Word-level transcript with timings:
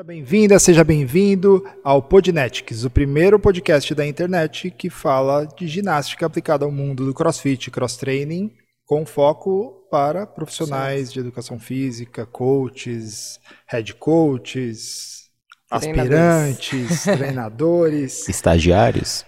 Seja 0.00 0.04
bem-vinda, 0.04 0.58
seja 0.58 0.82
bem-vindo 0.82 1.62
ao 1.84 2.00
Podnetics, 2.00 2.84
o 2.84 2.90
primeiro 2.90 3.38
podcast 3.38 3.94
da 3.94 4.06
internet 4.06 4.70
que 4.70 4.88
fala 4.88 5.44
de 5.44 5.68
ginástica 5.68 6.24
aplicada 6.24 6.64
ao 6.64 6.72
mundo 6.72 7.04
do 7.04 7.12
crossfit 7.12 7.66
e 7.66 7.70
cross-training, 7.70 8.50
com 8.86 9.04
foco 9.04 9.86
para 9.90 10.26
profissionais 10.26 11.08
Sim. 11.08 11.12
de 11.12 11.20
educação 11.20 11.60
física, 11.60 12.24
coaches, 12.24 13.38
head 13.66 13.92
coaches, 13.96 15.24
aspirantes, 15.70 17.02
treinadores, 17.02 18.24
estagiários. 18.30 19.26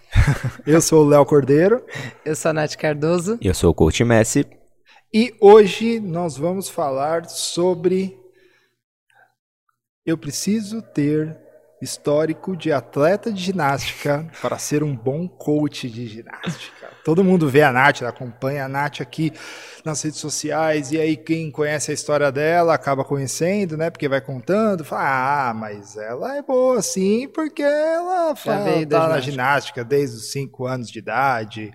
Eu 0.65 0.81
sou 0.81 1.05
o 1.05 1.09
Léo 1.09 1.27
Cordeiro. 1.27 1.84
Eu 2.25 2.34
sou 2.34 2.51
a 2.51 2.55
Nath 2.55 2.77
Cardoso. 2.77 3.37
E 3.43 3.47
eu 3.47 3.55
sou 3.55 3.73
o 3.73 3.75
coach 3.75 4.03
Messi. 4.05 4.47
E 5.12 5.34
hoje 5.39 6.01
nós 6.01 6.39
vamos 6.39 6.70
falar 6.70 7.29
sobre 7.29 8.22
eu 10.05 10.19
preciso 10.19 10.83
ter 10.83 11.38
histórico 11.80 12.56
de 12.56 12.73
atleta 12.73 13.33
de 13.33 13.42
ginástica 13.42 14.28
para 14.41 14.56
ser 14.56 14.84
um 14.84 14.97
bom 14.97 15.28
coach 15.28 15.91
de 15.91 16.06
ginástica. 16.06 16.91
Todo 17.05 17.25
mundo 17.25 17.48
vê 17.48 17.62
a 17.62 17.73
Nath, 17.73 18.02
acompanha 18.02 18.65
a 18.65 18.69
Nath 18.69 19.01
aqui 19.01 19.33
nas 19.84 20.01
redes 20.01 20.20
sociais, 20.20 20.92
e 20.92 21.01
aí 21.01 21.16
quem 21.16 21.51
conhece 21.51 21.91
a 21.91 21.95
história 21.95 22.30
dela 22.30 22.75
acaba 22.75 23.05
conhecendo, 23.05 23.77
né? 23.77 23.91
Porque 23.91 24.09
vai 24.09 24.20
contando, 24.20 24.84
fala, 24.84 25.48
ah, 25.51 25.55
mas 25.55 25.97
ela 25.97 26.37
é 26.37 26.42
boa 26.42 26.80
sim, 26.80 27.27
porque 27.27 27.62
ela 27.62 28.37
fala, 28.37 28.87
tá 28.87 29.09
na 29.09 29.19
ginástica 29.19 29.83
desde 29.84 30.19
os 30.19 30.31
5 30.31 30.64
anos 30.66 30.89
de 30.89 31.00
idade. 31.00 31.72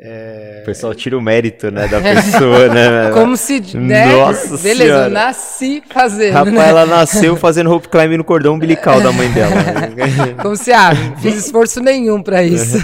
É... 0.00 0.60
O 0.62 0.64
pessoal 0.64 0.94
tira 0.94 1.18
o 1.18 1.20
mérito, 1.20 1.72
né, 1.72 1.88
da 1.88 2.00
pessoa, 2.00 2.68
né? 2.68 3.10
Como 3.14 3.36
se, 3.36 3.76
né? 3.76 4.06
Nossa 4.12 4.56
Beleza, 4.58 4.84
senhora. 4.84 5.06
eu 5.06 5.10
nasci 5.10 5.82
fazendo, 5.90 6.34
Rapaz, 6.34 6.54
né? 6.54 6.68
ela 6.68 6.86
nasceu 6.86 7.36
fazendo 7.36 7.68
rope 7.68 7.88
climb 7.88 8.16
no 8.16 8.22
cordão 8.22 8.54
umbilical 8.54 9.00
da 9.00 9.10
mãe 9.10 9.28
dela. 9.32 9.56
Como 10.40 10.56
se, 10.56 10.72
ah, 10.72 10.92
fiz 11.20 11.34
esforço 11.46 11.80
nenhum 11.80 12.22
para 12.22 12.44
isso. 12.44 12.78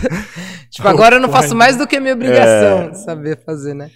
tipo, 0.68 0.88
agora 0.88 1.14
eu 1.14 1.20
não 1.20 1.28
faço 1.28 1.54
mais 1.54 1.76
do 1.76 1.86
que 1.86 2.00
minha 2.00 2.14
obrigação, 2.14 2.90
é... 2.90 2.94
saber 2.94 3.38
fazer, 3.46 3.74
né? 3.74 3.90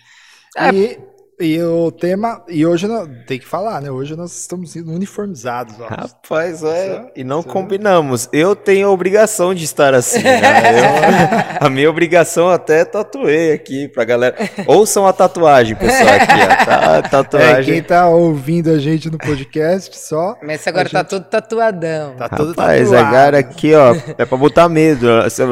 E 0.73 0.99
e 1.41 1.63
o 1.63 1.93
tema, 1.93 2.43
e 2.49 2.67
hoje 2.67 2.89
tem 3.27 3.39
que 3.39 3.47
falar, 3.47 3.81
né? 3.81 3.91
Hoje 3.91 4.17
nós 4.17 4.37
estamos 4.37 4.75
uniformizados. 4.75 5.75
Ó. 5.81 5.87
Rapaz, 5.87 6.65
é, 6.65 7.13
e 7.15 7.23
não 7.23 7.43
combinamos. 7.43 8.29
Eu 8.33 8.57
tenho 8.57 8.89
a 8.89 8.91
obrigação 8.91 9.55
de 9.55 9.65
estar 9.65 9.95
assim. 9.95 10.23
Né? 10.23 10.41
Eu, 11.61 11.67
a 11.67 11.71
minha 11.71 11.89
obrigação 11.89 12.49
até 12.49 12.85
tatuei 12.85 13.53
aqui 13.53 13.89
pra 13.89 14.05
galera. 14.05 14.37
Ouçam 14.67 15.07
a 15.07 15.13
tatuagem, 15.13 15.77
pessoal, 15.77 16.15
aqui, 16.15 16.41
ó. 16.43 16.65
Tá, 16.65 17.03
tatuagem. 17.09 17.61
É, 17.61 17.63
quem 17.63 17.83
tá 17.83 18.09
ouvindo 18.09 18.71
a 18.71 18.79
gente 18.79 19.09
no 19.11 19.19
podcast 19.19 19.97
só. 19.97 20.37
Mas 20.43 20.67
agora 20.67 20.89
tá 20.89 20.99
gente... 20.99 21.09
todo 21.09 21.25
tatuadão. 21.25 22.15
Tá 22.17 22.29
todo 22.29 22.49
Rapaz, 22.51 22.91
tatuado. 22.91 23.07
agora 23.07 23.39
aqui, 23.39 23.75
ó, 23.75 23.95
é 24.17 24.25
pra 24.25 24.37
botar 24.37 24.69
medo. 24.69 25.07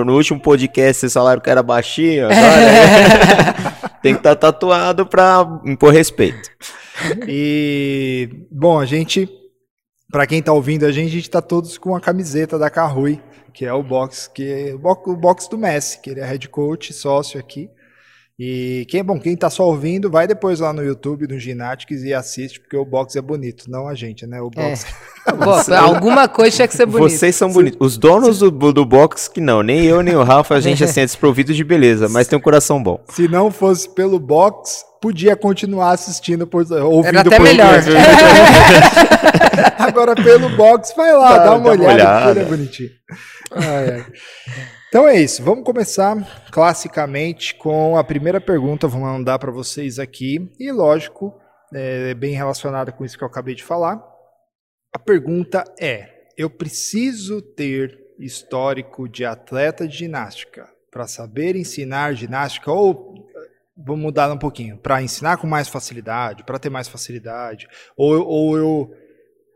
No 0.05 0.15
último 0.15 0.41
podcast 0.41 1.01
vocês 1.01 1.13
falaram 1.13 1.41
que 1.41 1.49
era 1.49 1.63
baixinho, 1.63 2.27
agora 2.27 2.37
é... 3.73 3.76
tem 4.07 4.15
que 4.15 4.21
estar 4.21 4.37
tá 4.37 4.53
tatuado 4.53 5.05
pra 5.05 5.61
impor 5.65 5.93
respeito. 5.93 6.49
E, 7.27 8.47
bom, 8.51 8.79
a 8.79 8.87
gente, 8.87 9.29
para 10.11 10.27
quem 10.27 10.41
tá 10.41 10.53
ouvindo 10.53 10.87
a 10.87 10.93
gente, 10.93 11.09
a 11.09 11.15
gente 11.15 11.29
tá 11.29 11.43
todos 11.43 11.77
com 11.77 11.95
a 11.95 12.01
camiseta 12.01 12.57
da 12.57 12.71
Carrui, 12.71 13.21
que 13.53 13.65
é 13.65 13.73
o 13.73 13.83
box, 13.83 14.31
que 14.33 14.45
é 14.45 14.75
o 14.75 15.17
box 15.17 15.49
do 15.49 15.59
Messi, 15.59 16.01
que 16.01 16.11
ele 16.11 16.21
é 16.21 16.25
head 16.25 16.49
coach, 16.49 16.93
sócio 16.93 17.41
aqui. 17.41 17.69
E 18.39 18.87
quem, 18.91 19.03
bom, 19.03 19.19
quem 19.19 19.35
tá 19.35 19.49
só 19.49 19.65
ouvindo, 19.65 20.11
vai 20.11 20.27
depois 20.27 20.61
lá 20.61 20.71
no 20.71 20.85
YouTube 20.85 21.27
do 21.27 21.39
Ginatics 21.39 22.03
e 22.03 22.13
assiste, 22.13 22.61
porque 22.61 22.77
o 22.77 22.85
box 22.85 23.17
é 23.17 23.23
bonito, 23.23 23.65
não 23.71 23.89
a 23.89 23.95
gente, 23.95 24.27
né? 24.27 24.43
O 24.43 24.51
box. 24.51 24.85
É. 25.27 25.33
box 25.33 25.73
alguma 25.73 26.29
coisa 26.29 26.55
tinha 26.55 26.69
que 26.69 26.77
ser 26.77 26.85
bonito. 26.85 27.09
Vocês 27.09 27.35
são 27.35 27.51
bonitos. 27.51 27.79
Os 27.81 27.97
donos 27.97 28.41
do, 28.41 28.51
do 28.51 28.85
box, 28.85 29.27
que 29.27 29.41
não, 29.41 29.63
nem 29.63 29.87
eu, 29.87 30.03
nem 30.03 30.15
o 30.15 30.23
Rafa, 30.23 30.55
a 30.55 30.61
gente 30.61 30.85
assim, 30.85 31.01
é 31.01 31.07
desprovido 31.07 31.55
de 31.55 31.65
beleza, 31.65 32.11
mas 32.11 32.29
tem 32.29 32.39
um 32.39 32.43
coração 32.43 32.83
bom. 32.83 33.03
Se 33.09 33.27
não 33.27 33.51
fosse 33.51 33.89
pelo 33.89 34.19
box, 34.19 34.85
podia 35.01 35.35
continuar 35.35 35.93
assistindo, 35.93 36.47
por, 36.47 36.71
ouvindo 36.71 37.07
Era 37.07 37.21
até 37.23 37.37
por 37.37 37.43
melhor. 37.43 37.81
Agora 39.79 40.15
pelo 40.15 40.51
box, 40.51 40.93
vai 40.95 41.11
lá, 41.15 41.39
tá, 41.39 41.45
dá 41.45 41.55
uma 41.55 41.65
dá 41.65 41.71
olhada, 41.71 42.03
uma 42.03 42.27
olhada. 42.27 42.41
é 42.41 42.45
bonitinho. 42.45 42.91
Ai, 43.53 43.91
ai. 43.95 44.07
Então 44.97 45.07
é 45.07 45.21
isso, 45.21 45.43
vamos 45.43 45.63
começar 45.63 46.17
classicamente 46.51 47.55
com 47.55 47.99
a 47.99 48.03
primeira 48.03 48.41
pergunta, 48.41 48.89
vou 48.89 49.03
mandar 49.03 49.39
para 49.39 49.53
vocês 49.53 49.99
aqui, 49.99 50.51
e 50.59 50.73
lógico, 50.73 51.39
é 51.71 52.15
bem 52.15 52.35
relacionada 52.35 52.91
com 52.91 53.05
isso 53.05 53.19
que 53.19 53.23
eu 53.23 53.29
acabei 53.29 53.55
de 53.55 53.63
falar. 53.63 54.03
A 54.91 54.99
pergunta 54.99 55.65
é: 55.79 56.29
eu 56.35 56.49
preciso 56.49 57.43
ter 57.43 57.95
histórico 58.19 59.07
de 59.07 59.27
atleta 59.27 59.87
de 59.87 59.99
ginástica 59.99 60.67
para 60.91 61.07
saber 61.07 61.57
ensinar 61.57 62.15
ginástica 62.15 62.73
ou 62.73 63.29
vou 63.77 63.99
mudar 63.99 64.33
um 64.33 64.39
pouquinho, 64.39 64.79
para 64.79 65.03
ensinar 65.03 65.37
com 65.37 65.47
mais 65.47 65.69
facilidade, 65.69 66.43
para 66.43 66.59
ter 66.59 66.71
mais 66.71 66.89
facilidade, 66.89 67.69
ou, 67.99 68.27
ou 68.27 68.57
eu 68.57 68.95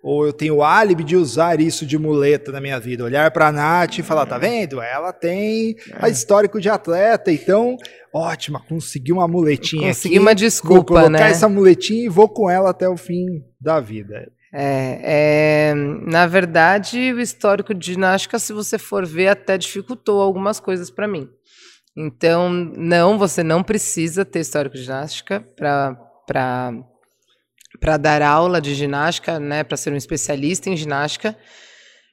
ou 0.03 0.27
eu 0.27 0.33
tenho 0.33 0.56
o 0.56 0.62
álibi 0.62 1.05
de 1.05 1.16
usar 1.16 1.61
isso 1.61 1.84
de 1.84 1.99
muleta 1.99 2.50
na 2.50 2.61
minha 2.61 2.81
vida, 2.81 3.05
olhar 3.05 3.31
para 3.31 3.49
a 3.49 3.53
Nath 3.53 3.99
e 3.99 4.03
falar, 4.03 4.27
tá 4.27 4.38
vendo? 4.38 4.81
Ela 4.81 5.12
tem 5.12 5.77
a 5.94 6.09
é. 6.09 6.11
histórico 6.11 6.61
de 6.61 6.69
atleta, 6.69 7.31
então, 7.31 7.77
ótima, 8.12 8.61
consegui 8.69 9.12
uma 9.12 9.28
muletinha 9.28 9.88
consegui 9.88 10.15
aqui. 10.15 10.22
uma 10.22 10.34
desculpa, 10.34 10.75
vou 10.75 10.84
colocar 10.84 11.11
né? 11.11 11.31
essa 11.31 11.49
muletinha 11.49 12.05
e 12.05 12.09
vou 12.09 12.28
com 12.28 12.49
ela 12.49 12.71
até 12.71 12.88
o 12.88 12.97
fim 12.97 13.27
da 13.61 13.78
vida. 13.78 14.31
É, 14.53 15.71
é, 15.71 15.75
na 15.75 16.27
verdade, 16.27 17.12
o 17.12 17.21
histórico 17.21 17.72
de 17.72 17.93
ginástica, 17.93 18.38
se 18.38 18.53
você 18.53 18.78
for 18.78 19.06
ver, 19.06 19.28
até 19.28 19.56
dificultou 19.56 20.21
algumas 20.21 20.59
coisas 20.59 20.91
para 20.91 21.06
mim. 21.06 21.28
Então, 21.97 22.50
não, 22.50 23.19
você 23.19 23.43
não 23.43 23.62
precisa 23.62 24.25
ter 24.25 24.41
histórico 24.41 24.77
de 24.77 24.82
ginástica 24.82 25.44
para 25.56 26.82
para 27.81 27.97
dar 27.97 28.23
aula 28.23 28.61
de 28.61 28.75
ginástica, 28.75 29.41
né, 29.41 29.65
para 29.65 29.77
ser 29.77 29.93
um 29.93 29.97
especialista 29.97 30.69
em 30.69 30.77
ginástica. 30.77 31.37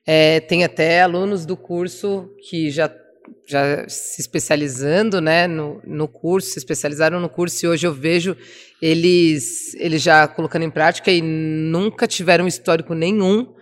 É, 0.05 0.39
tem 0.39 0.63
até 0.63 1.01
alunos 1.01 1.45
do 1.45 1.57
curso 1.57 2.33
que 2.49 2.71
já, 2.71 2.89
já 3.45 3.87
se 3.89 4.21
especializando 4.21 5.19
né, 5.19 5.45
no, 5.45 5.81
no 5.85 6.07
curso, 6.07 6.51
se 6.51 6.59
especializaram 6.59 7.19
no 7.19 7.29
curso 7.29 7.65
e 7.65 7.67
hoje 7.67 7.85
eu 7.85 7.93
vejo 7.93 8.37
eles, 8.81 9.73
eles 9.75 10.01
já 10.01 10.25
colocando 10.25 10.63
em 10.63 10.71
prática 10.71 11.11
e 11.11 11.21
nunca 11.21 12.07
tiveram 12.07 12.47
histórico 12.47 12.93
nenhum 12.93 13.53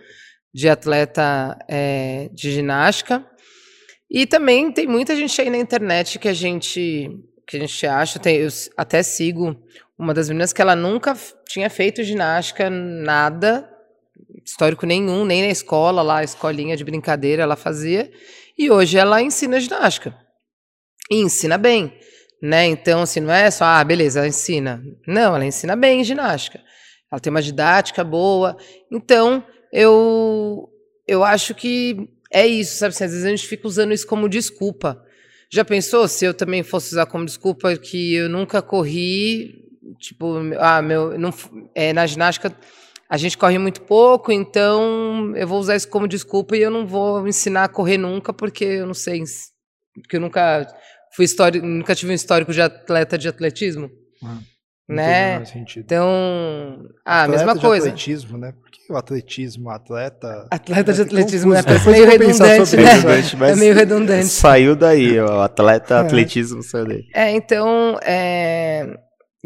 de 0.54 0.68
atleta 0.68 1.58
é, 1.68 2.30
de 2.32 2.52
ginástica. 2.52 3.26
E 4.08 4.24
também 4.24 4.70
tem 4.70 4.86
muita 4.86 5.16
gente 5.16 5.40
aí 5.40 5.50
na 5.50 5.58
internet 5.58 6.18
que 6.18 6.28
a 6.28 6.32
gente 6.32 7.10
que 7.46 7.56
a 7.56 7.60
gente 7.60 7.86
acha, 7.86 8.18
tem, 8.18 8.38
eu 8.38 8.48
até 8.76 9.02
sigo 9.04 9.56
uma 9.98 10.12
das 10.12 10.28
meninas 10.28 10.52
que 10.52 10.60
ela 10.60 10.76
nunca 10.76 11.16
tinha 11.48 11.70
feito 11.70 12.02
ginástica, 12.02 12.68
nada, 12.68 13.68
histórico 14.44 14.86
nenhum, 14.86 15.24
nem 15.24 15.42
na 15.42 15.48
escola, 15.48 16.02
lá, 16.02 16.22
escolinha 16.22 16.76
de 16.76 16.84
brincadeira 16.84 17.42
ela 17.42 17.56
fazia, 17.56 18.10
e 18.58 18.70
hoje 18.70 18.98
ela 18.98 19.22
ensina 19.22 19.58
ginástica. 19.58 20.14
E 21.10 21.16
ensina 21.16 21.56
bem, 21.56 21.92
né? 22.42 22.66
Então, 22.66 23.02
assim, 23.02 23.20
não 23.20 23.32
é 23.32 23.50
só, 23.50 23.64
ah, 23.64 23.84
beleza, 23.84 24.20
ela 24.20 24.28
ensina. 24.28 24.82
Não, 25.06 25.34
ela 25.34 25.44
ensina 25.44 25.74
bem 25.76 26.02
ginástica. 26.04 26.60
Ela 27.10 27.20
tem 27.20 27.30
uma 27.30 27.42
didática 27.42 28.02
boa. 28.02 28.56
Então, 28.90 29.44
eu, 29.72 30.68
eu 31.06 31.22
acho 31.22 31.54
que 31.54 32.08
é 32.32 32.46
isso, 32.46 32.78
sabe? 32.78 32.94
Assim, 32.94 33.04
às 33.04 33.10
vezes 33.12 33.24
a 33.24 33.30
gente 33.30 33.46
fica 33.46 33.66
usando 33.66 33.92
isso 33.92 34.06
como 34.06 34.28
desculpa. 34.28 35.02
Já 35.50 35.64
pensou 35.64 36.08
se 36.08 36.24
eu 36.24 36.34
também 36.34 36.62
fosse 36.62 36.92
usar 36.92 37.06
como 37.06 37.24
desculpa 37.24 37.76
que 37.76 38.14
eu 38.14 38.28
nunca 38.28 38.60
corri 38.60 39.65
tipo, 39.98 40.34
ah, 40.58 40.82
meu, 40.82 41.18
não, 41.18 41.32
é, 41.74 41.92
na 41.92 42.06
ginástica 42.06 42.54
a 43.08 43.16
gente 43.16 43.38
corre 43.38 43.58
muito 43.58 43.82
pouco, 43.82 44.32
então 44.32 45.32
eu 45.36 45.46
vou 45.46 45.60
usar 45.60 45.76
isso 45.76 45.88
como 45.88 46.08
desculpa 46.08 46.56
e 46.56 46.62
eu 46.62 46.70
não 46.70 46.86
vou 46.86 47.26
ensinar 47.26 47.64
a 47.64 47.68
correr 47.68 47.98
nunca, 47.98 48.32
porque 48.32 48.64
eu 48.64 48.86
não 48.86 48.94
sei, 48.94 49.22
porque 49.94 50.16
eu 50.16 50.20
nunca 50.20 50.66
fui 51.14 51.24
histórico, 51.24 51.64
nunca 51.64 51.94
tive 51.94 52.12
um 52.12 52.14
histórico 52.14 52.52
de 52.52 52.60
atleta 52.60 53.16
de 53.16 53.28
atletismo. 53.28 53.90
Ah, 54.22 54.38
né? 54.88 55.42
Então, 55.76 56.08
ah, 57.04 57.24
a 57.24 57.28
mesma 57.28 57.58
coisa. 57.58 57.88
atletismo, 57.88 58.38
né? 58.38 58.52
Porque 58.52 58.92
o 58.92 58.96
atletismo, 58.96 59.70
atleta. 59.70 60.46
Atleta 60.50 60.92
de 60.92 61.02
atletismo, 61.02 61.52
né? 61.52 61.62
Parece 61.62 61.90
meio 61.90 62.06
redundante, 62.06 62.76
né? 63.36 63.50
É 63.50 63.56
meio 63.56 63.74
redundante. 63.74 64.26
Saiu 64.26 64.76
daí, 64.76 65.20
o 65.20 65.40
atleta 65.40 65.94
é. 65.94 65.98
atletismo 65.98 66.62
saiu 66.62 66.86
daí. 66.86 67.04
É, 67.14 67.30
então, 67.32 67.98
é, 68.02 68.96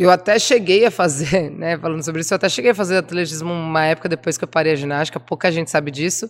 eu 0.03 0.11
até 0.11 0.39
cheguei 0.39 0.85
a 0.85 0.91
fazer, 0.91 1.51
né, 1.53 1.79
falando 1.79 2.03
sobre 2.05 2.23
isso, 2.23 2.33
eu 2.33 2.37
até 2.37 2.49
cheguei 2.49 2.71
a 2.71 2.75
fazer 2.75 2.97
atletismo 2.97 3.53
uma 3.53 3.85
época 3.85 4.09
depois 4.09 4.39
que 4.39 4.45
eu 4.45 4.49
parei 4.49 4.73
a 4.73 4.77
ginástica, 4.77 5.21
pouca 5.21 5.51
gente 5.53 5.71
sabe 5.71 5.91
disso, 5.91 6.29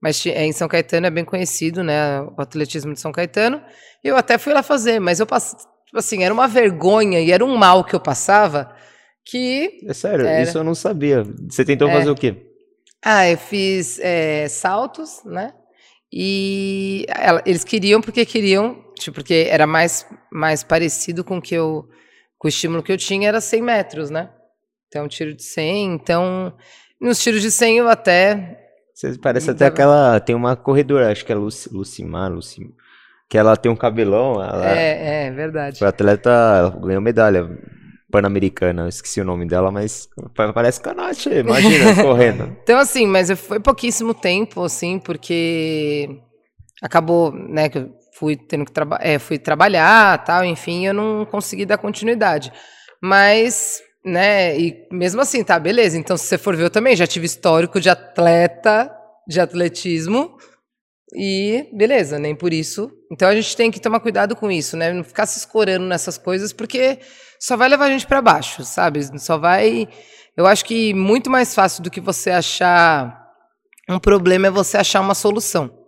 mas 0.00 0.24
em 0.26 0.52
São 0.52 0.66
Caetano 0.66 1.06
é 1.06 1.10
bem 1.10 1.24
conhecido, 1.24 1.82
né, 1.84 2.20
o 2.22 2.40
atletismo 2.40 2.92
de 2.92 3.00
São 3.00 3.12
Caetano, 3.12 3.62
eu 4.02 4.16
até 4.16 4.38
fui 4.38 4.52
lá 4.52 4.62
fazer, 4.62 4.98
mas 4.98 5.20
eu 5.20 5.26
passei, 5.26 5.58
tipo 5.58 5.98
assim, 5.98 6.24
era 6.24 6.32
uma 6.32 6.48
vergonha 6.48 7.20
e 7.20 7.30
era 7.30 7.44
um 7.44 7.56
mal 7.56 7.84
que 7.84 7.94
eu 7.94 8.00
passava 8.00 8.74
que... 9.24 9.80
É 9.86 9.94
sério, 9.94 10.26
era... 10.26 10.42
isso 10.42 10.58
eu 10.58 10.64
não 10.64 10.74
sabia. 10.74 11.22
Você 11.48 11.64
tentou 11.64 11.88
é. 11.88 11.92
fazer 11.92 12.10
o 12.10 12.14
quê? 12.14 12.36
Ah, 13.04 13.28
eu 13.28 13.36
fiz 13.36 13.98
é, 14.00 14.48
saltos, 14.48 15.22
né? 15.24 15.52
E 16.12 17.06
ela, 17.08 17.42
eles 17.46 17.64
queriam 17.64 18.00
porque 18.00 18.24
queriam, 18.24 18.76
tipo, 18.98 19.14
porque 19.14 19.46
era 19.48 19.66
mais, 19.66 20.06
mais 20.30 20.62
parecido 20.62 21.24
com 21.24 21.40
que 21.40 21.54
eu, 21.54 21.88
o 22.44 22.48
estímulo 22.48 22.82
que 22.82 22.92
eu 22.92 22.96
tinha, 22.96 23.28
era 23.28 23.40
100 23.40 23.62
metros, 23.62 24.10
né? 24.10 24.30
Então, 24.88 25.08
tiro 25.08 25.34
de 25.34 25.42
100. 25.42 25.94
Então, 25.94 26.52
nos 27.00 27.22
tiros 27.22 27.40
de 27.40 27.50
100 27.50 27.78
eu 27.78 27.88
até. 27.88 28.58
Você 28.94 29.16
parece 29.18 29.50
até 29.50 29.66
aquela. 29.66 30.20
Tem 30.20 30.34
uma 30.34 30.54
corredora, 30.54 31.10
acho 31.10 31.24
que 31.24 31.32
é 31.32 31.34
Luci, 31.34 31.72
Lucimar, 31.72 32.30
Lucimar, 32.30 32.72
que 33.28 33.38
ela 33.38 33.56
tem 33.56 33.72
um 33.72 33.76
cabelão. 33.76 34.34
Ela, 34.42 34.70
é, 34.70 35.26
é, 35.26 35.30
verdade. 35.30 35.78
Foi 35.78 35.88
atleta, 35.88 36.30
ganhou 36.82 37.00
medalha 37.00 37.48
pan-americana, 38.10 38.86
esqueci 38.88 39.22
o 39.22 39.24
nome 39.24 39.46
dela, 39.46 39.72
mas 39.72 40.06
parece 40.34 40.82
canate, 40.82 41.30
imagina, 41.30 41.94
correndo. 42.04 42.54
Então, 42.62 42.78
assim, 42.78 43.06
mas 43.06 43.30
foi 43.30 43.58
pouquíssimo 43.58 44.12
tempo, 44.12 44.62
assim, 44.62 44.98
porque 44.98 46.20
acabou, 46.82 47.32
né, 47.32 47.70
que 47.70 47.78
eu 47.78 48.01
fui 48.12 48.36
tendo 48.36 48.64
que 48.64 48.72
trabalhar, 48.72 49.06
é, 49.06 49.18
fui 49.18 49.38
trabalhar, 49.38 50.24
tal, 50.24 50.44
enfim, 50.44 50.86
eu 50.86 50.94
não 50.94 51.24
consegui 51.24 51.66
dar 51.66 51.78
continuidade. 51.78 52.52
Mas, 53.02 53.82
né, 54.04 54.58
e 54.58 54.86
mesmo 54.92 55.20
assim, 55.20 55.42
tá, 55.42 55.58
beleza, 55.58 55.98
então 55.98 56.16
se 56.16 56.26
você 56.26 56.38
for 56.38 56.54
ver, 56.54 56.64
eu 56.64 56.70
também 56.70 56.94
já 56.94 57.06
tive 57.06 57.26
histórico 57.26 57.80
de 57.80 57.90
atleta, 57.90 58.94
de 59.28 59.40
atletismo, 59.40 60.36
e 61.14 61.68
beleza, 61.72 62.18
nem 62.18 62.34
por 62.34 62.52
isso. 62.52 62.90
Então 63.10 63.28
a 63.28 63.34
gente 63.34 63.56
tem 63.56 63.70
que 63.70 63.80
tomar 63.80 64.00
cuidado 64.00 64.34
com 64.34 64.50
isso, 64.50 64.76
né? 64.76 64.92
Não 64.92 65.04
ficar 65.04 65.26
se 65.26 65.38
escorando 65.38 65.84
nessas 65.84 66.16
coisas, 66.16 66.52
porque 66.52 67.00
só 67.38 67.56
vai 67.56 67.68
levar 67.68 67.86
a 67.86 67.90
gente 67.90 68.06
para 68.06 68.22
baixo, 68.22 68.64
sabe? 68.64 69.02
Só 69.20 69.36
vai. 69.36 69.86
Eu 70.36 70.46
acho 70.46 70.64
que 70.64 70.94
muito 70.94 71.28
mais 71.28 71.54
fácil 71.54 71.82
do 71.82 71.90
que 71.90 72.00
você 72.00 72.30
achar 72.30 73.28
um 73.88 73.98
problema 73.98 74.46
é 74.46 74.50
você 74.50 74.78
achar 74.78 75.00
uma 75.00 75.14
solução. 75.14 75.81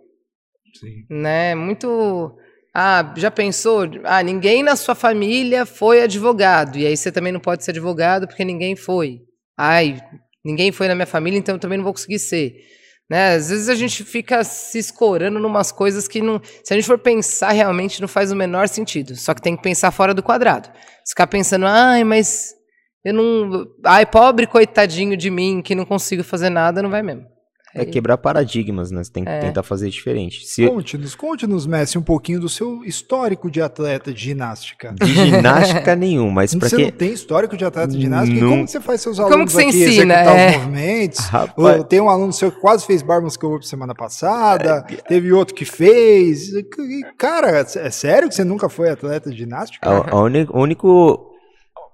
Né? 1.09 1.55
Muito. 1.55 2.35
Ah, 2.73 3.13
já 3.15 3.31
pensou? 3.31 3.83
Ah, 4.03 4.21
ninguém 4.21 4.61
na 4.61 4.75
sua 4.75 4.95
família 4.95 5.65
foi 5.65 6.01
advogado. 6.01 6.77
E 6.77 6.85
aí 6.85 6.95
você 6.95 7.11
também 7.11 7.31
não 7.31 7.39
pode 7.39 7.63
ser 7.63 7.71
advogado 7.71 8.27
porque 8.27 8.43
ninguém 8.43 8.75
foi. 8.75 9.21
Ai, 9.57 10.01
ninguém 10.43 10.71
foi 10.71 10.87
na 10.87 10.95
minha 10.95 11.05
família, 11.05 11.37
então 11.37 11.55
eu 11.55 11.59
também 11.59 11.77
não 11.77 11.85
vou 11.85 11.93
conseguir 11.93 12.19
ser. 12.19 12.55
Né? 13.09 13.35
Às 13.35 13.49
vezes 13.49 13.69
a 13.69 13.75
gente 13.75 14.03
fica 14.03 14.43
se 14.43 14.79
escorando 14.79 15.39
numas 15.39 15.71
coisas 15.71 16.07
que 16.07 16.21
não. 16.21 16.41
Se 16.63 16.73
a 16.73 16.75
gente 16.75 16.87
for 16.87 16.97
pensar 16.97 17.51
realmente, 17.51 18.01
não 18.01 18.07
faz 18.07 18.31
o 18.31 18.35
menor 18.35 18.67
sentido. 18.67 19.15
Só 19.15 19.33
que 19.33 19.41
tem 19.41 19.55
que 19.55 19.63
pensar 19.63 19.91
fora 19.91 20.13
do 20.13 20.23
quadrado. 20.23 20.69
Ficar 21.07 21.27
pensando, 21.27 21.65
ai, 21.65 22.03
mas 22.03 22.53
eu 23.03 23.13
não. 23.13 23.65
Ai, 23.85 24.05
pobre 24.05 24.47
coitadinho 24.47 25.15
de 25.15 25.29
mim 25.29 25.61
que 25.61 25.75
não 25.75 25.85
consigo 25.85 26.23
fazer 26.23 26.49
nada, 26.49 26.81
não 26.81 26.89
vai 26.89 27.03
mesmo. 27.03 27.34
É 27.77 27.83
quebrar 27.83 28.17
paradigmas, 28.17 28.89
né? 28.89 29.03
Você 29.03 29.11
tem 29.11 29.25
que 29.25 29.29
é. 29.29 29.39
tentar 29.39 29.61
fazer 29.61 29.89
diferente. 29.89 30.45
Se... 30.45 30.65
Conte-nos, 30.65 31.13
conte-nos, 31.13 31.67
Messi, 31.67 31.97
um 31.97 32.01
pouquinho 32.01 32.39
do 32.39 32.47
seu 32.47 32.85
histórico 32.85 33.51
de 33.51 33.61
atleta 33.61 34.13
de 34.13 34.21
ginástica. 34.21 34.95
De 34.97 35.13
ginástica 35.13 35.93
nenhum, 35.95 36.29
mas 36.29 36.55
para 36.55 36.69
Você 36.69 36.77
que... 36.77 36.83
não 36.83 36.91
tem 36.91 37.11
histórico 37.11 37.57
de 37.57 37.65
atleta 37.65 37.89
de 37.89 37.99
ginástica? 37.99 38.39
Não... 38.39 38.47
E 38.47 38.51
como 38.51 38.67
você 38.67 38.79
faz 38.79 39.01
seus 39.01 39.19
alunos 39.19 39.35
como 39.35 39.45
que 39.45 39.51
você 39.51 39.61
aqui 39.61 39.89
ensina? 39.89 40.13
executar 40.13 40.39
é. 40.39 40.49
os 40.49 40.55
movimentos? 40.57 41.19
Rapaz... 41.27 41.83
Tem 41.89 41.99
um 41.99 42.09
aluno 42.09 42.31
seu 42.31 42.49
que 42.49 42.61
quase 42.61 42.85
fez 42.85 43.01
bar 43.01 43.21
muscle 43.21 43.55
up 43.55 43.67
semana 43.67 43.93
passada, 43.93 44.85
é... 44.89 44.95
teve 44.95 45.33
outro 45.33 45.53
que 45.53 45.65
fez. 45.65 46.51
Cara, 47.17 47.59
é 47.59 47.89
sério 47.91 48.29
que 48.29 48.35
você 48.35 48.45
nunca 48.45 48.69
foi 48.69 48.89
atleta 48.89 49.29
de 49.29 49.37
ginástica? 49.37 49.89
A, 49.89 50.11
a 50.11 50.21
único, 50.53 51.33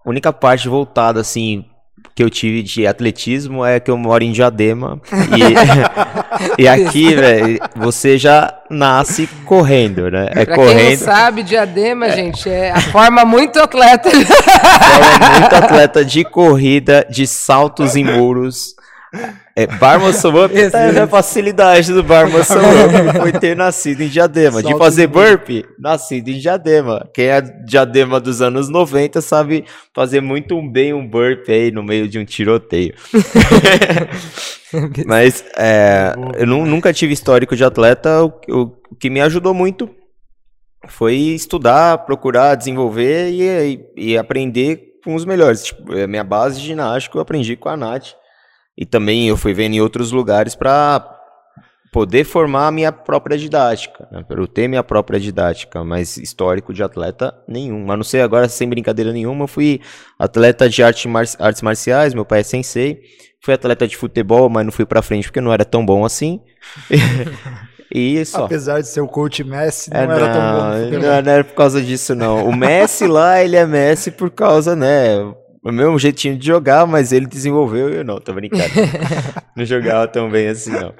única 0.05 0.31
parte 0.31 0.69
voltada, 0.69 1.19
assim, 1.19 1.65
que 2.13 2.23
eu 2.23 2.29
tive 2.29 2.61
de 2.61 2.85
atletismo 2.85 3.65
é 3.65 3.79
que 3.79 3.89
eu 3.89 3.97
moro 3.97 4.23
em 4.23 4.31
Diadema. 4.31 5.01
E, 6.57 6.61
e 6.63 6.67
aqui, 6.67 7.15
velho, 7.15 7.59
você 7.75 8.17
já 8.17 8.53
nasce 8.69 9.27
correndo, 9.45 10.09
né? 10.09 10.29
É 10.31 10.45
pra 10.45 10.55
correndo. 10.55 10.77
quem 10.77 10.89
não 10.97 11.05
sabe, 11.05 11.43
Diadema, 11.43 12.07
é. 12.07 12.15
gente, 12.15 12.49
é 12.49 12.71
a 12.71 12.81
forma 12.81 13.25
muito 13.25 13.59
atleta. 13.59 14.09
Forma 14.09 15.29
muito 15.39 15.55
atleta 15.55 16.05
de 16.05 16.23
corrida, 16.23 17.05
de 17.09 17.25
saltos 17.25 17.95
em 17.95 18.03
muros. 18.03 18.75
É, 19.55 19.67
bar 19.67 19.99
muscle 19.99 20.31
up 20.45 20.55
é 20.55 20.99
a 20.99 21.07
facilidade 21.07 21.91
do 21.91 22.01
bar 22.01 22.29
muscle 22.29 22.55
up 22.57 23.19
foi 23.19 23.31
ter 23.33 23.55
nascido 23.55 24.01
em 24.01 24.07
Diadema. 24.07 24.63
de 24.63 24.77
fazer 24.77 25.07
burpee, 25.07 25.65
nascido 25.77 26.29
em 26.29 26.39
Diadema. 26.39 27.09
Quem 27.13 27.25
é 27.25 27.41
Diadema 27.41 28.19
dos 28.19 28.41
anos 28.41 28.69
90 28.69 29.21
sabe 29.21 29.65
fazer 29.93 30.21
muito 30.21 30.61
bem 30.61 30.93
um 30.93 31.05
burpee 31.05 31.51
aí 31.51 31.71
no 31.71 31.83
meio 31.83 32.07
de 32.07 32.17
um 32.19 32.25
tiroteio. 32.25 32.93
Mas 35.05 35.43
é, 35.57 36.13
eu 36.37 36.47
nunca 36.47 36.93
tive 36.93 37.13
histórico 37.13 37.55
de 37.55 37.63
atleta. 37.65 38.23
O, 38.23 38.27
o, 38.47 38.61
o, 38.91 38.95
que 38.95 39.09
me 39.09 39.19
ajudou 39.19 39.53
muito 39.53 39.89
foi 40.87 41.15
estudar, 41.15 41.97
procurar 42.05 42.55
desenvolver 42.55 43.29
e, 43.29 43.43
e, 43.97 44.11
e 44.11 44.17
aprender 44.17 44.91
com 45.03 45.13
os 45.15 45.25
melhores. 45.25 45.63
Tipo, 45.65 45.91
a 45.91 46.07
minha 46.07 46.23
base 46.23 46.61
de 46.61 46.67
ginástica 46.67 47.17
eu 47.17 47.21
aprendi 47.21 47.57
com 47.57 47.67
a 47.67 47.75
Nath. 47.75 48.20
E 48.81 48.85
também 48.87 49.27
eu 49.27 49.37
fui 49.37 49.53
vendo 49.53 49.75
em 49.75 49.79
outros 49.79 50.11
lugares 50.11 50.55
para 50.55 51.07
poder 51.93 52.23
formar 52.23 52.65
a 52.65 52.71
minha 52.71 52.91
própria 52.91 53.37
didática, 53.37 54.07
né? 54.11 54.25
para 54.27 54.41
eu 54.41 54.47
ter 54.47 54.67
minha 54.67 54.81
própria 54.81 55.19
didática, 55.19 55.83
mas 55.83 56.17
histórico 56.17 56.73
de 56.73 56.81
atleta 56.81 57.31
nenhum. 57.47 57.91
A 57.91 57.95
não 57.95 58.03
ser 58.03 58.21
agora, 58.21 58.49
sem 58.49 58.67
brincadeira 58.67 59.13
nenhuma, 59.13 59.43
eu 59.43 59.47
fui 59.47 59.81
atleta 60.17 60.67
de 60.67 60.81
arte 60.81 61.07
mar 61.07 61.25
artes 61.37 61.61
marciais, 61.61 62.15
meu 62.15 62.25
pai 62.25 62.39
é 62.39 62.43
sensei. 62.43 63.03
Fui 63.39 63.53
atleta 63.53 63.87
de 63.87 63.95
futebol, 63.95 64.49
mas 64.49 64.65
não 64.65 64.71
fui 64.71 64.85
para 64.85 65.03
frente 65.03 65.27
porque 65.27 65.41
não 65.41 65.53
era 65.53 65.63
tão 65.63 65.85
bom 65.85 66.03
assim. 66.03 66.41
E 67.93 68.23
só. 68.25 68.45
Apesar 68.45 68.79
de 68.79 68.87
ser 68.87 69.01
o 69.01 69.07
coach 69.07 69.43
Messi, 69.43 69.91
não, 69.91 69.99
é, 69.99 70.07
não 70.07 70.13
era 70.15 70.31
tão 70.31 70.41
bom. 70.41 70.97
Não, 70.97 71.21
não 71.21 71.31
era 71.33 71.43
por 71.43 71.55
causa 71.55 71.81
disso, 71.81 72.15
não. 72.15 72.47
O 72.47 72.55
Messi 72.55 73.05
lá, 73.05 73.43
ele 73.43 73.57
é 73.57 73.65
Messi 73.65 74.11
por 74.11 74.31
causa, 74.31 74.77
né? 74.77 75.17
O 75.63 75.71
mesmo 75.71 75.99
jeitinho 75.99 76.37
de 76.37 76.45
jogar, 76.45 76.87
mas 76.87 77.11
ele 77.11 77.27
desenvolveu 77.27 77.89
e 77.89 77.97
eu 77.97 78.03
não, 78.03 78.19
tô 78.19 78.33
brincando. 78.33 78.63
não 79.55 79.65
jogava 79.65 80.07
tão 80.07 80.29
bem 80.29 80.47
assim, 80.47 80.71
não. 80.71 80.93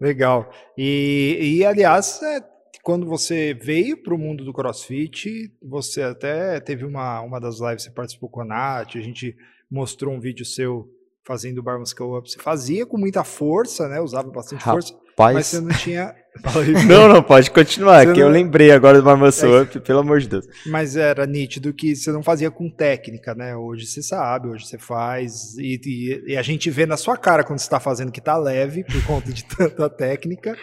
Legal. 0.00 0.50
E, 0.76 1.56
e 1.58 1.64
aliás, 1.64 2.20
é, 2.22 2.40
quando 2.82 3.06
você 3.06 3.52
veio 3.54 4.02
para 4.02 4.14
o 4.14 4.18
mundo 4.18 4.44
do 4.44 4.52
CrossFit, 4.52 5.52
você 5.62 6.02
até 6.02 6.60
teve 6.60 6.84
uma, 6.84 7.20
uma 7.20 7.40
das 7.40 7.60
lives, 7.60 7.82
você 7.82 7.90
participou 7.90 8.28
com 8.28 8.40
a 8.42 8.44
Nath, 8.44 8.96
a 8.96 9.00
gente 9.00 9.36
mostrou 9.70 10.14
um 10.14 10.20
vídeo 10.20 10.44
seu 10.44 10.88
fazendo 11.26 11.58
o 11.58 11.62
bar 11.62 11.78
muscle 11.78 12.16
up. 12.16 12.30
Você 12.30 12.38
fazia 12.38 12.86
com 12.86 12.96
muita 12.96 13.24
força, 13.24 13.88
né? 13.88 14.00
Usava 14.00 14.30
bastante 14.30 14.64
Rapaz. 14.64 14.90
força, 14.90 15.02
mas 15.18 15.46
você 15.46 15.60
não 15.60 15.76
tinha 15.76 16.14
não, 16.88 17.08
não, 17.08 17.22
pode 17.22 17.50
continuar, 17.50 18.04
você 18.04 18.12
que 18.12 18.20
não... 18.20 18.26
eu 18.26 18.32
lembrei 18.32 18.70
agora 18.70 18.98
do 18.98 19.04
Marmoçou 19.04 19.58
é, 19.58 19.62
Up, 19.62 19.80
pelo 19.80 20.00
amor 20.00 20.20
de 20.20 20.28
Deus. 20.28 20.46
Mas 20.66 20.96
era 20.96 21.26
nítido 21.26 21.72
que 21.72 21.96
você 21.96 22.12
não 22.12 22.22
fazia 22.22 22.50
com 22.50 22.70
técnica, 22.70 23.34
né? 23.34 23.56
Hoje 23.56 23.86
você 23.86 24.02
sabe, 24.02 24.48
hoje 24.48 24.66
você 24.66 24.78
faz, 24.78 25.56
e, 25.56 25.80
e, 25.84 26.32
e 26.32 26.36
a 26.36 26.42
gente 26.42 26.70
vê 26.70 26.84
na 26.84 26.96
sua 26.96 27.16
cara 27.16 27.42
quando 27.42 27.58
você 27.58 27.64
está 27.64 27.80
fazendo 27.80 28.12
que 28.12 28.20
tá 28.20 28.36
leve, 28.36 28.84
por 28.84 29.02
conta 29.06 29.32
de 29.32 29.44
tanta 29.44 29.88
técnica, 29.88 30.56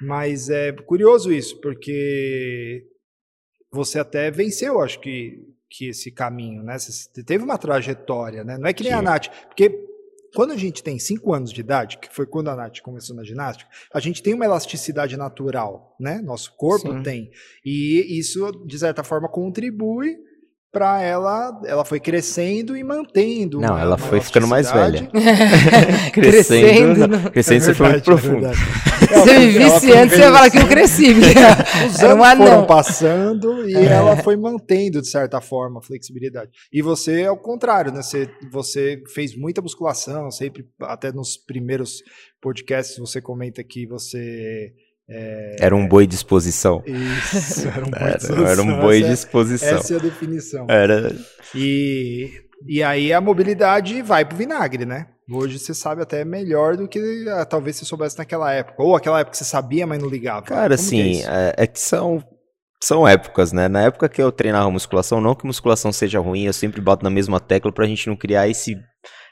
mas 0.00 0.48
é 0.48 0.72
curioso 0.72 1.32
isso, 1.32 1.60
porque 1.60 2.82
você 3.70 3.98
até 3.98 4.30
venceu, 4.30 4.80
acho 4.80 5.00
que, 5.00 5.38
que 5.68 5.90
esse 5.90 6.10
caminho, 6.10 6.62
né? 6.62 6.78
Você 6.78 7.22
teve 7.22 7.44
uma 7.44 7.58
trajetória, 7.58 8.42
né? 8.42 8.56
Não 8.58 8.66
é 8.66 8.72
que 8.72 8.82
nem 8.82 8.92
Sim. 8.92 8.98
a 8.98 9.02
Nath, 9.02 9.28
porque 9.46 9.89
quando 10.34 10.52
a 10.52 10.56
gente 10.56 10.82
tem 10.82 10.98
5 10.98 11.32
anos 11.32 11.52
de 11.52 11.60
idade, 11.60 11.98
que 11.98 12.14
foi 12.14 12.26
quando 12.26 12.48
a 12.48 12.56
Nath 12.56 12.80
começou 12.80 13.14
na 13.16 13.24
ginástica, 13.24 13.70
a 13.92 14.00
gente 14.00 14.22
tem 14.22 14.34
uma 14.34 14.44
elasticidade 14.44 15.16
natural, 15.16 15.96
né? 15.98 16.20
Nosso 16.22 16.54
corpo 16.56 16.92
Sim. 16.92 17.02
tem. 17.02 17.30
E 17.64 18.18
isso, 18.18 18.50
de 18.66 18.78
certa 18.78 19.02
forma, 19.02 19.28
contribui 19.28 20.16
para 20.72 21.02
ela, 21.02 21.60
ela 21.64 21.84
foi 21.84 21.98
crescendo 21.98 22.76
e 22.76 22.84
mantendo. 22.84 23.60
Não, 23.60 23.76
ela 23.76 23.98
foi 23.98 24.20
ficando 24.20 24.46
mais 24.46 24.70
velha. 24.70 25.10
crescendo, 26.12 27.30
crescendo, 27.30 27.56
é 27.56 27.60
você 27.60 27.74
foi 27.74 27.88
muito 27.88 28.04
profundo. 28.04 28.46
Se 29.10 29.28
eu 29.28 29.40
vivisse 29.40 29.92
antes, 29.92 30.16
você 30.16 30.22
ia 30.22 30.32
falar 30.32 30.50
que 30.50 30.58
eu 30.58 30.68
cresci. 30.68 31.12
Os 31.86 32.02
anos 32.02 32.40
um 32.40 32.44
foram 32.44 32.66
passando 32.66 33.68
e 33.68 33.74
é. 33.74 33.86
ela 33.86 34.16
foi 34.16 34.36
mantendo, 34.36 35.00
de 35.00 35.08
certa 35.08 35.40
forma, 35.40 35.80
a 35.80 35.82
flexibilidade. 35.82 36.50
E 36.72 36.80
você, 36.80 37.24
ao 37.24 37.36
contrário, 37.36 37.92
né? 37.92 38.02
Você, 38.02 38.28
você 38.50 39.02
fez 39.12 39.36
muita 39.36 39.60
musculação, 39.60 40.30
sempre, 40.30 40.64
até 40.82 41.12
nos 41.12 41.36
primeiros 41.36 42.02
podcasts, 42.40 42.96
você 42.98 43.20
comenta 43.20 43.62
que 43.64 43.86
você 43.86 44.72
é... 45.10 45.56
Era 45.60 45.74
um 45.74 45.88
boi 45.88 46.06
de 46.06 46.14
exposição. 46.14 46.84
Isso, 46.86 47.66
era 47.66 47.84
um 47.84 47.90
boi 47.90 47.98
de 47.98 48.16
exposição. 48.16 48.46
Era 48.46 48.62
um 48.62 48.80
boi 48.80 49.02
de 49.02 49.12
exposição. 49.12 49.78
Essa 49.78 49.94
é 49.94 49.96
a 49.96 50.00
definição. 50.00 50.66
Era... 50.68 51.16
E, 51.54 52.30
e 52.66 52.82
aí 52.82 53.12
a 53.12 53.20
mobilidade 53.20 54.00
vai 54.02 54.24
pro 54.24 54.36
vinagre, 54.36 54.86
né? 54.86 55.08
Hoje 55.30 55.58
você 55.58 55.72
sabe 55.72 56.02
até 56.02 56.24
melhor 56.24 56.76
do 56.76 56.88
que 56.88 57.26
ah, 57.28 57.44
talvez 57.44 57.76
você 57.76 57.84
soubesse 57.84 58.18
naquela 58.18 58.52
época. 58.52 58.82
Ou 58.82 58.96
aquela 58.96 59.20
época 59.20 59.32
que 59.32 59.38
você 59.38 59.44
sabia, 59.44 59.86
mas 59.86 60.02
não 60.02 60.08
ligava. 60.08 60.42
Cara, 60.42 60.62
Como 60.62 60.74
assim, 60.74 61.12
que 61.12 61.22
é, 61.22 61.54
é, 61.56 61.64
é, 61.64 61.66
que 61.66 61.78
são, 61.78 62.22
são 62.82 63.06
épocas, 63.06 63.52
né? 63.52 63.68
Na 63.68 63.82
época 63.82 64.08
que 64.08 64.20
eu 64.20 64.32
treinava 64.32 64.70
musculação, 64.70 65.20
não 65.20 65.34
que 65.34 65.46
musculação 65.46 65.92
seja 65.92 66.18
ruim, 66.18 66.44
eu 66.44 66.52
sempre 66.52 66.80
bato 66.80 67.04
na 67.04 67.10
mesma 67.10 67.38
tecla 67.38 67.70
pra 67.70 67.86
gente 67.86 68.08
não 68.08 68.16
criar 68.16 68.48
esse 68.48 68.76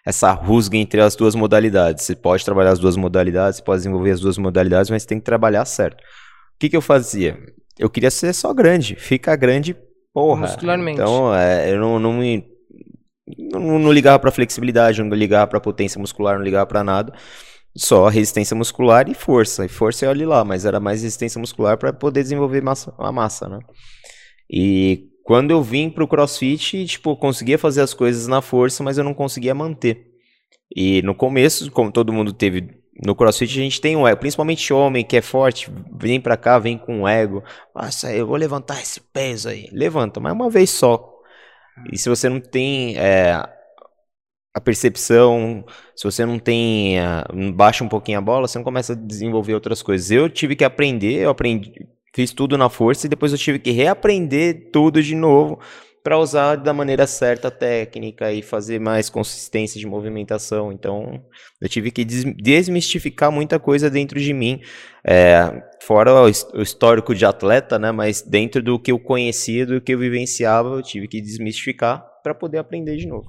essa 0.07 0.33
rusga 0.33 0.77
entre 0.77 1.01
as 1.03 1.15
duas 1.15 1.35
modalidades. 1.35 2.05
Você 2.05 2.17
pode 2.17 2.45
trabalhar 2.45 2.71
as 2.71 2.79
duas 2.79 2.97
modalidades, 2.97 3.59
você 3.59 3.63
pode 3.63 3.81
desenvolver 3.81 4.13
as 4.13 4.21
duas 4.21 4.39
modalidades, 4.39 4.91
mas 4.91 5.05
tem 5.05 5.19
que 5.19 5.25
trabalhar 5.25 5.65
certo. 5.67 6.01
O 6.01 6.59
que, 6.59 6.71
que 6.71 6.77
eu 6.77 6.81
fazia? 6.81 7.39
Eu 7.79 7.91
queria 7.91 8.11
ser 8.11 8.33
só 8.33 8.55
grande, 8.55 8.97
ficar 8.97 9.37
grande, 9.37 9.77
porra. 10.15 10.43
Muscularmente. 10.43 11.01
Então, 11.01 11.35
é, 11.35 11.71
eu 11.71 11.79
não, 11.79 11.99
não 11.99 12.15
me. 12.15 12.45
Não, 13.37 13.79
não 13.79 13.93
ligava 13.93 14.19
pra 14.19 14.31
flexibilidade, 14.31 15.03
não 15.03 15.15
ligava 15.17 15.47
pra 15.47 15.61
potência 15.61 16.01
muscular, 16.01 16.37
não 16.37 16.45
ligava 16.45 16.67
pra 16.67 16.85
nada. 16.85 17.13
Só 17.77 18.09
resistência 18.09 18.57
muscular 18.57 19.09
e 19.09 19.15
força. 19.15 19.65
E 19.65 19.69
força 19.69 20.09
olhe 20.09 20.25
lá, 20.25 20.45
mas 20.45 20.65
era 20.65 20.81
mais 20.81 21.03
resistência 21.03 21.39
muscular 21.39 21.77
para 21.77 21.93
poder 21.93 22.23
desenvolver 22.23 22.63
massa, 22.63 22.95
a 22.99 23.13
massa, 23.13 23.49
né? 23.49 23.59
E 24.51 25.09
quando 25.25 25.51
eu 25.51 25.63
vim 25.63 25.91
pro 25.91 26.09
CrossFit, 26.09 26.87
tipo, 26.87 27.11
eu 27.11 27.17
conseguia 27.17 27.59
fazer 27.59 27.83
as 27.83 27.93
coisas 27.93 28.27
na 28.27 28.41
força, 28.41 28.83
mas 28.83 28.97
eu 28.97 29.05
não 29.05 29.13
conseguia 29.13 29.55
manter. 29.55 30.07
E 30.75 31.03
no 31.03 31.15
começo, 31.15 31.71
como 31.71 31.93
todo 31.93 32.13
mundo 32.13 32.33
teve 32.33 32.79
no 33.05 33.15
CrossFit, 33.15 33.59
a 33.59 33.63
gente 33.63 33.81
tem 33.81 33.95
um 33.95 34.09
ego, 34.09 34.21
principalmente 34.21 34.73
homem 34.73 35.05
que 35.05 35.17
é 35.17 35.23
forte, 35.23 35.71
vem 35.93 36.21
pra 36.21 36.37
cá, 36.37 36.59
vem 36.59 36.77
com 36.77 37.03
um 37.03 37.09
ego. 37.09 37.45
Nossa, 37.75 38.13
eu 38.13 38.27
vou 38.27 38.37
levantar 38.37 38.81
esse 38.81 39.01
peso 39.01 39.49
aí. 39.49 39.69
Levanta, 39.73 40.19
mas 40.19 40.33
uma 40.33 40.51
vez 40.51 40.71
só. 40.71 41.18
E 41.93 41.99
se 41.99 42.09
você 42.09 42.29
não 42.29 42.41
tem 42.41 42.97
é, 42.97 43.43
a 44.55 44.61
percepção, 44.61 45.65
se 45.95 46.05
você 46.05 46.27
não 46.27 46.39
tem, 46.39 46.99
uh, 47.01 47.53
baixa 47.53 47.85
um 47.85 47.89
pouquinho 47.89 48.19
a 48.19 48.23
bola, 48.23 48.47
você 48.47 48.59
não 48.59 48.65
começa 48.65 48.93
a 48.93 48.97
desenvolver 48.97 49.55
outras 49.55 49.83
coisas. 49.83 50.11
Eu 50.11 50.29
tive 50.29 50.57
que 50.57 50.65
aprender, 50.65 51.23
eu 51.23 51.31
aprendi, 51.31 51.87
fiz 52.15 52.33
tudo 52.33 52.59
na 52.59 52.69
força 52.69 53.07
e 53.07 53.09
depois 53.09 53.33
eu 53.33 53.39
tive 53.39 53.59
que 53.59 53.71
reaprender 53.71 54.71
tudo 54.73 55.03
de 55.03 55.15
novo 55.15 55.61
para 56.09 56.19
usar 56.19 56.57
da 56.57 56.73
maneira 56.73 57.07
certa 57.07 57.49
a 57.49 57.51
técnica 57.51 58.33
e 58.33 58.41
fazer 58.41 58.81
mais 58.81 59.11
consistência 59.11 59.79
de 59.79 59.87
movimentação. 59.87 60.73
Então, 60.73 61.23
eu 61.61 61.69
tive 61.69 61.91
que 61.91 62.03
desmistificar 62.03 63.31
muita 63.31 63.61
coisa 63.61 63.91
dentro 63.91 64.19
de 64.19 64.33
mim, 64.33 64.59
é, 65.05 65.63
fora 65.83 66.23
o 66.23 66.63
histórico 66.63 67.15
de 67.15 67.27
atleta, 67.27 67.79
né? 67.79 67.93
Mas 67.93 68.23
dentro 68.23 68.63
do 68.63 68.81
que 68.81 68.91
eu 68.91 68.99
conhecia, 68.99 69.67
do 69.67 69.83
que 69.83 69.93
eu 69.93 69.99
vivenciava, 69.99 70.71
eu 70.71 70.83
tive 70.83 71.07
que 71.07 71.21
desmistificar 71.21 72.03
para 72.23 72.35
poder 72.35 72.57
aprender 72.57 72.97
de 72.97 73.07
novo. 73.07 73.29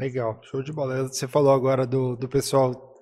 Legal, 0.00 0.40
show 0.44 0.62
de 0.62 0.72
bola. 0.72 1.08
Você 1.08 1.28
falou 1.28 1.52
agora 1.52 1.86
do, 1.86 2.16
do 2.16 2.30
pessoal 2.30 2.94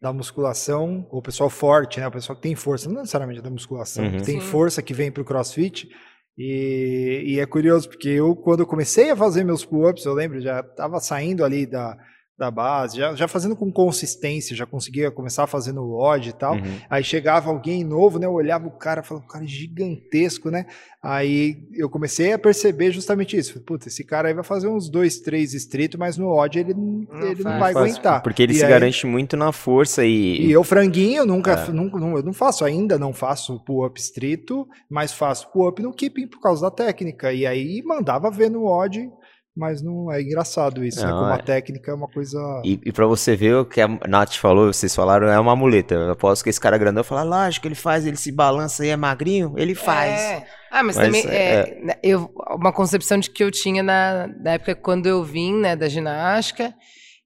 da 0.00 0.14
musculação, 0.14 1.06
o 1.12 1.20
pessoal 1.20 1.50
forte, 1.50 2.00
né? 2.00 2.08
O 2.08 2.10
pessoal 2.10 2.36
que 2.36 2.42
tem 2.42 2.54
força, 2.54 2.88
não 2.88 3.02
necessariamente 3.02 3.42
da 3.42 3.50
musculação, 3.50 4.06
uhum. 4.06 4.16
que 4.16 4.24
tem 4.24 4.40
Sim. 4.40 4.46
força 4.46 4.80
que 4.80 4.94
vem 4.94 5.12
para 5.12 5.20
o 5.20 5.26
crossfit. 5.26 5.90
E, 6.36 7.24
e, 7.26 7.40
é 7.40 7.46
curioso, 7.46 7.88
porque 7.88 8.08
eu, 8.08 8.34
quando 8.34 8.60
eu 8.60 8.66
comecei 8.66 9.10
a 9.10 9.16
fazer 9.16 9.44
meus 9.44 9.64
pull-ups, 9.64 10.04
eu 10.04 10.14
lembro, 10.14 10.40
já 10.40 10.60
estava 10.60 10.98
saindo 10.98 11.44
ali 11.44 11.66
da, 11.66 11.96
da 12.42 12.50
base, 12.50 12.96
já, 12.96 13.14
já 13.14 13.28
fazendo 13.28 13.54
com 13.54 13.70
consistência, 13.70 14.56
já 14.56 14.66
conseguia 14.66 15.10
começar 15.12 15.46
fazendo 15.46 15.80
o 15.80 15.96
odd 15.96 16.28
e 16.28 16.32
tal. 16.32 16.54
Uhum. 16.54 16.78
Aí 16.90 17.04
chegava 17.04 17.48
alguém 17.48 17.84
novo, 17.84 18.18
né? 18.18 18.26
Eu 18.26 18.32
olhava 18.32 18.66
o 18.66 18.70
cara, 18.70 19.02
falava, 19.02 19.26
cara, 19.28 19.46
gigantesco, 19.46 20.50
né? 20.50 20.66
Aí 21.00 21.68
eu 21.72 21.88
comecei 21.88 22.32
a 22.32 22.38
perceber 22.38 22.90
justamente 22.90 23.36
isso. 23.36 23.60
Puta, 23.60 23.88
esse 23.88 24.02
cara 24.02 24.28
aí 24.28 24.34
vai 24.34 24.42
fazer 24.42 24.66
uns 24.66 24.88
dois, 24.88 25.20
três 25.20 25.54
estritos, 25.54 25.98
mas 25.98 26.18
no 26.18 26.28
odd 26.28 26.58
ele, 26.58 26.74
não, 26.74 27.06
ele 27.22 27.44
não 27.44 27.58
vai 27.58 27.70
aguentar. 27.70 28.22
Porque 28.22 28.42
ele 28.42 28.52
e 28.52 28.56
se 28.56 28.64
aí, 28.64 28.70
garante 28.70 29.06
muito 29.06 29.36
na 29.36 29.52
força 29.52 30.04
e. 30.04 30.46
E 30.46 30.50
eu, 30.50 30.64
franguinho, 30.64 31.24
nunca, 31.24 31.52
é. 31.52 31.70
nunca 31.70 31.98
não, 31.98 32.16
eu 32.16 32.22
não 32.22 32.32
faço 32.32 32.64
ainda, 32.64 32.98
não 32.98 33.12
faço 33.12 33.60
pull-up 33.60 34.00
estrito, 34.00 34.68
mas 34.90 35.12
faço 35.12 35.50
pull-up 35.52 35.80
no 35.80 35.92
keeping 35.92 36.26
por 36.26 36.40
causa 36.40 36.62
da 36.62 36.70
técnica. 36.70 37.32
E 37.32 37.46
aí 37.46 37.82
mandava 37.84 38.30
ver 38.30 38.50
no 38.50 38.66
odd 38.66 39.10
mas 39.54 39.82
não 39.82 40.10
é 40.10 40.22
engraçado 40.22 40.82
isso, 40.82 41.00
né? 41.00 41.06
não, 41.06 41.12
né? 41.12 41.20
Como 41.20 41.32
é. 41.32 41.34
a 41.34 41.42
técnica 41.42 41.90
é 41.90 41.94
uma 41.94 42.08
coisa. 42.08 42.38
E, 42.64 42.80
e 42.86 42.92
para 42.92 43.06
você 43.06 43.36
ver 43.36 43.54
o 43.56 43.66
que 43.66 43.80
a 43.80 43.88
Nath 44.08 44.34
falou, 44.36 44.72
vocês 44.72 44.94
falaram, 44.94 45.28
é 45.28 45.38
uma 45.38 45.54
muleta. 45.54 45.94
Eu 45.94 46.10
aposto 46.12 46.42
que 46.42 46.50
esse 46.50 46.60
cara 46.60 46.78
grandão 46.78 47.04
fala, 47.04 47.22
lógico, 47.22 47.66
ele 47.66 47.74
faz, 47.74 48.06
ele 48.06 48.16
se 48.16 48.32
balança 48.32 48.84
e 48.84 48.88
é 48.88 48.96
magrinho, 48.96 49.54
ele 49.58 49.74
faz. 49.74 50.20
É. 50.20 50.46
Ah, 50.70 50.82
mas, 50.82 50.96
mas 50.96 51.06
também 51.06 51.26
é, 51.26 51.52
é, 51.52 51.84
né, 51.84 51.94
eu, 52.02 52.32
uma 52.50 52.72
concepção 52.72 53.18
de 53.18 53.28
que 53.28 53.44
eu 53.44 53.50
tinha 53.50 53.82
na, 53.82 54.26
na 54.26 54.52
época 54.52 54.74
quando 54.74 55.06
eu 55.06 55.22
vim, 55.22 55.54
né, 55.54 55.76
da 55.76 55.86
ginástica, 55.86 56.74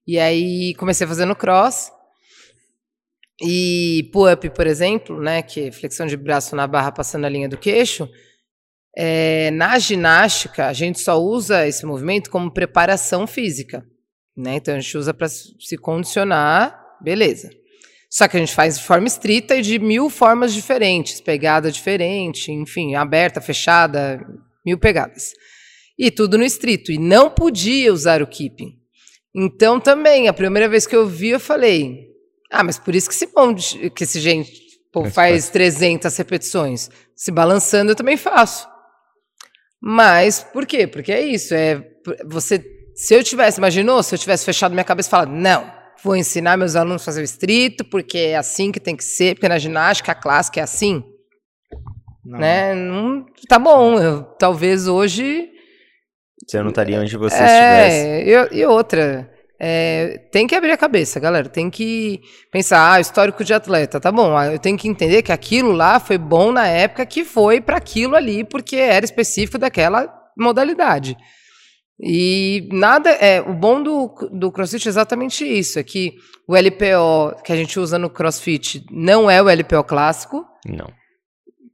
e 0.05 0.19
aí 0.19 0.75
comecei 0.75 1.05
a 1.05 1.07
fazer 1.07 1.25
no 1.25 1.35
cross. 1.35 1.91
E 3.39 4.09
pull-up, 4.11 4.49
por 4.49 4.65
exemplo, 4.65 5.21
né, 5.21 5.43
que 5.43 5.67
é 5.67 5.71
flexão 5.71 6.07
de 6.07 6.17
braço 6.17 6.55
na 6.55 6.65
barra 6.65 6.91
passando 6.91 7.25
a 7.25 7.29
linha 7.29 7.47
do 7.47 7.55
queixo, 7.55 8.09
é, 8.99 9.51
na 9.51 9.77
ginástica, 9.77 10.65
a 10.65 10.73
gente 10.73 10.99
só 10.99 11.21
usa 11.21 11.67
esse 11.67 11.85
movimento 11.85 12.31
como 12.31 12.49
preparação 12.49 13.27
física. 13.27 13.85
Né? 14.35 14.55
Então, 14.55 14.73
a 14.73 14.79
gente 14.79 14.97
usa 14.97 15.13
para 15.13 15.27
se 15.29 15.77
condicionar, 15.77 16.75
beleza. 16.99 17.47
Só 18.09 18.27
que 18.27 18.37
a 18.37 18.39
gente 18.39 18.55
faz 18.55 18.79
de 18.79 18.83
forma 18.83 19.05
estrita 19.05 19.55
e 19.55 19.61
de 19.61 19.77
mil 19.77 20.09
formas 20.09 20.51
diferentes, 20.51 21.21
pegada 21.21 21.71
diferente, 21.71 22.51
enfim, 22.51 22.95
aberta, 22.95 23.39
fechada, 23.39 24.19
mil 24.65 24.79
pegadas. 24.79 25.33
E 25.95 26.09
tudo 26.09 26.35
no 26.35 26.43
estrito. 26.43 26.91
E 26.91 26.97
não 26.97 27.29
podia 27.29 27.93
usar 27.93 28.23
o 28.23 28.27
keeping. 28.27 28.79
Então, 29.35 29.79
também, 29.79 30.27
a 30.27 30.33
primeira 30.33 30.67
vez 30.67 30.87
que 30.87 30.95
eu 30.95 31.05
vi, 31.05 31.29
eu 31.29 31.39
falei: 31.39 32.07
ah, 32.49 32.63
mas 32.63 32.79
por 32.79 32.95
isso 32.95 33.07
que 33.07 33.13
esse, 33.13 33.29
monte, 33.35 33.91
que 33.91 34.03
esse 34.03 34.19
gente 34.19 34.51
pô, 34.91 35.05
faz 35.05 35.49
300 35.49 36.15
repetições. 36.17 36.89
Se 37.15 37.29
balançando, 37.29 37.91
eu 37.91 37.95
também 37.95 38.17
faço. 38.17 38.76
Mas 39.81 40.43
por 40.43 40.65
quê? 40.65 40.87
Porque 40.87 41.11
é 41.11 41.21
isso, 41.21 41.53
é 41.53 41.83
você 42.25 42.63
se 42.95 43.13
eu 43.13 43.23
tivesse, 43.23 43.59
imaginou, 43.59 44.01
se 44.01 44.15
eu 44.15 44.19
tivesse 44.19 44.43
fechado 44.43 44.71
minha 44.71 44.83
cabeça 44.83 45.07
e 45.07 45.11
falado, 45.11 45.31
não, 45.31 45.71
vou 46.03 46.15
ensinar 46.15 46.57
meus 46.57 46.75
alunos 46.75 47.03
a 47.03 47.05
fazer 47.05 47.21
o 47.21 47.23
estrito, 47.23 47.85
porque 47.85 48.17
é 48.17 48.37
assim 48.37 48.71
que 48.71 48.79
tem 48.79 48.95
que 48.95 49.03
ser, 49.03 49.35
porque 49.35 49.47
na 49.47 49.59
ginástica 49.59 50.13
a 50.13 50.15
clássica 50.15 50.59
é 50.59 50.63
assim. 50.63 51.03
Não. 52.25 52.39
Né? 52.39 52.73
Não, 52.73 53.25
tá 53.47 53.59
bom, 53.59 53.99
eu, 53.99 54.23
talvez 54.23 54.87
hoje 54.87 55.47
você 56.45 56.61
não 56.61 56.69
estaria 56.69 56.99
onde 56.99 57.17
você 57.17 57.35
é, 57.35 57.87
estivesse. 57.87 58.55
E, 58.55 58.59
e 58.59 58.65
outra, 58.65 59.29
é, 59.59 60.19
tem 60.31 60.45
que 60.45 60.55
abrir 60.55 60.71
a 60.71 60.77
cabeça, 60.77 61.19
galera. 61.19 61.49
Tem 61.49 61.69
que 61.69 62.21
pensar, 62.51 62.93
ah, 62.93 62.99
histórico 62.99 63.43
de 63.43 63.53
atleta, 63.53 63.99
tá 63.99 64.11
bom. 64.11 64.37
Ah, 64.37 64.47
eu 64.47 64.59
tenho 64.59 64.77
que 64.77 64.87
entender 64.87 65.23
que 65.23 65.31
aquilo 65.31 65.71
lá 65.71 65.99
foi 65.99 66.17
bom 66.17 66.51
na 66.51 66.67
época 66.67 67.05
que 67.05 67.23
foi 67.23 67.59
para 67.59 67.77
aquilo 67.77 68.15
ali, 68.15 68.43
porque 68.43 68.75
era 68.75 69.05
específico 69.05 69.57
daquela 69.57 70.13
modalidade. 70.37 71.17
E 71.99 72.69
nada, 72.71 73.09
é, 73.09 73.41
o 73.41 73.53
bom 73.53 73.81
do, 73.81 74.13
do 74.31 74.51
CrossFit 74.51 74.87
é 74.87 74.89
exatamente 74.89 75.43
isso, 75.43 75.79
é 75.79 75.83
que 75.83 76.13
o 76.47 76.55
LPO 76.55 77.41
que 77.43 77.51
a 77.51 77.55
gente 77.55 77.79
usa 77.79 77.97
no 77.97 78.09
CrossFit 78.09 78.85
não 78.91 79.29
é 79.29 79.41
o 79.41 79.49
LPO 79.49 79.83
clássico. 79.83 80.45
Não. 80.65 80.87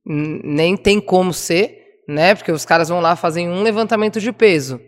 Nem 0.05 0.77
tem 0.77 0.99
como 1.01 1.33
ser, 1.33 1.77
né? 2.07 2.35
Porque 2.35 2.51
os 2.51 2.65
caras 2.65 2.87
vão 2.89 3.01
lá 3.01 3.15
fazem 3.15 3.49
um 3.49 3.61
levantamento 3.61 4.19
de 4.19 4.31
peso. 4.31 4.79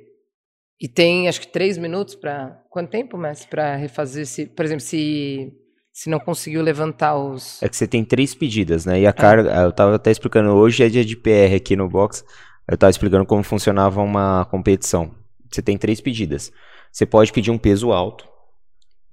E 0.80 0.88
tem, 0.88 1.28
acho 1.28 1.42
que, 1.42 1.48
três 1.48 1.78
minutos 1.78 2.16
para. 2.16 2.62
Quanto 2.70 2.90
tempo, 2.90 3.18
mestre, 3.18 3.48
para 3.50 3.76
refazer? 3.76 4.26
Se, 4.26 4.46
por 4.46 4.66
exemplo, 4.66 4.82
se, 4.82 5.54
se 5.92 6.10
não 6.10 6.20
conseguiu 6.20 6.62
levantar 6.62 7.18
os. 7.18 7.62
É 7.64 7.70
que 7.70 7.78
você 7.78 7.88
tem 7.88 8.04
três 8.04 8.36
pedidas, 8.36 8.86
né? 8.86 9.00
E 9.00 9.08
a 9.08 9.14
carga. 9.14 9.54
Eu 9.62 9.70
estava 9.70 9.96
até 9.96 10.12
explicando, 10.12 10.50
hoje 10.54 10.84
é 10.84 10.90
dia 10.90 11.06
de 11.06 11.16
PR 11.16 11.56
aqui 11.56 11.76
no 11.76 11.88
box. 11.90 12.26
Eu 12.68 12.76
estava 12.76 12.90
explicando 12.90 13.26
como 13.26 13.44
funcionava 13.44 14.02
uma 14.02 14.46
competição. 14.46 15.12
Você 15.50 15.62
tem 15.62 15.78
três 15.78 16.02
pedidas. 16.02 16.52
Você 16.92 17.06
pode 17.06 17.32
pedir 17.32 17.52
um 17.52 17.58
peso 17.58 17.92
alto. 17.92 18.28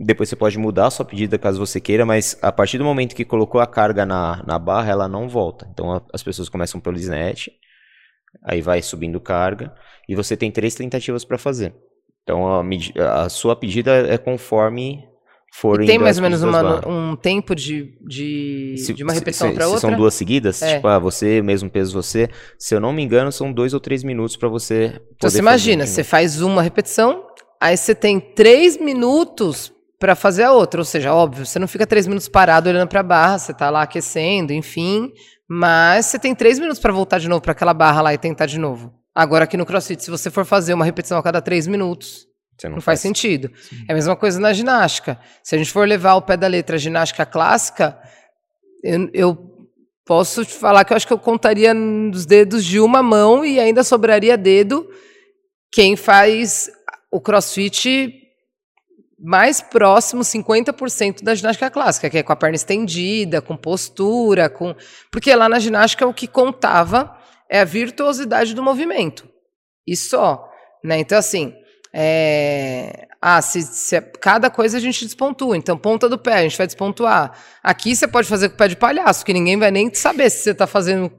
Depois 0.00 0.28
você 0.28 0.34
pode 0.34 0.58
mudar 0.58 0.86
a 0.86 0.90
sua 0.90 1.04
pedida 1.04 1.38
caso 1.38 1.58
você 1.58 1.80
queira, 1.80 2.04
mas 2.04 2.36
a 2.42 2.50
partir 2.50 2.78
do 2.78 2.84
momento 2.84 3.14
que 3.14 3.24
colocou 3.24 3.60
a 3.60 3.66
carga 3.66 4.04
na, 4.04 4.42
na 4.44 4.58
barra, 4.58 4.90
ela 4.90 5.06
não 5.06 5.28
volta. 5.28 5.68
Então 5.70 5.92
a, 5.92 6.02
as 6.12 6.22
pessoas 6.22 6.48
começam 6.48 6.80
pelo 6.80 6.96
snatch, 6.96 7.48
aí 8.42 8.60
vai 8.60 8.82
subindo 8.82 9.20
carga 9.20 9.74
e 10.08 10.14
você 10.14 10.36
tem 10.36 10.50
três 10.50 10.74
tentativas 10.74 11.24
para 11.24 11.38
fazer. 11.38 11.74
Então 12.22 12.46
a, 12.46 13.22
a, 13.22 13.28
sua 13.28 13.56
pedida 13.56 13.90
é 14.08 14.16
conforme 14.16 15.04
for. 15.52 15.84
tem 15.84 15.98
mais 15.98 16.18
ou 16.18 16.22
menos 16.22 16.42
uma, 16.42 16.88
um 16.88 17.16
tempo 17.16 17.54
de, 17.54 17.94
de, 18.00 18.76
se, 18.78 18.94
de 18.94 19.02
uma 19.02 19.12
repetição 19.12 19.52
para 19.52 19.66
outra? 19.66 19.80
São 19.80 19.96
duas 19.96 20.14
seguidas, 20.14 20.62
é. 20.62 20.76
tipo, 20.76 20.86
ah, 20.88 20.98
você, 20.98 21.42
mesmo 21.42 21.68
peso 21.68 21.92
você, 21.92 22.28
se 22.58 22.74
eu 22.74 22.80
não 22.80 22.92
me 22.92 23.02
engano, 23.02 23.32
são 23.32 23.52
dois 23.52 23.74
ou 23.74 23.80
três 23.80 24.04
minutos 24.04 24.36
para 24.36 24.48
você. 24.48 25.00
Então 25.16 25.28
você 25.28 25.38
imagina, 25.38 25.86
você 25.86 26.04
faz 26.04 26.40
uma 26.40 26.62
repetição, 26.62 27.26
aí 27.60 27.76
você 27.76 27.94
tem 27.94 28.20
três 28.20 28.78
minutos 28.78 29.72
para 29.98 30.16
fazer 30.16 30.42
a 30.42 30.52
outra, 30.52 30.80
ou 30.80 30.84
seja, 30.84 31.14
óbvio, 31.14 31.46
você 31.46 31.60
não 31.60 31.68
fica 31.68 31.86
três 31.86 32.08
minutos 32.08 32.28
parado 32.28 32.68
olhando 32.68 32.88
para 32.88 33.00
a 33.00 33.04
barra, 33.04 33.38
você 33.38 33.52
está 33.52 33.70
lá 33.70 33.82
aquecendo, 33.82 34.52
enfim, 34.52 35.12
mas 35.54 36.06
você 36.06 36.18
tem 36.18 36.34
três 36.34 36.58
minutos 36.58 36.80
para 36.80 36.90
voltar 36.90 37.18
de 37.18 37.28
novo 37.28 37.42
para 37.42 37.52
aquela 37.52 37.74
barra 37.74 38.00
lá 38.00 38.14
e 38.14 38.16
tentar 38.16 38.46
de 38.46 38.58
novo. 38.58 38.90
Agora 39.14 39.44
aqui 39.44 39.54
no 39.54 39.66
CrossFit, 39.66 40.02
se 40.02 40.10
você 40.10 40.30
for 40.30 40.46
fazer 40.46 40.72
uma 40.72 40.82
repetição 40.82 41.18
a 41.18 41.22
cada 41.22 41.42
três 41.42 41.66
minutos, 41.66 42.26
não, 42.64 42.70
não, 42.70 42.76
faz, 42.76 42.84
faz 42.84 43.00
sentido. 43.00 43.50
Sim. 43.68 43.84
É 43.86 43.92
a 43.92 43.94
mesma 43.94 44.16
coisa 44.16 44.40
na 44.40 44.54
ginástica. 44.54 45.20
Se 45.42 45.54
a 45.54 45.58
gente 45.58 45.70
for 45.70 45.86
levar 45.86 46.14
o 46.14 46.22
pé 46.22 46.38
da 46.38 46.46
letra 46.46 46.78
ginástica 46.78 47.26
clássica, 47.26 47.98
eu, 48.82 49.10
eu 49.12 49.68
posso 50.06 50.42
te 50.42 50.54
falar 50.54 50.86
que 50.86 50.94
eu 50.94 50.96
acho 50.96 51.06
que 51.06 51.12
eu 51.12 51.18
contaria 51.18 51.74
nos 51.74 52.24
dedos 52.24 52.64
de 52.64 52.80
uma 52.80 53.02
mão 53.02 53.44
e 53.44 53.60
ainda 53.60 53.84
sobraria 53.84 54.38
dedo 54.38 54.88
quem 55.70 55.96
faz 55.96 56.70
o 57.10 57.20
CrossFit 57.20 58.21
mais 59.22 59.60
próximo, 59.60 60.22
50% 60.22 61.22
da 61.22 61.34
ginástica 61.34 61.70
clássica, 61.70 62.10
que 62.10 62.18
é 62.18 62.22
com 62.24 62.32
a 62.32 62.36
perna 62.36 62.56
estendida, 62.56 63.40
com 63.40 63.56
postura, 63.56 64.50
com. 64.50 64.74
Porque 65.12 65.32
lá 65.34 65.48
na 65.48 65.60
ginástica 65.60 66.04
o 66.04 66.12
que 66.12 66.26
contava 66.26 67.16
é 67.48 67.60
a 67.60 67.64
virtuosidade 67.64 68.52
do 68.52 68.62
movimento. 68.62 69.28
E 69.86 69.96
só. 69.96 70.44
Né? 70.82 70.98
Então, 70.98 71.16
assim. 71.16 71.54
É... 71.94 73.06
Ah, 73.20 73.40
se, 73.40 73.62
se, 73.62 74.00
cada 74.00 74.50
coisa 74.50 74.78
a 74.78 74.80
gente 74.80 75.04
despontua. 75.04 75.56
Então, 75.56 75.78
ponta 75.78 76.08
do 76.08 76.18
pé, 76.18 76.34
a 76.34 76.42
gente 76.42 76.58
vai 76.58 76.66
despontuar. 76.66 77.38
Aqui 77.62 77.94
você 77.94 78.08
pode 78.08 78.26
fazer 78.26 78.48
com 78.48 78.56
o 78.56 78.58
pé 78.58 78.66
de 78.66 78.74
palhaço, 78.74 79.24
que 79.24 79.32
ninguém 79.32 79.56
vai 79.56 79.70
nem 79.70 79.94
saber 79.94 80.28
se 80.30 80.38
você 80.38 80.50
está 80.50 80.66
fazendo. 80.66 81.12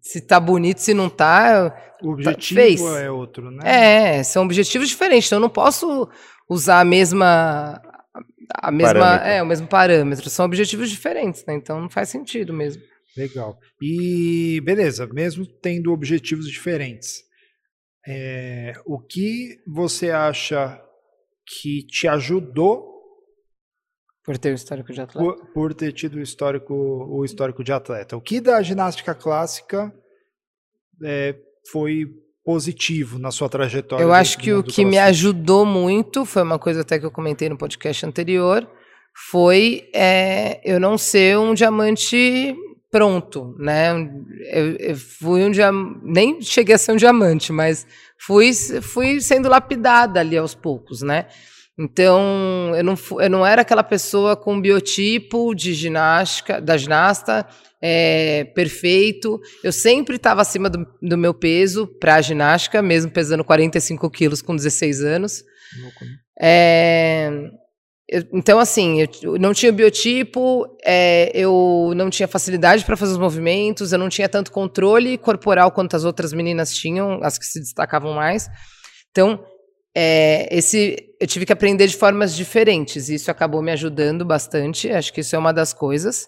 Se 0.00 0.18
está 0.18 0.38
bonito, 0.38 0.78
se 0.78 0.94
não 0.94 1.08
está. 1.08 1.74
O 2.00 2.12
objetivo 2.12 2.60
fez. 2.60 2.80
é 2.80 3.10
outro, 3.10 3.50
né? 3.50 4.18
É, 4.18 4.22
são 4.22 4.44
objetivos 4.44 4.88
diferentes. 4.88 5.26
Então, 5.28 5.38
eu 5.38 5.42
não 5.42 5.48
posso 5.48 6.08
usar 6.48 6.80
a 6.80 6.84
mesma. 6.84 7.82
A 8.60 8.72
mesma 8.72 9.16
é, 9.16 9.42
o 9.42 9.46
mesmo 9.46 9.68
parâmetro. 9.68 10.30
São 10.30 10.46
objetivos 10.46 10.90
diferentes, 10.90 11.44
né? 11.46 11.54
Então 11.54 11.80
não 11.80 11.90
faz 11.90 12.08
sentido 12.08 12.52
mesmo. 12.52 12.82
Legal. 13.16 13.58
E 13.82 14.60
beleza, 14.64 15.06
mesmo 15.08 15.46
tendo 15.46 15.92
objetivos 15.92 16.48
diferentes, 16.48 17.22
é, 18.06 18.72
o 18.86 18.98
que 19.00 19.58
você 19.66 20.10
acha 20.10 20.80
que 21.46 21.86
te 21.86 22.06
ajudou 22.06 22.88
por 24.24 24.38
ter 24.38 24.52
o 24.52 24.54
histórico 24.54 24.92
de 24.92 25.00
atleta? 25.00 25.18
Por, 25.18 25.52
por, 25.52 25.74
ter 25.74 25.92
tido 25.92 26.16
o 26.16 26.20
histórico, 26.20 26.74
o 26.74 27.24
histórico 27.24 27.64
de 27.64 27.72
atleta. 27.72 28.16
O 28.16 28.20
que 28.20 28.40
da 28.40 28.60
ginástica 28.62 29.14
clássica 29.14 29.92
é, 31.02 31.34
foi 31.70 32.06
positivo 32.48 33.18
na 33.18 33.30
sua 33.30 33.46
trajetória? 33.46 34.02
Eu 34.02 34.10
acho 34.10 34.38
que 34.38 34.54
o 34.54 34.62
que 34.62 34.82
me 34.82 34.96
ajudou 34.96 35.66
muito, 35.66 36.24
foi 36.24 36.42
uma 36.42 36.58
coisa 36.58 36.80
até 36.80 36.98
que 36.98 37.04
eu 37.04 37.10
comentei 37.10 37.46
no 37.46 37.58
podcast 37.58 38.06
anterior, 38.06 38.66
foi 39.30 39.90
é, 39.94 40.58
eu 40.64 40.80
não 40.80 40.96
ser 40.96 41.36
um 41.36 41.52
diamante 41.52 42.56
pronto, 42.90 43.54
né? 43.58 43.90
Eu, 44.50 44.76
eu 44.76 44.96
fui 44.96 45.44
um 45.44 45.50
diamante, 45.50 46.00
nem 46.02 46.40
cheguei 46.40 46.74
a 46.74 46.78
ser 46.78 46.92
um 46.92 46.96
diamante, 46.96 47.52
mas 47.52 47.86
fui, 48.18 48.50
fui 48.80 49.20
sendo 49.20 49.46
lapidada 49.46 50.20
ali 50.20 50.38
aos 50.38 50.54
poucos, 50.54 51.02
né? 51.02 51.26
Então, 51.78 52.72
eu 52.74 52.82
não, 52.82 52.94
eu 53.20 53.28
não 53.28 53.44
era 53.44 53.60
aquela 53.60 53.84
pessoa 53.84 54.34
com 54.34 54.58
biotipo 54.58 55.54
de 55.54 55.74
ginástica, 55.74 56.62
da 56.62 56.78
ginasta, 56.78 57.46
é, 57.80 58.44
perfeito. 58.54 59.40
Eu 59.62 59.72
sempre 59.72 60.16
estava 60.16 60.42
acima 60.42 60.68
do, 60.68 60.86
do, 61.00 61.16
meu 61.16 61.32
peso 61.32 61.86
para 61.86 62.16
a 62.16 62.20
ginástica, 62.20 62.82
mesmo 62.82 63.10
pesando 63.10 63.44
45 63.44 64.10
quilos 64.10 64.42
com 64.42 64.56
16 64.56 65.02
anos. 65.02 65.44
É, 66.40 67.30
eu, 68.08 68.22
então, 68.32 68.58
assim, 68.58 69.06
eu 69.22 69.38
não 69.38 69.52
tinha 69.52 69.70
biotipo, 69.70 70.66
é, 70.84 71.30
eu 71.34 71.92
não 71.94 72.08
tinha 72.08 72.26
facilidade 72.26 72.84
para 72.84 72.96
fazer 72.96 73.12
os 73.12 73.18
movimentos, 73.18 73.92
eu 73.92 73.98
não 73.98 74.08
tinha 74.08 74.28
tanto 74.28 74.50
controle 74.50 75.18
corporal 75.18 75.70
quanto 75.70 75.94
as 75.94 76.04
outras 76.04 76.32
meninas 76.32 76.72
tinham, 76.72 77.20
as 77.22 77.38
que 77.38 77.44
se 77.44 77.60
destacavam 77.60 78.14
mais. 78.14 78.48
Então, 79.10 79.44
é, 79.94 80.48
esse, 80.56 80.96
eu 81.20 81.26
tive 81.26 81.44
que 81.44 81.52
aprender 81.52 81.86
de 81.86 81.96
formas 81.96 82.34
diferentes, 82.34 83.08
e 83.08 83.16
isso 83.16 83.30
acabou 83.30 83.60
me 83.60 83.72
ajudando 83.72 84.24
bastante, 84.24 84.90
acho 84.90 85.12
que 85.12 85.20
isso 85.20 85.36
é 85.36 85.38
uma 85.38 85.52
das 85.52 85.72
coisas. 85.72 86.26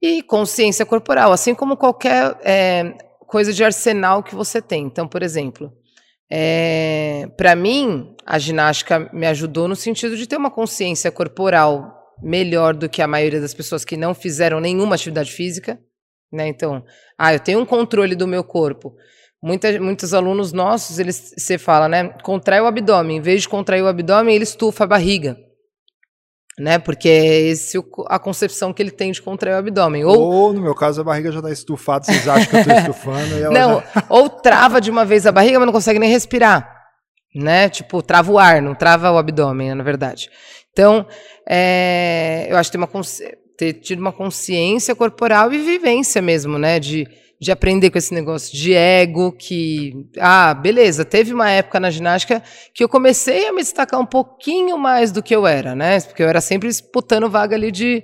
E 0.00 0.22
consciência 0.22 0.86
corporal, 0.86 1.32
assim 1.32 1.54
como 1.54 1.76
qualquer 1.76 2.38
é, 2.42 2.94
coisa 3.26 3.52
de 3.52 3.64
arsenal 3.64 4.22
que 4.22 4.34
você 4.34 4.62
tem. 4.62 4.84
Então, 4.84 5.08
por 5.08 5.22
exemplo, 5.22 5.72
é, 6.30 7.28
para 7.36 7.56
mim, 7.56 8.14
a 8.24 8.38
ginástica 8.38 9.10
me 9.12 9.26
ajudou 9.26 9.66
no 9.66 9.74
sentido 9.74 10.16
de 10.16 10.26
ter 10.26 10.36
uma 10.36 10.50
consciência 10.50 11.10
corporal 11.10 11.94
melhor 12.22 12.74
do 12.74 12.88
que 12.88 13.02
a 13.02 13.08
maioria 13.08 13.40
das 13.40 13.54
pessoas 13.54 13.84
que 13.84 13.96
não 13.96 14.14
fizeram 14.14 14.60
nenhuma 14.60 14.94
atividade 14.94 15.32
física. 15.32 15.78
Né? 16.32 16.48
Então, 16.48 16.84
ah, 17.18 17.32
eu 17.32 17.40
tenho 17.40 17.60
um 17.60 17.66
controle 17.66 18.14
do 18.14 18.26
meu 18.26 18.44
corpo. 18.44 18.94
Muita, 19.42 19.80
muitos 19.80 20.14
alunos 20.14 20.52
nossos, 20.52 20.98
eles, 20.98 21.32
você 21.36 21.56
fala, 21.58 21.88
né? 21.88 22.08
Contrai 22.22 22.60
o 22.60 22.66
abdômen. 22.66 23.18
Em 23.18 23.20
vez 23.20 23.42
de 23.42 23.48
contrair 23.48 23.82
o 23.82 23.86
abdômen, 23.86 24.34
ele 24.34 24.42
estufa 24.42 24.82
a 24.82 24.86
barriga 24.86 25.36
né? 26.58 26.78
Porque 26.78 27.08
é 27.08 27.40
esse 27.42 27.78
a 28.08 28.18
concepção 28.18 28.72
que 28.72 28.82
ele 28.82 28.90
tem 28.90 29.12
de 29.12 29.22
contrair 29.22 29.54
o 29.54 29.58
abdômen. 29.58 30.04
Ou, 30.04 30.18
ou 30.18 30.52
no 30.52 30.60
meu 30.60 30.74
caso, 30.74 31.00
a 31.00 31.04
barriga 31.04 31.30
já 31.30 31.38
está 31.38 31.50
estufada, 31.50 32.04
vocês 32.04 32.26
acham 32.26 32.46
que 32.46 32.56
eu 32.56 32.60
estou 32.60 32.74
estufando. 32.78 33.50
não, 33.50 33.80
já... 33.80 34.04
ou 34.08 34.28
trava 34.28 34.80
de 34.80 34.90
uma 34.90 35.04
vez 35.04 35.26
a 35.26 35.32
barriga, 35.32 35.58
mas 35.58 35.66
não 35.66 35.72
consegue 35.72 35.98
nem 35.98 36.10
respirar. 36.10 36.76
Né? 37.34 37.68
Tipo, 37.68 38.02
trava 38.02 38.32
o 38.32 38.38
ar, 38.38 38.60
não 38.60 38.74
trava 38.74 39.10
o 39.12 39.18
abdômen, 39.18 39.74
na 39.74 39.84
verdade. 39.84 40.28
Então, 40.72 41.06
é, 41.48 42.46
eu 42.50 42.56
acho 42.56 42.70
que 42.70 42.78
ter, 42.78 42.84
uma, 42.84 43.02
ter 43.56 43.72
tido 43.74 44.00
uma 44.00 44.12
consciência 44.12 44.94
corporal 44.94 45.52
e 45.52 45.58
vivência 45.58 46.22
mesmo, 46.22 46.58
né? 46.58 46.80
De 46.80 47.06
de 47.40 47.52
aprender 47.52 47.90
com 47.90 47.98
esse 47.98 48.12
negócio 48.12 48.56
de 48.56 48.74
ego, 48.74 49.30
que, 49.30 50.08
ah, 50.18 50.52
beleza, 50.54 51.04
teve 51.04 51.32
uma 51.32 51.50
época 51.50 51.78
na 51.78 51.90
ginástica 51.90 52.42
que 52.74 52.82
eu 52.82 52.88
comecei 52.88 53.46
a 53.46 53.52
me 53.52 53.62
destacar 53.62 54.00
um 54.00 54.06
pouquinho 54.06 54.76
mais 54.76 55.12
do 55.12 55.22
que 55.22 55.34
eu 55.34 55.46
era, 55.46 55.74
né? 55.74 56.00
Porque 56.00 56.22
eu 56.22 56.28
era 56.28 56.40
sempre 56.40 56.68
disputando 56.68 57.30
vaga 57.30 57.54
ali 57.54 57.70
de, 57.70 58.02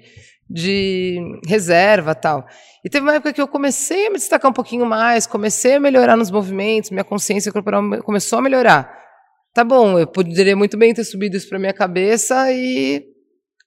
de 0.48 1.18
reserva 1.46 2.14
tal. 2.14 2.46
E 2.84 2.88
teve 2.88 3.04
uma 3.04 3.14
época 3.14 3.32
que 3.32 3.40
eu 3.40 3.48
comecei 3.48 4.06
a 4.06 4.10
me 4.10 4.16
destacar 4.16 4.50
um 4.50 4.54
pouquinho 4.54 4.86
mais, 4.86 5.26
comecei 5.26 5.74
a 5.74 5.80
melhorar 5.80 6.16
nos 6.16 6.30
movimentos, 6.30 6.90
minha 6.90 7.04
consciência 7.04 7.50
corporal 7.50 7.82
começou 8.02 8.38
a 8.38 8.42
melhorar. 8.42 9.02
Tá 9.52 9.64
bom, 9.64 9.98
eu 9.98 10.06
poderia 10.06 10.56
muito 10.56 10.76
bem 10.76 10.94
ter 10.94 11.04
subido 11.04 11.36
isso 11.36 11.48
para 11.48 11.58
minha 11.58 11.72
cabeça 11.72 12.52
e 12.52 13.04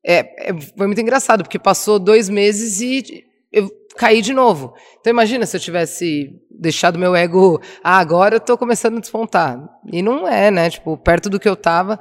é, 0.05 0.49
é, 0.49 0.53
foi 0.77 0.87
muito 0.87 1.01
engraçado, 1.01 1.43
porque 1.43 1.59
passou 1.59 1.99
dois 1.99 2.29
meses 2.29 2.79
e 2.79 3.25
eu 3.51 3.69
cair 3.97 4.21
de 4.21 4.33
novo. 4.33 4.73
Então 4.99 5.11
imagina 5.11 5.45
se 5.45 5.57
eu 5.57 5.61
tivesse 5.61 6.29
deixado 6.49 6.99
meu 6.99 7.15
ego, 7.15 7.61
ah, 7.83 7.97
agora 7.97 8.35
eu 8.35 8.39
estou 8.39 8.57
começando 8.57 8.97
a 8.97 9.01
despontar. 9.01 9.59
E 9.91 10.01
não 10.01 10.27
é, 10.27 10.51
né? 10.51 10.69
Tipo, 10.69 10.97
perto 10.97 11.29
do 11.29 11.39
que 11.39 11.49
eu 11.49 11.53
estava. 11.53 11.99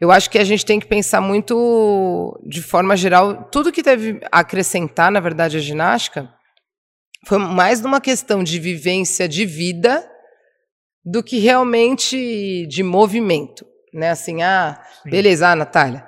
Eu 0.00 0.12
acho 0.12 0.30
que 0.30 0.38
a 0.38 0.44
gente 0.44 0.64
tem 0.64 0.78
que 0.78 0.86
pensar 0.86 1.20
muito, 1.20 2.40
de 2.46 2.62
forma 2.62 2.96
geral, 2.96 3.48
tudo 3.50 3.72
que 3.72 3.82
teve 3.82 4.20
a 4.30 4.40
acrescentar, 4.40 5.10
na 5.10 5.18
verdade, 5.18 5.56
a 5.56 5.60
ginástica, 5.60 6.32
foi 7.26 7.38
mais 7.38 7.80
numa 7.80 8.00
questão 8.00 8.44
de 8.44 8.60
vivência 8.60 9.28
de 9.28 9.44
vida 9.44 10.08
do 11.04 11.22
que 11.22 11.38
realmente 11.38 12.66
de 12.68 12.82
movimento. 12.84 13.66
Né? 13.92 14.10
Assim, 14.10 14.42
ah, 14.42 14.80
Sim. 15.02 15.10
beleza, 15.10 15.48
ah, 15.48 15.56
Natália. 15.56 16.06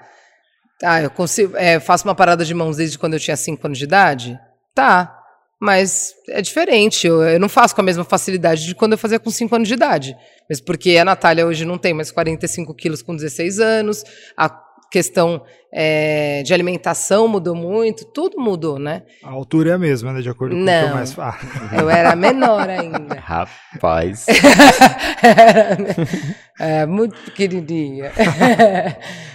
Ah, 0.83 1.03
eu 1.03 1.11
consigo, 1.11 1.57
é, 1.57 1.81
faço 1.81 2.07
uma 2.07 2.15
parada 2.15 2.45
de 2.45 2.55
mãos 2.55 2.77
desde 2.77 2.99
quando 2.99 3.15
eu 3.15 3.21
tinha 3.21 3.37
5 3.37 3.67
anos 3.67 3.79
de 3.79 3.85
idade? 3.85 4.39
Tá, 4.75 5.21
mas 5.61 6.15
é 6.29 6.41
diferente. 6.41 7.07
Eu, 7.07 7.23
eu, 7.23 7.39
não 7.39 7.49
faço 7.49 7.75
com 7.75 7.81
a 7.81 7.85
mesma 7.85 8.05
facilidade 8.05 8.65
de 8.65 8.75
quando 8.75 8.93
eu 8.93 8.99
fazia 8.99 9.19
com 9.19 9.31
5 9.31 9.55
anos 9.55 9.69
de 9.69 9.75
idade. 9.75 10.17
Mesmo 10.49 10.65
porque 10.65 10.97
a 10.97 11.05
Natália 11.05 11.47
hoje 11.47 11.65
não 11.65 11.77
tem 11.77 11.93
mais 11.93 12.11
45 12.11 12.75
quilos 12.75 13.03
com 13.03 13.15
16 13.15 13.61
anos, 13.61 14.05
a 14.37 14.49
questão 14.91 15.43
é, 15.73 16.43
de 16.43 16.53
alimentação 16.53 17.29
mudou 17.29 17.55
muito, 17.55 18.05
tudo 18.05 18.41
mudou, 18.41 18.79
né? 18.79 19.03
A 19.23 19.31
altura 19.31 19.71
é 19.71 19.73
a 19.75 19.79
mesma, 19.79 20.13
né? 20.13 20.21
De 20.21 20.29
acordo 20.29 20.57
com 20.57 20.61
não, 20.61 20.81
o 20.81 20.85
que 20.85 20.91
eu 20.91 20.95
mais 20.95 21.13
falo. 21.13 21.37
Eu 21.79 21.89
era 21.89 22.17
menor 22.17 22.69
ainda. 22.69 23.15
Rapaz. 23.15 24.27
é, 26.59 26.85
muito 26.87 27.17
pequenininha. 27.23 28.11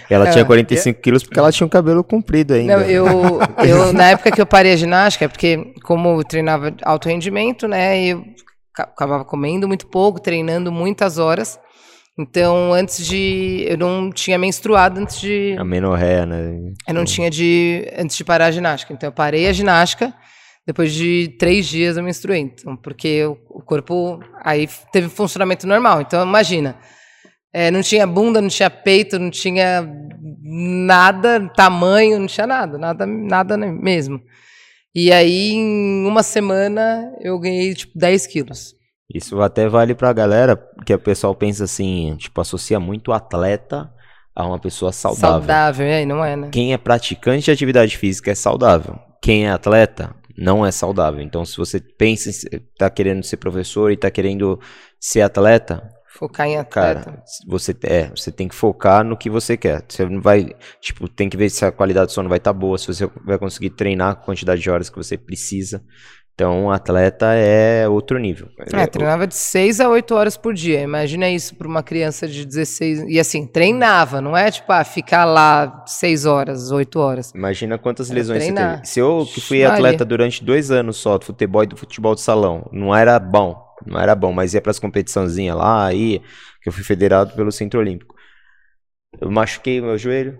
Ela 0.08 0.30
tinha 0.30 0.44
45 0.44 0.98
é. 0.98 1.02
quilos 1.02 1.24
porque 1.24 1.36
ela 1.36 1.50
tinha 1.50 1.66
um 1.66 1.68
cabelo 1.68 2.04
comprido 2.04 2.54
ainda. 2.54 2.76
Não, 2.76 2.84
eu, 2.84 3.40
eu, 3.66 3.92
na 3.92 4.10
época 4.10 4.30
que 4.30 4.40
eu 4.40 4.46
parei 4.46 4.72
a 4.72 4.76
ginástica, 4.76 5.24
é 5.24 5.28
porque 5.28 5.74
como 5.82 6.20
eu 6.20 6.22
treinava 6.22 6.72
alto 6.84 7.08
rendimento, 7.08 7.66
né? 7.66 8.00
Eu 8.00 8.22
acabava 8.78 9.24
comendo 9.24 9.66
muito 9.66 9.88
pouco, 9.88 10.20
treinando 10.20 10.70
muitas 10.70 11.18
horas. 11.18 11.58
Então, 12.18 12.72
antes 12.72 13.06
de. 13.06 13.66
Eu 13.68 13.76
não 13.76 14.10
tinha 14.10 14.38
menstruado 14.38 14.98
antes 15.00 15.20
de. 15.20 15.54
A 15.58 15.64
menorréia, 15.64 16.24
né? 16.24 16.72
Eu 16.88 16.94
não 16.94 17.04
tinha 17.04 17.30
de. 17.30 17.86
Antes 17.96 18.16
de 18.16 18.24
parar 18.24 18.46
a 18.46 18.50
ginástica. 18.50 18.92
Então, 18.92 19.08
eu 19.08 19.12
parei 19.12 19.46
a 19.46 19.52
ginástica. 19.52 20.14
Depois 20.66 20.92
de 20.92 21.36
três 21.38 21.66
dias 21.66 21.96
eu 21.96 22.02
menstruei. 22.02 22.40
Então, 22.40 22.74
porque 22.76 23.24
o, 23.24 23.62
corpo 23.62 24.18
aí 24.42 24.66
teve 24.92 25.08
funcionamento 25.08 25.66
normal. 25.66 26.00
Então, 26.00 26.26
imagina. 26.26 26.76
É, 27.52 27.70
não 27.70 27.80
tinha 27.82 28.06
bunda, 28.06 28.40
não 28.40 28.48
tinha 28.48 28.68
peito, 28.68 29.18
não 29.18 29.30
tinha 29.30 29.88
nada, 30.42 31.48
tamanho, 31.56 32.18
não 32.18 32.26
tinha 32.26 32.46
nada, 32.46 32.76
nada, 32.76 33.06
nada 33.06 33.56
mesmo. 33.56 34.20
E 34.94 35.12
aí, 35.12 35.52
em 35.52 36.04
uma 36.06 36.22
semana, 36.22 37.12
eu 37.20 37.38
ganhei 37.38 37.74
tipo 37.74 37.98
10 37.98 38.26
quilos. 38.26 38.74
Isso 39.12 39.40
até 39.40 39.68
vale 39.68 39.94
pra 39.94 40.12
galera, 40.12 40.56
que 40.84 40.92
o 40.92 40.98
pessoal 40.98 41.34
pensa 41.34 41.64
assim, 41.64 42.16
tipo, 42.16 42.40
associa 42.40 42.80
muito 42.80 43.12
atleta 43.12 43.92
a 44.34 44.46
uma 44.46 44.58
pessoa 44.58 44.92
saudável. 44.92 45.38
Saudável, 45.38 45.86
é, 45.86 46.04
não 46.04 46.24
é, 46.24 46.36
né? 46.36 46.48
Quem 46.52 46.72
é 46.72 46.78
praticante 46.78 47.44
de 47.44 47.50
atividade 47.50 47.96
física 47.96 48.30
é 48.30 48.34
saudável. 48.34 48.98
Quem 49.22 49.46
é 49.46 49.50
atleta 49.50 50.14
não 50.36 50.66
é 50.66 50.70
saudável. 50.70 51.20
Então, 51.20 51.44
se 51.44 51.56
você 51.56 51.80
pensa 51.80 52.30
tá 52.76 52.90
querendo 52.90 53.22
ser 53.22 53.38
professor 53.38 53.90
e 53.90 53.96
tá 53.96 54.10
querendo 54.10 54.60
ser 55.00 55.22
atleta, 55.22 55.82
Focar 56.16 56.46
em 56.46 56.56
atleta. 56.56 57.04
Cara, 57.04 57.22
você, 57.46 57.76
é, 57.82 58.08
você 58.08 58.32
tem 58.32 58.48
que 58.48 58.54
focar 58.54 59.04
no 59.04 59.18
que 59.18 59.28
você 59.28 59.54
quer. 59.54 59.84
Você 59.86 60.06
não 60.06 60.20
vai, 60.20 60.48
tipo, 60.80 61.08
tem 61.08 61.28
que 61.28 61.36
ver 61.36 61.50
se 61.50 61.62
a 61.64 61.70
qualidade 61.70 62.06
do 62.06 62.12
sono 62.12 62.28
vai 62.28 62.38
estar 62.38 62.54
tá 62.54 62.58
boa, 62.58 62.78
se 62.78 62.86
você 62.86 63.06
vai 63.22 63.38
conseguir 63.38 63.70
treinar 63.70 64.12
a 64.12 64.14
quantidade 64.14 64.62
de 64.62 64.70
horas 64.70 64.88
que 64.88 64.96
você 64.96 65.18
precisa. 65.18 65.84
Então, 66.36 66.66
um 66.66 66.70
atleta 66.70 67.32
é 67.32 67.88
outro 67.88 68.18
nível. 68.18 68.50
É, 68.70 68.86
treinava 68.86 69.26
de 69.26 69.34
6 69.34 69.80
a 69.80 69.88
8 69.88 70.14
horas 70.14 70.36
por 70.36 70.52
dia. 70.52 70.82
Imagina 70.82 71.30
isso 71.30 71.54
para 71.54 71.66
uma 71.66 71.82
criança 71.82 72.28
de 72.28 72.44
16. 72.44 73.06
E 73.08 73.18
assim, 73.18 73.46
treinava, 73.46 74.20
não 74.20 74.36
é 74.36 74.50
tipo, 74.50 74.70
ah, 74.70 74.84
ficar 74.84 75.24
lá 75.24 75.82
6 75.86 76.26
horas, 76.26 76.70
8 76.70 77.00
horas. 77.00 77.32
Imagina 77.34 77.78
quantas 77.78 78.10
lesões 78.10 78.44
você 78.44 78.52
teve. 78.52 78.84
Se 78.84 79.00
eu 79.00 79.26
que 79.32 79.40
fui 79.40 79.64
atleta 79.64 80.04
durante 80.04 80.44
dois 80.44 80.70
anos 80.70 80.98
só 80.98 81.16
do 81.16 81.24
futebol 81.24 81.62
e 81.62 81.68
do 81.68 81.76
futebol 81.76 82.14
de 82.14 82.20
salão, 82.20 82.68
não 82.70 82.94
era 82.94 83.18
bom. 83.18 83.56
Não 83.86 83.98
era 83.98 84.14
bom, 84.14 84.30
mas 84.30 84.52
ia 84.52 84.60
para 84.60 84.72
as 84.72 84.78
competiçõezinhas 84.78 85.56
lá, 85.56 85.86
aí, 85.86 86.20
que 86.62 86.68
eu 86.68 86.72
fui 86.72 86.84
federado 86.84 87.34
pelo 87.34 87.50
Centro 87.50 87.80
Olímpico. 87.80 88.14
Eu 89.18 89.30
machuquei 89.30 89.80
meu 89.80 89.96
joelho, 89.96 90.38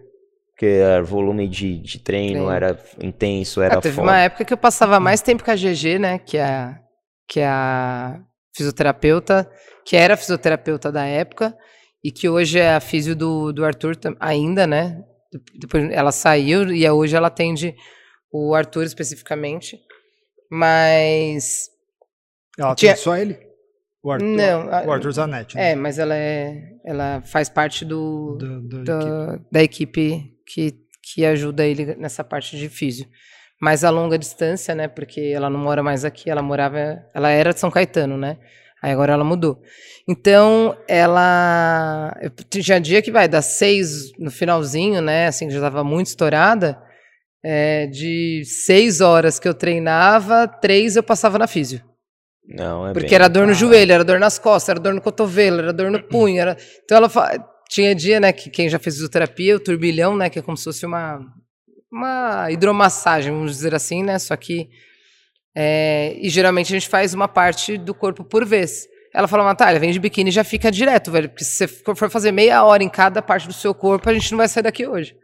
porque 0.56 0.80
o 1.02 1.04
volume 1.04 1.46
de, 1.46 1.76
de 1.76 1.98
treino, 1.98 2.46
treino, 2.46 2.50
era 2.50 2.82
intenso, 3.02 3.60
era 3.60 3.76
ah, 3.76 3.80
Teve 3.80 4.00
uma 4.00 4.18
época 4.18 4.42
que 4.42 4.54
eu 4.54 4.56
passava 4.56 4.98
mais 4.98 5.20
tempo 5.20 5.44
com 5.44 5.50
a 5.50 5.54
GG, 5.54 5.98
né, 5.98 6.18
que 6.18 6.38
é, 6.38 6.44
a, 6.44 6.80
que 7.28 7.40
é 7.40 7.46
a 7.46 8.18
fisioterapeuta, 8.56 9.50
que 9.84 9.94
era 9.94 10.16
fisioterapeuta 10.16 10.90
da 10.90 11.04
época, 11.04 11.54
e 12.02 12.10
que 12.10 12.26
hoje 12.26 12.58
é 12.58 12.74
a 12.74 12.80
físio 12.80 13.14
do, 13.14 13.52
do 13.52 13.66
Arthur 13.66 13.98
ainda, 14.18 14.66
né, 14.66 14.98
depois 15.60 15.92
ela 15.92 16.10
saiu 16.10 16.72
e 16.72 16.88
hoje 16.88 17.14
ela 17.14 17.28
atende 17.28 17.74
o 18.32 18.54
Arthur 18.54 18.84
especificamente, 18.84 19.78
mas... 20.50 21.68
Ela 22.58 22.68
atende 22.68 22.80
tinha... 22.80 22.96
só 22.96 23.14
ele? 23.14 23.38
O 24.02 24.10
Arthur, 24.10 24.24
não, 24.24 24.66
o 24.68 24.92
Arthur 24.92 25.12
Zanetti. 25.12 25.56
Né? 25.56 25.72
É, 25.72 25.74
mas 25.74 25.98
ela 25.98 26.16
é, 26.16 26.62
ela 26.82 27.20
faz 27.26 27.50
parte 27.50 27.84
do, 27.84 28.36
do, 28.38 28.62
do, 28.62 28.84
do 28.84 28.92
equipe. 28.92 29.46
da 29.52 29.62
equipe 29.62 30.35
que, 30.46 30.74
que 31.02 31.24
ajuda 31.24 31.66
ele 31.66 31.96
nessa 31.96 32.22
parte 32.22 32.56
de 32.56 32.68
físio. 32.68 33.06
Mais 33.60 33.84
a 33.84 33.90
longa 33.90 34.18
distância, 34.18 34.74
né? 34.74 34.86
Porque 34.86 35.20
ela 35.34 35.48
não 35.48 35.58
mora 35.58 35.82
mais 35.82 36.04
aqui, 36.04 36.30
ela 36.30 36.42
morava. 36.42 37.02
Ela 37.14 37.30
era 37.30 37.52
de 37.52 37.60
São 37.60 37.70
Caetano, 37.70 38.16
né? 38.16 38.38
Aí 38.82 38.92
agora 38.92 39.14
ela 39.14 39.24
mudou. 39.24 39.60
Então, 40.06 40.76
ela. 40.86 42.14
Tinha 42.50 42.78
dia 42.78 43.00
que 43.00 43.10
vai, 43.10 43.26
das 43.26 43.46
seis 43.46 44.12
no 44.18 44.30
finalzinho, 44.30 45.00
né? 45.00 45.26
Assim, 45.26 45.50
já 45.50 45.56
estava 45.56 45.82
muito 45.82 46.08
estourada. 46.08 46.80
É, 47.42 47.86
de 47.86 48.42
seis 48.44 49.00
horas 49.00 49.38
que 49.38 49.46
eu 49.46 49.54
treinava, 49.54 50.48
três 50.48 50.96
eu 50.96 51.02
passava 51.02 51.38
na 51.38 51.46
físio. 51.46 51.80
Não, 52.48 52.88
é 52.88 52.92
Porque 52.92 53.14
era 53.14 53.28
dor 53.28 53.46
no 53.46 53.54
joelho, 53.54 53.92
era 53.92 54.04
dor 54.04 54.18
nas 54.18 54.38
costas, 54.38 54.70
era 54.70 54.80
dor 54.80 54.94
no 54.94 55.00
cotovelo, 55.00 55.60
era 55.60 55.72
dor 55.72 55.90
no 55.90 56.02
punho. 56.02 56.40
Era... 56.40 56.56
Então 56.84 56.96
ela 56.98 57.08
tinha 57.68 57.94
dia, 57.94 58.20
né, 58.20 58.32
que 58.32 58.50
quem 58.50 58.68
já 58.68 58.78
fez 58.78 58.96
fisioterapia, 58.96 59.56
o 59.56 59.60
turbilhão, 59.60 60.16
né, 60.16 60.30
que 60.30 60.38
é 60.38 60.42
como 60.42 60.56
se 60.56 60.64
fosse 60.64 60.86
uma, 60.86 61.20
uma 61.90 62.50
hidromassagem, 62.50 63.32
vamos 63.32 63.52
dizer 63.52 63.74
assim, 63.74 64.02
né, 64.02 64.18
só 64.18 64.36
que, 64.36 64.68
é, 65.54 66.16
e 66.20 66.28
geralmente 66.28 66.68
a 66.72 66.78
gente 66.78 66.88
faz 66.88 67.14
uma 67.14 67.28
parte 67.28 67.76
do 67.76 67.94
corpo 67.94 68.24
por 68.24 68.44
vez. 68.44 68.86
Ela 69.14 69.26
falou, 69.26 69.46
Natália, 69.46 69.80
vem 69.80 69.92
de 69.92 69.98
biquíni 69.98 70.28
e 70.28 70.32
já 70.32 70.44
fica 70.44 70.70
direto, 70.70 71.10
velho, 71.10 71.28
porque 71.28 71.44
se 71.44 71.66
você 71.66 71.68
for 71.68 72.10
fazer 72.10 72.32
meia 72.32 72.62
hora 72.64 72.82
em 72.82 72.88
cada 72.88 73.22
parte 73.22 73.46
do 73.46 73.54
seu 73.54 73.74
corpo, 73.74 74.08
a 74.08 74.14
gente 74.14 74.30
não 74.30 74.38
vai 74.38 74.48
sair 74.48 74.62
daqui 74.62 74.86
hoje. 74.86 75.16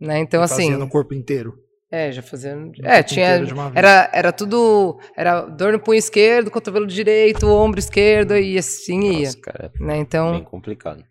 Né, 0.00 0.18
então, 0.18 0.42
assim... 0.42 0.70
no 0.70 0.88
corpo 0.88 1.14
inteiro. 1.14 1.54
É, 1.92 2.12
já 2.12 2.22
fazendo. 2.22 2.70
É, 2.84 3.02
tinha. 3.02 3.42
Era, 3.74 4.08
era 4.14 4.32
tudo. 4.32 5.00
Era 5.16 5.40
dor 5.40 5.72
no 5.72 5.80
punho 5.80 5.98
esquerdo, 5.98 6.48
cotovelo 6.48 6.86
direito, 6.86 7.48
ombro 7.48 7.80
esquerdo 7.80 8.36
e 8.36 8.56
assim 8.56 9.08
Nossa, 9.08 9.36
ia. 9.36 9.42
Cara, 9.42 9.72
né? 9.80 9.96
Então. 9.98 10.30
Bem 10.30 10.44
complicado. 10.44 11.04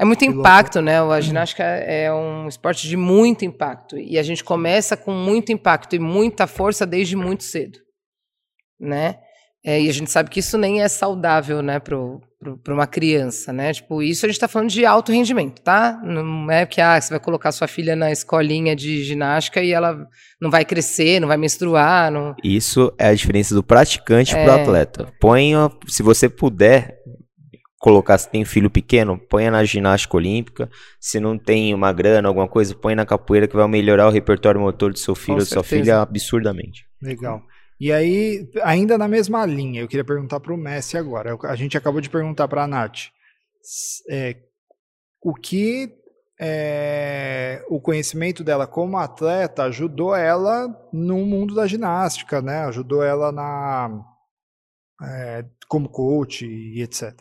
É 0.00 0.04
muito 0.04 0.24
impacto, 0.24 0.80
né? 0.80 1.00
A 1.00 1.20
ginástica 1.20 1.62
é 1.62 2.12
um 2.12 2.48
esporte 2.48 2.88
de 2.88 2.96
muito 2.96 3.44
impacto. 3.44 3.96
E 3.98 4.18
a 4.18 4.22
gente 4.22 4.42
começa 4.42 4.96
com 4.96 5.12
muito 5.12 5.52
impacto 5.52 5.94
e 5.94 5.98
muita 5.98 6.46
força 6.46 6.86
desde 6.86 7.14
muito 7.14 7.44
cedo. 7.44 7.78
Né? 8.80 9.18
É, 9.64 9.80
e 9.80 9.88
a 9.88 9.92
gente 9.92 10.10
sabe 10.10 10.28
que 10.28 10.40
isso 10.40 10.58
nem 10.58 10.82
é 10.82 10.88
saudável, 10.88 11.62
né, 11.62 11.78
para 11.78 12.74
uma 12.74 12.86
criança, 12.86 13.52
né? 13.52 13.72
Tipo, 13.72 14.02
isso 14.02 14.26
a 14.26 14.28
gente 14.28 14.34
está 14.34 14.48
falando 14.48 14.70
de 14.70 14.84
alto 14.84 15.12
rendimento, 15.12 15.62
tá? 15.62 16.00
Não 16.02 16.50
é 16.50 16.66
que 16.66 16.80
ah, 16.80 17.00
você 17.00 17.10
vai 17.10 17.20
colocar 17.20 17.52
sua 17.52 17.68
filha 17.68 17.94
na 17.94 18.10
escolinha 18.10 18.74
de 18.74 19.04
ginástica 19.04 19.62
e 19.62 19.70
ela 19.70 20.04
não 20.40 20.50
vai 20.50 20.64
crescer, 20.64 21.20
não 21.20 21.28
vai 21.28 21.36
menstruar. 21.36 22.10
Não... 22.10 22.34
Isso 22.42 22.92
é 22.98 23.06
a 23.06 23.14
diferença 23.14 23.54
do 23.54 23.62
praticante 23.62 24.34
é... 24.34 24.44
para 24.44 24.56
o 24.56 24.60
atleta. 24.62 25.12
Põe, 25.20 25.52
se 25.86 26.02
você 26.02 26.28
puder, 26.28 26.98
colocar 27.82 28.16
se 28.16 28.30
tem 28.30 28.44
filho 28.44 28.70
pequeno, 28.70 29.18
ponha 29.18 29.50
na 29.50 29.64
ginástica 29.64 30.16
olímpica. 30.16 30.70
Se 31.00 31.18
não 31.18 31.36
tem 31.36 31.74
uma 31.74 31.92
grana, 31.92 32.28
alguma 32.28 32.46
coisa, 32.46 32.76
põe 32.76 32.94
na 32.94 33.04
capoeira 33.04 33.48
que 33.48 33.56
vai 33.56 33.66
melhorar 33.66 34.06
o 34.06 34.10
repertório 34.10 34.60
motor 34.60 34.92
do 34.92 34.98
seu 35.00 35.16
filho 35.16 35.40
ou 35.40 35.44
sua 35.44 35.64
filha 35.64 36.00
absurdamente. 36.00 36.86
Legal. 37.02 37.42
E 37.80 37.90
aí, 37.92 38.48
ainda 38.62 38.96
na 38.96 39.08
mesma 39.08 39.44
linha, 39.44 39.80
eu 39.80 39.88
queria 39.88 40.04
perguntar 40.04 40.38
para 40.38 40.54
o 40.54 40.56
Messi 40.56 40.96
agora. 40.96 41.36
A 41.42 41.56
gente 41.56 41.76
acabou 41.76 42.00
de 42.00 42.08
perguntar 42.08 42.46
para 42.46 42.62
a 42.62 42.68
Nath. 42.68 43.08
É, 44.08 44.36
o 45.20 45.34
que 45.34 45.92
é, 46.40 47.64
o 47.68 47.80
conhecimento 47.80 48.44
dela 48.44 48.64
como 48.64 48.96
atleta 48.96 49.64
ajudou 49.64 50.14
ela 50.14 50.68
no 50.92 51.18
mundo 51.26 51.52
da 51.52 51.66
ginástica, 51.66 52.40
né? 52.40 52.60
Ajudou 52.66 53.02
ela 53.02 53.32
na 53.32 54.04
é, 55.02 55.44
como 55.66 55.88
coach 55.88 56.46
e 56.46 56.80
etc. 56.80 57.12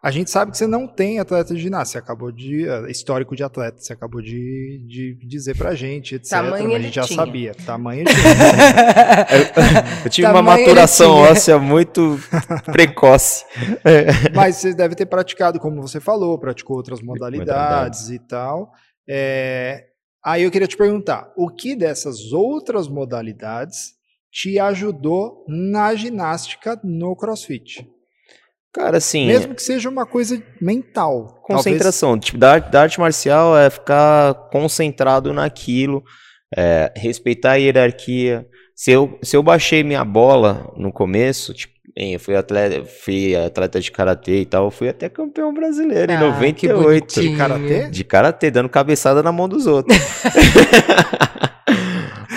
A 0.00 0.10
gente 0.12 0.30
sabe 0.30 0.52
que 0.52 0.58
você 0.58 0.66
não 0.66 0.86
tem 0.86 1.18
atleta 1.18 1.52
de 1.52 1.60
ginástica, 1.60 1.98
você 1.98 1.98
acabou 1.98 2.30
de. 2.30 2.68
Eh, 2.68 2.90
histórico 2.90 3.34
de 3.34 3.42
atleta, 3.42 3.80
você 3.80 3.92
acabou 3.92 4.22
de, 4.22 4.84
de 4.86 5.14
dizer 5.26 5.56
pra 5.56 5.74
gente, 5.74 6.14
etc. 6.14 6.30
Tamanho 6.30 6.68
mas 6.68 6.76
a 6.76 6.80
gente 6.80 6.94
já 6.94 7.02
tinha. 7.02 7.16
sabia. 7.16 7.54
Tamanho 7.54 8.04
de. 8.04 8.12
eu, 8.14 10.04
eu 10.04 10.10
tive 10.10 10.26
Tamanho 10.26 10.44
uma 10.44 10.56
maturação 10.56 11.14
óssea 11.16 11.58
muito 11.58 12.18
precoce. 12.66 13.44
Mas 14.34 14.56
você 14.56 14.72
deve 14.72 14.94
ter 14.94 15.06
praticado, 15.06 15.58
como 15.58 15.82
você 15.82 15.98
falou, 16.00 16.38
praticou 16.38 16.76
outras 16.76 17.00
modalidades 17.00 18.08
e 18.10 18.20
tal. 18.20 18.70
É, 19.08 19.84
aí 20.24 20.44
eu 20.44 20.50
queria 20.50 20.68
te 20.68 20.76
perguntar: 20.76 21.32
o 21.36 21.48
que 21.48 21.74
dessas 21.74 22.32
outras 22.32 22.86
modalidades 22.86 23.94
te 24.30 24.60
ajudou 24.60 25.44
na 25.48 25.94
ginástica 25.96 26.78
no 26.84 27.16
CrossFit? 27.16 27.97
Cara, 28.72 28.98
assim. 28.98 29.26
Mesmo 29.26 29.54
que 29.54 29.62
seja 29.62 29.88
uma 29.88 30.06
coisa 30.06 30.42
mental. 30.60 31.40
Concentração. 31.42 32.10
Talvez... 32.10 32.26
Tipo, 32.26 32.38
da, 32.38 32.58
da, 32.58 32.82
arte 32.82 33.00
marcial 33.00 33.56
é 33.56 33.70
ficar 33.70 34.34
concentrado 34.50 35.32
naquilo, 35.32 36.02
é, 36.56 36.92
respeitar 36.96 37.52
a 37.52 37.56
hierarquia. 37.56 38.46
Se 38.74 38.92
eu, 38.92 39.18
se 39.22 39.36
eu 39.36 39.42
baixei 39.42 39.82
minha 39.82 40.04
bola 40.04 40.72
no 40.76 40.92
começo, 40.92 41.52
tipo, 41.54 41.78
eu 41.96 42.20
fui 42.20 42.36
atleta, 42.36 42.84
fui 42.84 43.34
atleta 43.34 43.80
de 43.80 43.90
karatê 43.90 44.42
e 44.42 44.46
tal, 44.46 44.70
fui 44.70 44.88
até 44.88 45.08
campeão 45.08 45.52
brasileiro 45.52 46.12
ah, 46.12 46.14
em 46.14 46.20
98. 46.20 47.20
De 47.20 47.36
karatê? 47.36 47.88
De 47.88 48.04
karatê, 48.04 48.50
dando 48.52 48.68
cabeçada 48.68 49.20
na 49.20 49.32
mão 49.32 49.48
dos 49.48 49.66
outros. 49.66 49.98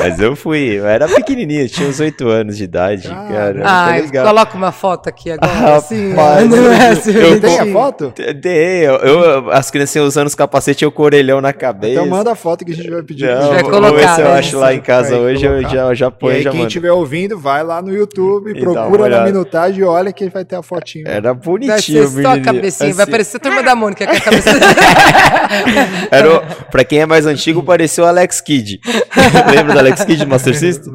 Mas 0.02 0.20
eu 0.20 0.36
fui, 0.36 0.80
eu 0.80 0.88
era 0.88 1.08
pequenininho, 1.08 1.68
tinha 1.70 1.88
uns 1.88 2.00
8 2.00 2.28
anos 2.28 2.58
de 2.58 2.64
idade, 2.64 3.08
ah, 3.12 3.28
cara. 3.32 3.62
Ah, 3.64 4.24
coloca 4.24 4.58
uma 4.58 4.72
foto 4.72 5.08
aqui 5.08 5.32
agora. 5.32 5.52
Ah, 5.62 5.76
assim, 5.76 6.10
rapaz, 6.10 6.50
não 6.50 6.72
é 6.72 6.90
assim, 6.90 7.12
eu, 7.12 7.22
eu, 7.22 7.42
tem 7.42 7.60
a 7.60 7.66
foto? 7.68 8.14
Dei, 8.42 8.88
eu, 8.88 8.96
eu, 8.96 9.52
as 9.52 9.70
crianças 9.70 10.02
usando 10.02 10.28
os 10.28 10.34
capacetes, 10.34 10.82
eu 10.82 10.92
com 10.92 11.04
o 11.04 11.06
orelhão 11.06 11.40
na 11.40 11.54
cabeça. 11.54 11.94
Então 11.94 12.08
manda 12.08 12.32
a 12.32 12.36
foto 12.36 12.66
que 12.66 12.72
a 12.72 12.76
gente 12.76 12.90
vai 12.90 13.04
pedir. 13.04 13.28
Não, 13.28 13.50
vai 13.50 13.64
colocar, 13.64 13.80
vamos 13.80 14.02
ver 14.02 14.10
se 14.10 14.22
eu 14.22 14.26
né? 14.26 14.40
acho 14.40 14.58
lá 14.58 14.74
em 14.74 14.82
casa 14.82 15.18
hoje, 15.18 15.46
eu 15.46 15.62
já, 15.70 15.94
já 15.94 16.10
ponho, 16.10 16.34
e 16.34 16.38
aí, 16.38 16.44
já 16.44 16.52
quem 16.52 16.66
estiver 16.66 16.92
ouvindo, 16.92 17.38
vai 17.38 17.64
lá 17.64 17.82
no 17.82 17.94
YouTube, 17.94 18.60
procura 18.60 19.10
na 19.10 19.24
minutagem 19.24 19.82
e 19.82 19.84
olha 19.84 20.12
que 20.12 20.30
vai 20.30 20.44
ter 20.44 20.56
a 20.56 20.64
fotinha. 20.64 21.04
Era 21.08 21.34
bonitinho, 21.34 21.72
Vai 21.72 21.82
ser 21.82 22.24
só 22.24 22.34
a 22.34 22.40
cabecinha, 22.40 22.90
assim. 22.90 22.98
vai 22.98 23.06
parecer 23.06 23.38
a 23.38 23.40
turma 23.40 23.64
da 23.64 23.76
Mônica, 23.76 24.06
que 24.06 24.14
é 24.14 24.18
a 24.18 24.22
cabeça. 24.22 24.50
Era, 26.10 26.40
pra 26.72 26.84
quem 26.84 27.00
é 27.00 27.06
mais 27.06 27.26
antigo, 27.26 27.62
pareceu 27.62 28.04
o 28.04 28.08
Alex 28.08 28.42
Kidd. 28.42 28.80
Lembra 29.54 29.74
do 29.74 29.80
Alex 29.80 29.91
Kidd 29.96 30.26
Master 30.26 30.56
System? 30.58 30.94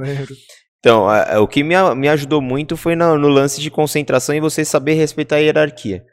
Então, 0.78 1.08
a, 1.08 1.34
a, 1.34 1.40
o 1.40 1.48
que 1.48 1.62
me, 1.62 1.74
me 1.94 2.08
ajudou 2.08 2.40
muito 2.40 2.76
foi 2.76 2.94
no, 2.94 3.18
no, 3.18 3.28
lance 3.28 3.60
de 3.60 3.70
concentração 3.70 4.34
e 4.34 4.40
você 4.40 4.64
saber 4.64 4.94
respeitar 4.94 5.36
a 5.36 5.40
hierarquia. 5.40 6.04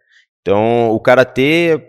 Então, 0.42 0.92
o 0.92 1.00
karatê, 1.00 1.80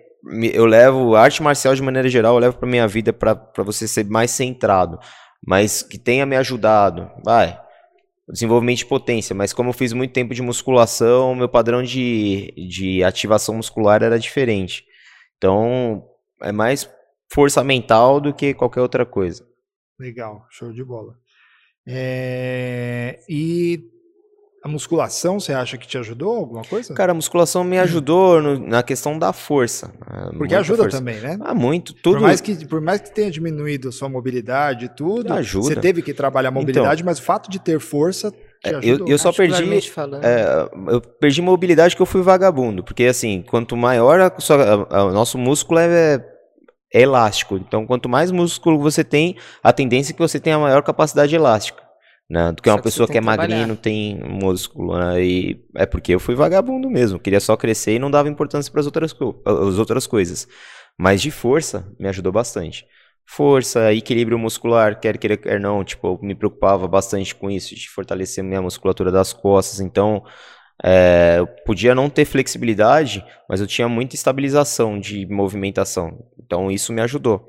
eu 0.53 0.67
levo 0.67 1.17
arte 1.17 1.43
marcial 1.43 1.75
de 1.75 1.83
maneira 1.83 2.09
geral, 2.09 2.35
eu 2.35 2.41
levo 2.41 2.59
para 2.59 2.69
minha 2.69 2.87
vida 2.87 3.13
para 3.13 3.35
você 3.59 3.89
ser 3.89 4.05
mais 4.05 4.31
centrado, 4.31 4.99
mas 5.47 5.83
que 5.83 5.99
tenha 5.99 6.27
me 6.27 6.37
ajudado. 6.37 7.11
Vai, 7.25 7.59
desenvolvimento 8.29 8.79
de 8.79 8.87
potência, 8.87 9.35
mas 9.35 9.53
como 9.53 9.71
eu 9.71 9.75
fiz 9.75 9.93
muito 9.93 10.13
tempo 10.13 10.35
de 10.35 10.43
musculação, 10.43 11.35
meu 11.35 11.49
padrão 11.49 11.83
de, 11.83 12.53
de 12.69 13.03
ativação 13.03 13.55
muscular 13.55 14.03
era 14.03 14.19
diferente. 14.19 14.85
Então, 15.37 16.05
é 16.43 16.53
mais 16.53 16.89
força 17.33 17.65
mental 17.65 18.21
do 18.21 18.33
que 18.33 18.55
qualquer 18.55 18.81
outra 18.81 19.05
coisa. 19.05 19.45
Legal, 19.99 20.47
show 20.51 20.73
de 20.73 20.85
bola. 20.85 21.15
É, 21.87 23.21
e 23.29 23.91
A 24.65 24.69
musculação, 24.69 25.39
você 25.39 25.53
acha 25.53 25.77
que 25.77 25.87
te 25.87 25.99
ajudou 25.99 26.37
alguma 26.37 26.63
coisa? 26.65 26.95
Cara, 26.95 27.13
a 27.13 27.15
musculação 27.15 27.63
me 27.63 27.79
ajudou 27.79 28.41
no, 28.41 28.59
na 28.59 28.83
questão 28.83 29.19
da 29.19 29.31
força. 29.31 29.93
É, 30.11 30.39
Porque 30.39 30.55
ajuda 30.55 30.85
força. 30.85 30.97
também, 30.97 31.21
né? 31.21 31.37
Ah, 31.43 31.55
muito. 31.55 31.93
Tudo. 31.93 32.15
Por 32.15 32.21
mais, 32.23 32.41
que, 32.41 32.67
por 32.67 32.81
mais 32.81 33.03
que 33.03 33.15
tenha 33.15 33.31
diminuído 33.31 33.91
a 33.91 33.93
sua 33.93 34.09
mobilidade 34.09 34.87
e 34.87 34.89
tudo, 34.89 35.31
ajuda. 35.35 35.67
você 35.67 35.77
teve 35.77 36.01
que 36.01 36.15
trabalhar 36.15 36.49
a 36.49 36.51
então, 36.51 36.63
mobilidade, 36.63 37.03
então, 37.03 37.11
mas 37.11 37.19
o 37.19 37.23
fato 37.23 37.51
de 37.51 37.59
ter 37.59 37.79
força 37.79 38.33
é, 38.65 38.71
eu, 38.83 39.07
eu, 39.07 39.19
só 39.19 39.31
perdi. 39.31 39.63
É, 40.23 40.71
eu 40.89 41.01
perdi 41.03 41.43
mobilidade 41.43 41.95
que 41.95 42.01
eu 42.01 42.07
fui 42.07 42.23
vagabundo. 42.23 42.83
Porque 42.83 43.05
assim, 43.05 43.45
quanto 43.47 43.77
maior 43.77 44.19
a, 44.19 44.27
a, 44.29 44.97
a, 44.99 45.05
o 45.05 45.13
nosso 45.13 45.37
músculo 45.37 45.81
é, 45.81 46.25
é, 46.95 47.01
elástico. 47.03 47.57
Então, 47.57 47.87
quanto 47.87 48.09
mais 48.09 48.31
músculo 48.31 48.79
você 48.79 49.03
tem, 49.03 49.37
a 49.63 49.73
tendência 49.73 50.13
é 50.13 50.15
que 50.15 50.23
você 50.23 50.39
tenha 50.39 50.59
maior 50.59 50.83
capacidade 50.83 51.35
elástica 51.35 51.85
né? 52.29 52.53
Do 52.53 52.63
que 52.63 52.69
uma 52.71 52.81
pessoa 52.81 53.07
que, 53.07 53.13
que 53.13 53.19
é 53.19 53.21
magrinha 53.21 53.63
e 53.63 53.67
não 53.67 53.77
tem 53.77 54.19
músculo, 54.19 54.99
né? 54.99 55.23
E 55.23 55.65
é 55.77 55.87
porque 55.87 56.15
eu 56.15 56.21
fui 56.21 56.35
vagabundo 56.35 56.89
mesmo, 56.91 57.19
queria 57.19 57.41
só 57.41 57.57
crescer 57.57 57.95
e 57.95 57.99
não 57.99 58.11
dava 58.11 58.29
importância 58.29 58.71
para 58.71 58.81
as 58.81 58.87
outras, 58.87 59.15
as 59.45 59.79
outras 59.79 60.07
coisas. 60.07 60.49
Mas 60.99 61.21
de 61.21 61.31
força 61.31 61.87
me 61.99 62.09
ajudou 62.09 62.33
bastante. 62.33 62.87
Força, 63.27 63.93
equilíbrio 63.93 64.39
muscular, 64.39 65.01
quer 65.01 65.19
queira, 65.19 65.37
quer 65.37 65.59
não, 65.59 65.83
tipo, 65.83 66.07
eu 66.07 66.19
me 66.23 66.35
preocupava 66.35 66.87
bastante 66.87 67.35
com 67.35 67.51
isso, 67.51 67.75
de 67.75 67.89
fortalecer 67.89 68.45
minha 68.45 68.61
musculatura 68.61 69.11
das 69.11 69.33
costas, 69.33 69.81
então 69.81 70.23
é, 70.83 71.37
eu 71.39 71.47
podia 71.65 71.95
não 71.95 72.11
ter 72.11 72.25
flexibilidade, 72.25 73.25
mas 73.49 73.61
eu 73.61 73.67
tinha 73.67 73.89
muita 73.89 74.15
estabilização 74.15 74.99
de 74.99 75.27
movimentação, 75.27 76.19
então 76.45 76.71
isso 76.71 76.93
me 76.93 77.01
ajudou 77.01 77.47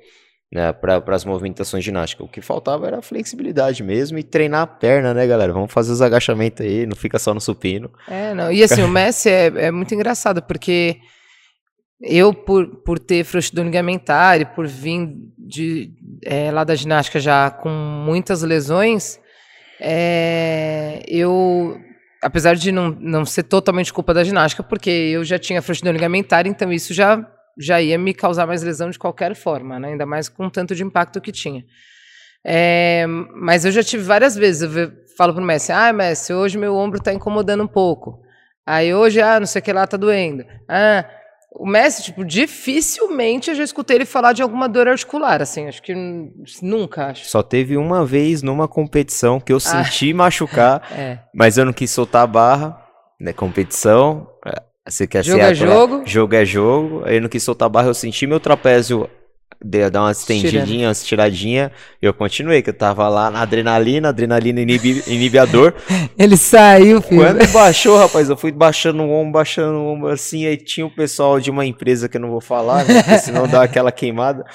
né, 0.52 0.72
para 0.72 1.04
as 1.08 1.26
movimentações 1.26 1.84
ginásticas. 1.84 2.26
O 2.26 2.30
que 2.30 2.42
faltava 2.42 2.88
era 2.88 3.02
flexibilidade 3.02 3.84
mesmo 3.84 4.18
e 4.18 4.24
treinar 4.24 4.62
a 4.62 4.68
perna, 4.68 5.14
né, 5.14 5.28
galera? 5.28 5.52
Vamos 5.52 5.72
fazer 5.72 5.92
os 5.92 6.02
agachamentos 6.02 6.66
aí, 6.66 6.86
não 6.86 6.96
fica 6.96 7.20
só 7.20 7.34
no 7.34 7.42
supino. 7.42 7.92
É, 8.08 8.34
não. 8.34 8.52
E 8.52 8.64
assim, 8.64 8.82
o 8.82 8.88
Messi 8.88 9.30
é, 9.30 9.48
é 9.48 9.72
muito 9.72 9.94
engraçado, 9.94 10.42
porque 10.42 10.98
eu, 12.02 12.34
por, 12.34 12.68
por 12.84 13.00
ter 13.00 13.24
frouxidão 13.24 13.66
ligamentar 13.66 14.40
e 14.40 14.46
por 14.46 14.68
vir 14.68 15.10
de, 15.38 15.92
é, 16.24 16.52
lá 16.52 16.64
da 16.64 16.76
ginástica 16.76 17.20
já 17.20 17.50
com 17.50 17.70
muitas 17.70 18.42
lesões, 18.42 19.20
é, 19.80 21.04
eu, 21.08 21.78
apesar 22.22 22.56
de 22.56 22.72
não, 22.72 22.92
não 23.00 23.26
ser 23.26 23.44
totalmente 23.44 23.92
culpa 23.92 24.14
da 24.14 24.24
ginástica, 24.24 24.64
porque 24.64 24.90
eu 24.90 25.24
já 25.24 25.38
tinha 25.38 25.62
frouxidão 25.62 25.92
ligamentar, 25.92 26.48
então 26.48 26.72
isso 26.72 26.94
já 26.94 27.26
já 27.58 27.82
ia 27.82 27.98
me 27.98 28.14
causar 28.14 28.46
mais 28.46 28.62
lesão 28.62 28.90
de 28.90 29.00
qualquer 29.00 29.36
forma, 29.36 29.80
né? 29.80 29.90
ainda 29.90 30.06
mais 30.06 30.30
com 30.30 30.50
tanto 30.50 30.76
de 30.76 30.84
impacto 30.84 31.22
que 31.22 31.32
tinha. 31.32 31.64
É, 32.44 33.06
mas 33.08 33.66
eu 33.66 33.72
já 33.72 33.84
tive 33.84 34.04
várias 34.04 34.36
vezes, 34.36 34.76
eu 34.76 34.92
falo 35.18 35.34
pro 35.34 35.44
Messi, 35.44 35.72
ah, 35.72 35.92
Messi, 35.92 36.34
hoje 36.34 36.58
meu 36.58 36.76
ombro 36.76 37.00
está 37.00 37.12
incomodando 37.12 37.64
um 37.64 37.68
pouco. 37.68 38.22
Aí 38.66 38.94
hoje, 38.94 39.22
ah, 39.22 39.40
não 39.40 39.48
sei 39.48 39.62
o 39.62 39.64
que 39.64 39.74
lá, 39.74 39.88
tá 39.88 39.98
doendo. 39.98 40.46
Ah, 40.68 41.06
o 41.58 41.66
Messi, 41.66 42.04
tipo, 42.04 42.26
dificilmente 42.26 43.50
eu 43.50 43.56
já 43.56 43.64
escutei 43.64 43.98
ele 43.98 44.06
falar 44.06 44.34
de 44.34 44.42
alguma 44.42 44.68
dor 44.68 44.88
articular, 44.88 45.42
assim, 45.42 45.68
acho 45.68 45.82
que 45.82 45.94
nunca, 46.62 47.08
acho. 47.08 47.26
Só 47.26 47.42
teve 47.42 47.78
uma 47.78 48.06
vez 48.06 48.44
numa 48.44 48.68
competição 48.68 49.40
que 49.40 49.54
eu 49.54 49.58
ah. 49.58 49.60
senti 49.60 50.12
ah. 50.12 50.16
machucar, 50.16 50.84
é. 50.92 51.20
mas 51.34 51.58
eu 51.58 51.66
não 51.66 51.74
quis 51.74 51.90
soltar 51.90 52.24
a 52.24 52.28
barra, 52.28 52.82
né, 53.20 53.32
competição, 53.32 54.28
você 54.88 55.08
quer 55.08 55.24
jogo 55.24 55.40
ser 55.40 55.52
é 55.52 55.54
jogo. 55.56 56.04
Jogo 56.06 56.36
é 56.36 56.46
jogo. 56.46 57.04
Aí 57.06 57.20
não 57.20 57.30
quis 57.30 57.44
soltar 57.44 57.66
a 57.66 57.70
barra, 57.70 57.88
eu 57.88 57.94
senti 57.94 58.28
meu 58.28 58.40
trapézio 58.40 59.10
dar 59.92 60.02
uma 60.02 60.12
estendidinha, 60.12 60.88
uma 60.88 60.92
estiradinha. 60.92 61.72
Eu 62.02 62.14
continuei, 62.14 62.62
que 62.62 62.70
eu 62.70 62.74
tava 62.74 63.08
lá 63.08 63.32
na 63.32 63.42
adrenalina, 63.42 64.10
adrenalina 64.10 64.62
inibi, 64.62 65.04
inibidor. 65.08 65.74
Ele 66.18 66.38
saiu, 66.38 67.02
filho. 67.02 67.22
Quando 67.22 67.48
baixou, 67.52 67.98
rapaz, 67.98 68.30
eu 68.30 68.38
fui 68.38 68.52
baixando 68.52 69.04
o 69.04 69.12
ombro, 69.12 69.34
baixando 69.34 69.78
o 69.78 69.88
ombro 69.88 70.10
assim, 70.10 70.46
aí 70.46 70.58
tinha 70.58 70.86
o 70.86 70.92
pessoal 70.92 71.40
de 71.40 71.50
uma 71.50 71.66
empresa 71.66 72.08
que 72.08 72.18
eu 72.18 72.22
não 72.22 72.30
vou 72.30 72.42
falar, 72.42 72.86
né? 72.86 73.02
Porque 73.02 73.20
senão 73.20 73.48
dá 73.48 73.64
aquela 73.64 73.92
queimada. 73.92 74.46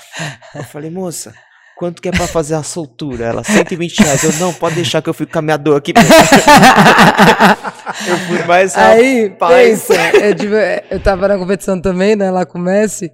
Eu 0.54 0.64
falei, 0.64 0.90
moça, 0.90 1.34
Quanto 1.80 2.02
que 2.02 2.10
é 2.10 2.12
pra 2.12 2.26
fazer 2.26 2.56
a 2.56 2.62
soltura? 2.62 3.24
Ela, 3.24 3.42
120 3.42 4.00
reais. 4.00 4.22
Eu, 4.22 4.34
não, 4.34 4.52
pode 4.52 4.74
deixar 4.74 5.00
que 5.00 5.08
eu 5.08 5.14
fico 5.14 5.32
com 5.32 5.38
a 5.38 5.42
minha 5.42 5.56
dor 5.56 5.78
aqui. 5.78 5.94
eu 8.06 8.18
fui 8.18 8.44
mais 8.44 8.76
Aí, 8.76 9.30
pensa, 9.30 9.94
eu, 10.18 10.34
tipo, 10.34 10.52
eu 10.90 11.00
tava 11.00 11.26
na 11.26 11.38
competição 11.38 11.80
também, 11.80 12.14
né, 12.14 12.30
lá 12.30 12.44
com 12.44 12.58
o 12.58 12.60
Messi. 12.60 13.10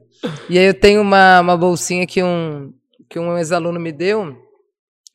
E 0.50 0.58
aí 0.58 0.64
eu 0.64 0.74
tenho 0.74 1.00
uma, 1.00 1.42
uma 1.42 1.56
bolsinha 1.56 2.04
que 2.08 2.20
um, 2.24 2.72
que 3.08 3.20
um 3.20 3.38
ex-aluno 3.38 3.78
me 3.78 3.92
deu, 3.92 4.34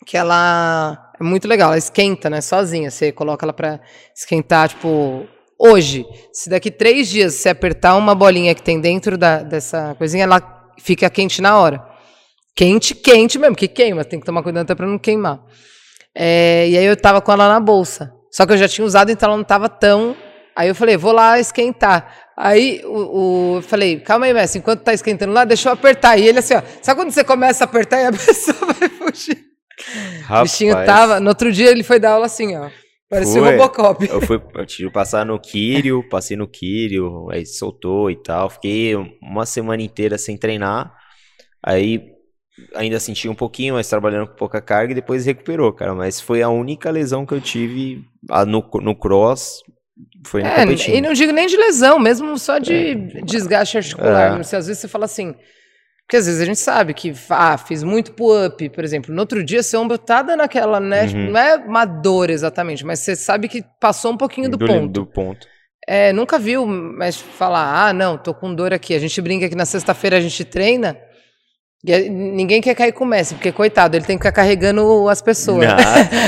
que 0.05 0.15
ela 0.15 1.11
é 1.19 1.23
muito 1.23 1.45
legal, 1.45 1.71
ela 1.71 1.77
esquenta, 1.77 2.29
né, 2.29 2.39
sozinha. 2.39 2.89
Você 2.89 3.11
coloca 3.11 3.45
ela 3.45 3.51
pra 3.51 3.81
esquentar, 4.15 4.69
tipo, 4.69 5.27
hoje. 5.59 6.05
Se 6.31 6.49
daqui 6.49 6.71
três 6.71 7.09
dias 7.09 7.33
você 7.33 7.49
apertar 7.49 7.97
uma 7.97 8.15
bolinha 8.15 8.55
que 8.55 8.63
tem 8.63 8.79
dentro 8.79 9.17
da, 9.17 9.43
dessa 9.43 9.93
coisinha, 9.95 10.23
ela 10.23 10.71
fica 10.77 11.09
quente 11.09 11.41
na 11.41 11.59
hora. 11.59 11.90
Quente, 12.55 12.93
quente 12.93 13.39
mesmo, 13.39 13.55
que 13.55 13.67
queima, 13.67 14.03
tem 14.03 14.19
que 14.19 14.25
tomar 14.25 14.43
cuidado 14.43 14.63
até 14.63 14.75
pra 14.75 14.87
não 14.87 14.99
queimar. 14.99 15.41
É, 16.15 16.67
e 16.67 16.77
aí 16.77 16.85
eu 16.85 16.97
tava 16.97 17.21
com 17.21 17.31
ela 17.31 17.47
na 17.47 17.59
bolsa. 17.59 18.11
Só 18.31 18.45
que 18.45 18.53
eu 18.53 18.57
já 18.57 18.67
tinha 18.67 18.85
usado, 18.85 19.11
então 19.11 19.27
ela 19.27 19.37
não 19.37 19.43
tava 19.43 19.69
tão. 19.69 20.15
Aí 20.55 20.67
eu 20.67 20.75
falei, 20.75 20.97
vou 20.97 21.11
lá 21.11 21.39
esquentar. 21.39 22.13
Aí 22.37 22.81
o, 22.85 22.97
o 22.97 23.57
eu 23.57 23.61
falei, 23.61 23.99
calma 23.99 24.25
aí, 24.25 24.33
Messi, 24.33 24.57
enquanto 24.57 24.81
tá 24.81 24.93
esquentando 24.93 25.33
lá, 25.33 25.45
deixa 25.45 25.69
eu 25.69 25.73
apertar. 25.73 26.17
E 26.17 26.27
ele 26.27 26.39
assim, 26.39 26.55
ó, 26.55 26.61
sabe 26.81 26.99
quando 26.99 27.11
você 27.11 27.23
começa 27.23 27.63
a 27.63 27.65
apertar 27.65 28.01
e 28.01 28.05
a 28.05 28.11
pessoa 28.13 28.73
vai 28.73 28.89
fugir? 28.89 29.37
Rapaz. 30.23 30.39
O 30.39 30.43
bichinho 30.43 30.75
tava. 30.85 31.19
No 31.19 31.29
outro 31.29 31.51
dia 31.51 31.69
ele 31.69 31.83
foi 31.83 31.99
dar 31.99 32.11
aula 32.11 32.25
assim, 32.25 32.55
ó. 32.55 32.69
Parecia 33.09 33.41
o 33.41 33.45
Robocop. 33.45 34.07
Eu 34.07 34.21
fui 34.21 34.41
eu 34.55 34.65
tive 34.65 34.89
passar 34.89 35.25
no 35.25 35.37
Kírio, 35.37 36.07
passei 36.07 36.37
no 36.37 36.47
Kírio, 36.47 37.29
aí 37.29 37.45
soltou 37.45 38.09
e 38.09 38.15
tal. 38.15 38.49
Fiquei 38.49 38.95
uma 39.21 39.45
semana 39.45 39.81
inteira 39.81 40.17
sem 40.17 40.37
treinar. 40.37 40.93
Aí 41.61 42.05
ainda 42.75 42.99
senti 42.99 43.27
um 43.27 43.35
pouquinho, 43.35 43.75
mas 43.75 43.89
trabalhando 43.89 44.27
com 44.27 44.35
pouca 44.35 44.61
carga 44.61 44.91
e 44.91 44.95
depois 44.95 45.25
recuperou, 45.25 45.71
cara. 45.73 45.93
Mas 45.93 46.19
foi 46.19 46.41
a 46.41 46.49
única 46.49 46.89
lesão 46.89 47.25
que 47.25 47.33
eu 47.33 47.41
tive 47.41 48.03
no, 48.47 48.69
no 48.81 48.95
cross. 48.95 49.61
Foi 50.25 50.41
é, 50.41 50.63
E 50.89 51.01
não 51.01 51.13
digo 51.13 51.31
nem 51.31 51.47
de 51.47 51.57
lesão, 51.57 51.99
mesmo 51.99 52.37
só 52.37 52.57
de 52.57 52.73
é. 52.73 52.95
desgaste 53.23 53.77
articular. 53.77 54.37
É. 54.37 54.39
Às 54.39 54.51
vezes 54.51 54.79
você 54.79 54.87
fala 54.87 55.05
assim. 55.05 55.35
Porque 56.05 56.17
às 56.17 56.25
vezes 56.25 56.41
a 56.41 56.45
gente 56.45 56.59
sabe 56.59 56.93
que, 56.93 57.13
ah, 57.29 57.57
fiz 57.57 57.83
muito 57.83 58.11
pull-up, 58.11 58.69
por 58.69 58.83
exemplo. 58.83 59.13
No 59.13 59.21
outro 59.21 59.41
dia, 59.43 59.63
seu 59.63 59.79
ombro 59.79 59.97
tá 59.97 60.21
dando 60.21 60.41
aquela, 60.41 60.77
né? 60.77 61.05
Uhum. 61.05 61.31
Não 61.31 61.39
é 61.39 61.55
uma 61.55 61.85
dor 61.85 62.29
exatamente, 62.29 62.85
mas 62.85 62.99
você 62.99 63.15
sabe 63.15 63.47
que 63.47 63.63
passou 63.79 64.11
um 64.11 64.17
pouquinho 64.17 64.49
do, 64.49 64.57
do 64.57 64.65
ponto. 64.65 64.87
Do 64.91 65.05
ponto. 65.05 65.47
É, 65.87 66.11
nunca 66.11 66.37
viu, 66.37 66.65
mas 66.65 67.15
falar, 67.15 67.87
ah, 67.87 67.93
não, 67.93 68.17
tô 68.17 68.33
com 68.33 68.53
dor 68.53 68.73
aqui. 68.73 68.93
A 68.93 68.99
gente 68.99 69.21
brinca 69.21 69.47
que 69.47 69.55
na 69.55 69.65
sexta-feira 69.65 70.17
a 70.17 70.21
gente 70.21 70.43
treina. 70.43 70.97
Ninguém 71.83 72.61
quer 72.61 72.75
cair 72.75 72.91
com 72.91 73.03
o 73.03 73.07
Messi, 73.07 73.33
porque, 73.33 73.51
coitado, 73.51 73.97
ele 73.97 74.05
tem 74.05 74.17
que 74.17 74.23
ficar 74.23 74.31
carregando 74.31 75.09
as 75.09 75.19
pessoas. 75.19 75.65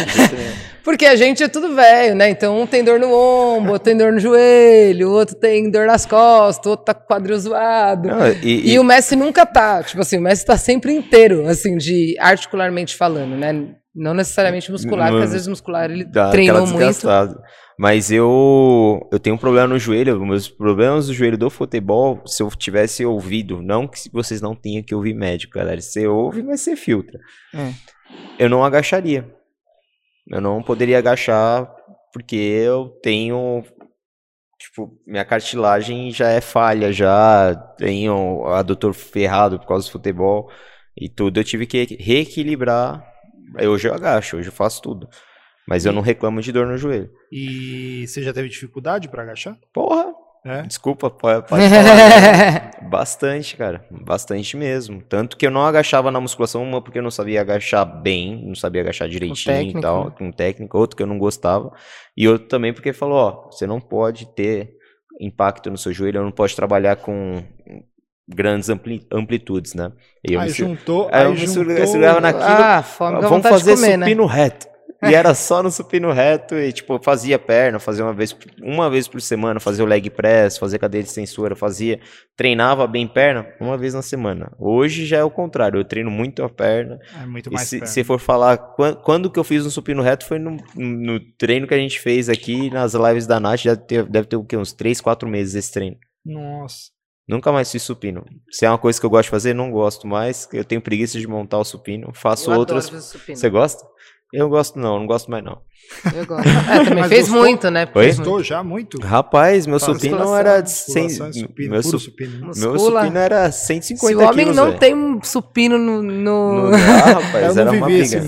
porque 0.83 1.05
a 1.05 1.15
gente 1.15 1.43
é 1.43 1.47
tudo 1.47 1.75
velho, 1.75 2.15
né? 2.15 2.29
Então, 2.29 2.59
um 2.59 2.65
tem 2.65 2.83
dor 2.83 2.99
no 2.99 3.13
ombro, 3.13 3.73
outro 3.73 3.85
tem 3.85 3.95
dor 3.95 4.11
no 4.11 4.19
joelho, 4.19 5.11
outro 5.11 5.35
tem 5.35 5.69
dor 5.69 5.85
nas 5.85 6.07
costas, 6.07 6.65
outro 6.65 6.85
tá 6.85 6.93
com 6.95 7.05
quadril 7.05 7.37
zoado. 7.37 8.09
Não, 8.09 8.27
e, 8.27 8.37
e, 8.43 8.73
e, 8.73 8.79
o 8.79 8.83
Messi 8.83 9.15
nunca 9.15 9.45
tá. 9.45 9.83
Tipo 9.83 10.01
assim, 10.01 10.17
o 10.17 10.21
Messi 10.21 10.43
tá 10.43 10.57
sempre 10.57 10.91
inteiro, 10.91 11.47
assim, 11.47 11.77
de 11.77 12.15
articularmente 12.19 12.95
falando, 12.95 13.35
né? 13.37 13.53
Não 13.95 14.15
necessariamente 14.15 14.71
muscular, 14.71 15.11
porque 15.11 15.25
às 15.25 15.33
vezes 15.33 15.47
muscular 15.47 15.89
ele 15.89 16.05
treinou 16.31 16.65
muito. 16.65 17.07
Mas 17.77 18.12
eu 18.12 19.07
eu 19.12 19.19
tenho 19.19 19.36
um 19.36 19.39
problema 19.39 19.67
no 19.67 19.79
joelho, 19.79 20.23
meus 20.25 20.47
problemas 20.47 21.07
do 21.07 21.13
joelho 21.13 21.38
do 21.38 21.49
futebol, 21.49 22.21
se 22.25 22.43
eu 22.43 22.49
tivesse 22.49 23.05
ouvido, 23.05 23.62
não 23.62 23.88
que 23.88 24.09
vocês 24.12 24.41
não 24.41 24.55
tenham 24.55 24.83
que 24.83 24.93
ouvir 24.93 25.13
médico, 25.13 25.57
galera, 25.57 25.81
você 25.81 26.07
ouve, 26.07 26.43
mas 26.43 26.62
você 26.62 26.75
filtra. 26.75 27.19
É. 27.53 27.73
Eu 28.38 28.49
não 28.49 28.63
agacharia. 28.63 29.27
Eu 30.29 30.39
não 30.39 30.62
poderia 30.62 30.99
agachar 30.99 31.69
porque 32.13 32.36
eu 32.36 32.89
tenho 33.01 33.63
tipo, 34.63 34.97
minha 35.05 35.25
cartilagem 35.25 36.12
já 36.12 36.29
é 36.29 36.39
falha, 36.39 36.93
já 36.93 37.53
tenho 37.77 38.45
adutor 38.45 38.93
ferrado 38.93 39.59
por 39.59 39.67
causa 39.67 39.88
do 39.88 39.91
futebol 39.91 40.49
e 40.95 41.09
tudo. 41.09 41.39
Eu 41.39 41.43
tive 41.43 41.65
que 41.65 41.97
reequilibrar. 41.99 43.05
Hoje 43.62 43.88
eu 43.88 43.93
agacho, 43.93 44.38
hoje 44.38 44.47
eu 44.47 44.53
faço 44.53 44.81
tudo. 44.81 45.09
Mas 45.67 45.86
e... 45.86 45.88
eu 45.88 45.93
não 45.93 46.02
reclamo 46.02 46.41
de 46.41 46.52
dor 46.52 46.67
no 46.67 46.78
joelho. 46.78 47.10
E 47.32 48.06
você 48.08 48.21
já 48.21 48.34
teve 48.34 48.49
dificuldade 48.49 49.08
para 49.08 49.23
agachar? 49.23 49.58
Porra! 49.73 50.13
É? 50.45 50.62
Desculpa, 50.63 51.10
pode, 51.10 51.47
pode 51.47 51.69
falar. 51.69 52.71
Bastante, 52.89 53.56
cara. 53.56 53.86
Bastante 53.89 54.58
mesmo. 54.58 55.02
Tanto 55.02 55.38
que 55.38 55.47
eu 55.47 55.52
não 55.52 55.65
agachava 55.65 56.12
na 56.12 56.19
musculação, 56.19 56.62
uma 56.62 56.82
porque 56.82 56.99
eu 56.99 57.04
não 57.04 57.12
sabia 57.12 57.39
agachar 57.39 57.86
bem, 57.86 58.45
não 58.45 58.54
sabia 58.54 58.82
agachar 58.82 59.08
direitinho 59.08 59.56
técnico, 59.56 59.80
e 59.80 59.82
tal, 59.82 60.06
né? 60.06 60.13
com 60.17 60.32
técnica, 60.34 60.78
outro 60.78 60.97
que 60.97 61.04
eu 61.04 61.08
não 61.08 61.17
gostava. 61.17 61.71
E 62.15 62.28
outro 62.28 62.49
também 62.49 62.73
porque 62.73 62.91
falou, 62.91 63.17
ó, 63.17 63.52
você 63.52 63.65
não 63.65 63.80
pode 63.80 64.26
ter 64.36 64.73
impacto 65.19 65.71
no 65.71 65.78
seu 65.78 65.93
joelho, 65.93 66.21
não 66.21 66.32
pode 66.32 66.54
trabalhar 66.54 66.97
com 66.97 67.41
grandes 68.28 68.69
ampli 68.69 69.06
amplitudes, 69.12 69.73
né? 69.73 69.93
E 70.28 70.34
eu 70.34 70.41
aí 70.41 70.47
me, 70.47 70.54
juntou, 70.54 71.10
aí, 71.12 71.23
eu 71.23 71.36
juntou, 71.38 71.63
me 71.63 72.19
naquilo, 72.21 72.45
ah, 72.45 72.84
fome, 72.84 73.21
vamos 73.21 73.47
fazer 73.47 73.76
comer, 73.76 73.97
né? 73.97 74.06
supino 74.06 74.28
né? 74.28 74.34
reto. 74.34 74.72
E 75.04 75.13
era 75.13 75.34
só 75.34 75.62
no 75.62 75.69
supino 75.69 76.12
reto 76.12 76.56
e, 76.56 76.72
tipo, 76.72 76.98
fazia 77.04 77.38
perna, 77.38 77.78
fazia 77.80 78.06
uma 78.06 78.13
vez, 78.13 78.36
uma 78.62 78.89
vez 78.89 79.08
por 79.08 79.22
semana, 79.22 79.60
fazia 79.60 79.84
o 79.84 79.88
leg 79.88 80.10
press, 80.10 80.58
fazia 80.58 80.80
cadeia 80.80 81.04
de 81.04 81.10
extensora, 81.10 81.56
fazia, 81.56 82.00
treinava 82.36 82.88
bem 82.88 83.08
perna 83.08 83.46
uma 83.60 83.78
vez 83.78 83.93
na 83.93 84.02
semana. 84.02 84.52
Hoje 84.58 85.06
já 85.06 85.17
é 85.17 85.24
o 85.24 85.30
contrário, 85.30 85.80
eu 85.80 85.86
treino 85.86 86.10
muito 86.10 86.43
a 86.43 86.50
perna. 86.50 87.00
É 87.22 87.26
muito 87.26 87.52
mais 87.52 87.67
se, 87.67 87.86
se 87.86 88.04
for 88.04 88.19
falar, 88.19 88.58
quando, 88.58 88.98
quando, 89.02 89.32
que 89.32 89.39
eu 89.39 89.43
fiz 89.43 89.65
um 89.65 89.69
supino 89.69 90.02
reto 90.02 90.26
foi 90.26 90.39
no, 90.39 90.58
no, 90.76 91.19
treino 91.38 91.67
que 91.67 91.74
a 91.74 91.78
gente 91.78 92.00
fez 92.00 92.30
aqui 92.30 92.69
nas 92.69 92.93
lives 92.93 93.28
da 93.28 93.39
Nath, 93.39 93.63
deve 93.63 93.82
ter, 93.82 94.06
deve 94.06 94.28
ter 94.28 94.36
o 94.38 94.46
quê? 94.46 94.56
Uns 94.56 94.72
3, 94.72 95.02
4 95.02 95.28
meses 95.28 95.56
esse 95.56 95.72
treino. 95.72 95.98
Nossa. 96.26 96.93
Nunca 97.28 97.52
mais 97.52 97.72
fiz 97.72 97.82
supino. 97.84 98.26
Se 98.52 98.65
é 98.65 98.69
uma 98.69 98.78
coisa 98.78 99.00
que 99.00 99.06
eu 99.06 99.10
gosto 99.10 99.26
de 99.26 99.32
fazer, 99.32 99.54
não 99.54 99.72
gosto 99.72 100.06
mais. 100.06 100.48
Eu 100.52 100.65
tenho 100.65 100.82
preguiça 100.82 101.17
de 101.17 101.26
montar 101.26 101.58
o 101.58 101.63
supino. 101.63 102.12
Faço 102.13 102.52
eu 102.52 102.60
outras. 102.60 102.89
Você 102.89 103.50
gosta? 103.50 103.82
Eu 104.34 104.50
gosto 104.50 104.80
não, 104.80 104.98
não 104.98 105.06
gosto 105.06 105.30
mais 105.30 105.43
não. 105.43 105.60
Eu 106.12 106.26
gosto. 106.26 106.50
É, 106.50 106.84
também 106.84 107.04
fez 107.08 107.28
gostou, 107.28 107.43
muito, 107.43 107.69
né? 107.69 107.86
Gostou 107.86 108.43
já 108.43 108.63
muito? 108.63 109.00
Rapaz, 109.00 109.67
meu 109.67 109.80
Fala, 109.80 109.93
supino 109.93 110.36
era 110.36 110.62
de 110.62 110.72
100... 110.72 111.10
Supino, 111.10 111.69
meu, 111.69 111.84
su... 111.84 112.00
supino. 112.00 112.52
meu 112.56 112.80
supino 112.80 113.17
era 113.19 113.52
150 113.52 114.08
quilos. 114.08 114.10
Se 114.10 114.15
o 114.15 114.28
homem 114.28 114.46
quilos, 114.46 114.56
não 114.56 114.67
véio. 114.69 114.80
tem 114.80 114.96
um 114.96 115.22
supino 115.22 115.78
no... 115.78 116.02
no... 116.02 116.72
no... 116.72 116.72
Ah, 116.76 117.22
rapaz, 117.22 117.58
era 117.58 117.72
uma 117.72 117.86
briga. 117.86 118.24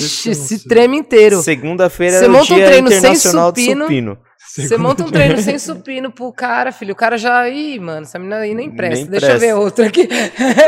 Se, 0.00 0.34
se 0.34 0.68
treme 0.68 0.98
inteiro. 0.98 1.40
Segunda-feira 1.40 2.16
era 2.16 2.30
o 2.30 2.42
dia 2.42 2.56
um 2.56 2.66
treino 2.66 2.88
internacional 2.88 3.52
sem 3.54 3.64
supino, 3.64 3.84
supino. 3.84 4.18
Você 4.46 4.78
monta 4.78 5.04
um 5.04 5.10
treino 5.10 5.38
sem 5.38 5.58
supino 5.58 6.10
pro 6.10 6.32
cara, 6.32 6.70
filho. 6.72 6.92
O 6.92 6.96
cara 6.96 7.18
já. 7.18 7.48
Ih, 7.48 7.78
mano, 7.78 8.02
essa 8.02 8.18
menina 8.18 8.38
aí 8.38 8.54
nem 8.54 8.70
presta. 8.70 9.02
Nem 9.02 9.10
Deixa 9.10 9.26
presta. 9.26 9.46
eu 9.46 9.56
ver 9.56 9.60
outra 9.60 9.86
aqui. 9.86 10.08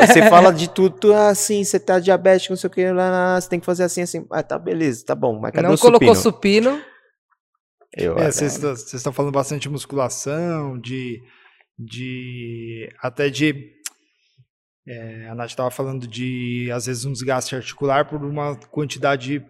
Você 0.06 0.28
fala 0.28 0.52
de 0.52 0.68
tudo, 0.68 1.14
assim, 1.14 1.62
você 1.62 1.78
tá 1.78 1.98
diabético, 1.98 2.52
não 2.52 2.56
sei 2.56 2.68
o 2.68 2.70
que, 2.70 2.90
lá, 2.90 3.40
você 3.40 3.48
tem 3.48 3.60
que 3.60 3.66
fazer 3.66 3.84
assim, 3.84 4.02
assim. 4.02 4.26
Ah, 4.30 4.42
tá, 4.42 4.58
beleza, 4.58 5.04
tá 5.06 5.14
bom. 5.14 5.38
Mas 5.38 5.52
cadê 5.52 5.66
não 5.66 5.74
o 5.74 5.76
supino? 5.76 5.98
colocou 5.98 6.14
supino. 6.14 6.82
Eu, 7.96 8.18
é, 8.18 8.30
vocês 8.30 8.62
estão 8.92 9.12
falando 9.12 9.32
bastante 9.32 9.62
de 9.62 9.68
musculação, 9.70 10.78
de. 10.78 11.20
de 11.78 12.88
até 13.00 13.30
de. 13.30 13.72
É, 14.86 15.28
a 15.28 15.34
Nath 15.34 15.50
estava 15.50 15.70
falando 15.70 16.06
de, 16.06 16.70
às 16.72 16.86
vezes, 16.86 17.04
um 17.04 17.12
desgaste 17.12 17.54
articular 17.54 18.08
por 18.08 18.24
uma 18.24 18.56
quantidade 18.70 19.44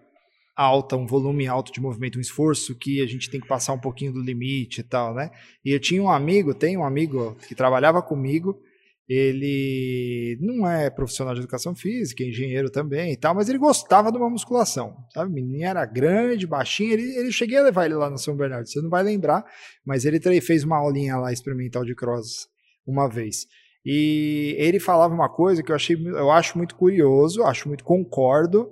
alta, 0.58 0.96
um 0.96 1.06
volume 1.06 1.46
alto 1.46 1.72
de 1.72 1.80
movimento, 1.80 2.18
um 2.18 2.20
esforço 2.20 2.74
que 2.74 3.00
a 3.00 3.06
gente 3.06 3.30
tem 3.30 3.40
que 3.40 3.46
passar 3.46 3.72
um 3.72 3.78
pouquinho 3.78 4.12
do 4.12 4.20
limite 4.20 4.80
e 4.80 4.82
tal, 4.82 5.14
né? 5.14 5.30
E 5.64 5.70
eu 5.70 5.78
tinha 5.78 6.02
um 6.02 6.10
amigo, 6.10 6.52
tenho 6.52 6.80
um 6.80 6.84
amigo 6.84 7.36
que 7.46 7.54
trabalhava 7.54 8.02
comigo, 8.02 8.60
ele 9.08 10.36
não 10.40 10.68
é 10.68 10.90
profissional 10.90 11.32
de 11.32 11.40
educação 11.40 11.76
física, 11.76 12.24
é 12.24 12.26
engenheiro 12.26 12.68
também 12.70 13.12
e 13.12 13.16
tal, 13.16 13.36
mas 13.36 13.48
ele 13.48 13.56
gostava 13.56 14.10
de 14.10 14.18
uma 14.18 14.28
musculação, 14.28 14.96
sabe? 15.14 15.32
Menino 15.32 15.64
era 15.64 15.86
grande, 15.86 16.44
baixinho, 16.44 16.94
ele, 16.94 17.16
ele 17.16 17.30
cheguei 17.30 17.58
a 17.58 17.62
levar 17.62 17.86
ele 17.86 17.94
lá 17.94 18.10
no 18.10 18.18
São 18.18 18.36
Bernardo, 18.36 18.68
você 18.68 18.82
não 18.82 18.90
vai 18.90 19.04
lembrar, 19.04 19.44
mas 19.86 20.04
ele 20.04 20.40
fez 20.40 20.64
uma 20.64 20.76
aulinha 20.76 21.16
lá 21.18 21.32
experimental 21.32 21.84
de 21.84 21.94
cross 21.94 22.48
uma 22.84 23.08
vez. 23.08 23.46
E 23.86 24.56
ele 24.58 24.80
falava 24.80 25.14
uma 25.14 25.28
coisa 25.28 25.62
que 25.62 25.70
eu 25.70 25.76
achei, 25.76 25.96
eu 25.96 26.32
acho 26.32 26.58
muito 26.58 26.74
curioso, 26.74 27.44
acho 27.44 27.68
muito 27.68 27.84
concordo, 27.84 28.68